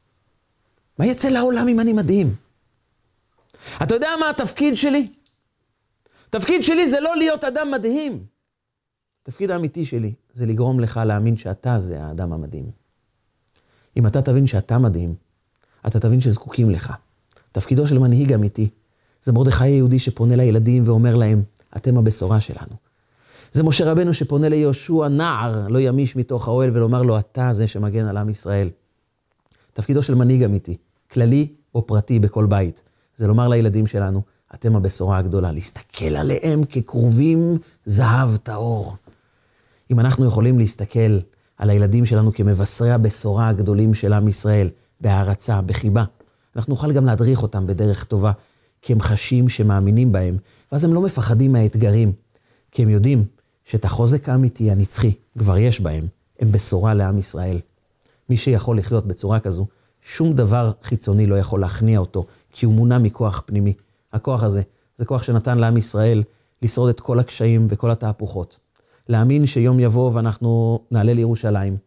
מה 1.00 1.06
יצא 1.06 1.30
לעולם 1.30 1.68
אם 1.68 1.80
אני 1.80 1.94
מדהים? 1.94 2.36
אתה 3.84 3.96
יודע 3.96 4.10
מה 4.20 4.30
התפקיד 4.30 4.78
שלי? 4.78 5.08
התפקיד 6.30 6.64
שלי 6.64 6.88
זה 6.88 7.00
לא 7.00 7.16
להיות 7.16 7.44
אדם 7.44 7.72
מדהים. 7.72 8.24
התפקיד 9.24 9.52
האמיתי 9.52 9.86
שלי 9.86 10.14
זה 10.34 10.46
לגרום 10.46 10.80
לך 10.80 11.00
להאמין 11.06 11.38
שאתה 11.38 11.80
זה 11.80 12.04
האדם 12.04 12.34
המדהים. 12.34 12.72
אם 13.98 14.08
אתה 14.08 14.22
תבין 14.22 14.48
שאתה 14.48 14.78
מדהים, 14.78 15.16
אתה 15.88 16.00
תבין 16.00 16.22
שזקוקים 16.22 16.70
לך. 16.70 16.94
תפקידו 17.52 17.88
של 17.88 17.98
מנהיג 17.98 18.34
אמיתי 18.34 18.70
זה 19.24 19.32
מרדכי 19.32 19.64
היהודי 19.64 20.00
שפונה 20.00 20.36
לילדים 20.36 20.84
ואומר 20.86 21.16
להם, 21.16 21.44
אתם 21.78 21.98
הבשורה 21.98 22.40
שלנו. 22.40 22.76
זה 23.52 23.64
משה 23.64 23.92
רבנו 23.92 24.14
שפונה 24.14 24.50
ליהושע 24.50 25.08
נער, 25.08 25.68
לא 25.68 25.80
ימיש 25.80 26.16
מתוך 26.16 26.48
האוהל, 26.48 26.70
ולומר 26.74 27.02
לו, 27.02 27.20
אתה 27.20 27.54
זה 27.54 27.68
שמגן 27.68 28.06
על 28.06 28.18
עם 28.18 28.30
ישראל. 28.30 28.70
תפקידו 29.74 30.04
של 30.04 30.16
מנהיג 30.16 30.44
אמיתי, 30.44 30.78
כללי 31.12 31.48
או 31.76 31.88
פרטי 31.88 32.20
בכל 32.20 32.46
בית, 32.46 32.84
זה 33.18 33.28
לומר 33.28 33.48
לילדים 33.48 33.88
שלנו, 33.88 34.22
אתם 34.54 34.76
הבשורה 34.76 35.18
הגדולה, 35.18 35.52
להסתכל 35.52 36.16
עליהם 36.16 36.66
ככרובים 36.66 37.58
זהב 37.86 38.38
טהור. 38.38 38.96
אם 39.92 40.00
אנחנו 40.00 40.26
יכולים 40.26 40.60
להסתכל 40.60 41.20
על 41.58 41.70
הילדים 41.70 42.06
שלנו 42.06 42.34
כמבשרי 42.34 42.92
הבשורה 42.92 43.48
הגדולים 43.48 43.94
של 43.94 44.14
עם 44.14 44.28
ישראל, 44.28 44.70
בהערצה, 45.02 45.62
בחיבה, 45.62 46.04
אנחנו 46.56 46.74
נוכל 46.74 46.92
גם 46.94 47.06
להדריך 47.06 47.44
אותם 47.44 47.68
בדרך 47.68 48.04
טובה, 48.04 48.32
כי 48.82 48.94
הם 48.94 49.02
חשים 49.02 49.50
שמאמינים 49.50 50.12
בהם, 50.12 50.38
ואז 50.72 50.84
הם 50.84 50.94
לא 50.94 51.02
מפחדים 51.02 51.54
מהאתגרים, 51.54 52.12
כי 52.72 52.84
הם 52.84 52.90
יודעים 52.90 53.26
שאת 53.66 53.86
החוזק 53.86 54.30
האמיתי, 54.30 54.72
הנצחי, 54.72 55.14
כבר 55.40 55.58
יש 55.58 55.82
בהם, 55.82 56.08
הם 56.40 56.52
בשורה 56.52 56.94
לעם 56.94 57.18
ישראל. 57.18 57.60
מי 58.30 58.38
שיכול 58.38 58.78
לחיות 58.78 59.08
בצורה 59.08 59.40
כזו, 59.40 59.66
שום 60.02 60.34
דבר 60.34 60.72
חיצוני 60.84 61.26
לא 61.26 61.36
יכול 61.36 61.62
להכניע 61.62 62.00
אותו, 62.00 62.26
כי 62.58 62.66
הוא 62.66 62.74
מונע 62.74 62.98
מכוח 62.98 63.44
פנימי. 63.46 63.74
הכוח 64.14 64.44
הזה, 64.44 64.62
זה 64.98 65.06
כוח 65.06 65.24
שנתן 65.24 65.58
לעם 65.58 65.78
ישראל 65.78 66.24
לשרוד 66.62 66.90
את 66.90 67.00
כל 67.00 67.20
הקשיים 67.20 67.68
וכל 67.70 67.92
התהפוכות. 67.92 68.60
להאמין 69.10 69.46
שיום 69.46 69.80
יבוא 69.80 70.12
ואנחנו 70.14 70.80
נעלה 70.92 71.14
לירושלים, 71.14 71.78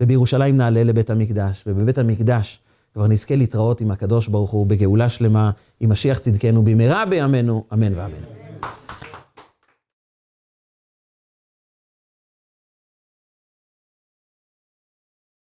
ובירושלים 0.00 0.56
נעלה 0.56 0.84
לבית 0.84 1.10
המקדש, 1.10 1.64
ובבית 1.66 1.98
המקדש 1.98 2.60
כבר 2.94 3.06
נזכה 3.06 3.36
להתראות 3.36 3.80
עם 3.80 3.90
הקדוש 3.90 4.28
ברוך 4.28 4.50
הוא 4.50 4.66
בגאולה 4.66 5.08
שלמה, 5.08 5.50
עם 5.80 5.90
משיח 5.90 6.18
צדקנו 6.18 6.62
במהרה 6.62 7.06
בימינו, 7.06 7.64
אמן 7.72 7.92
ואמן. 7.94 8.22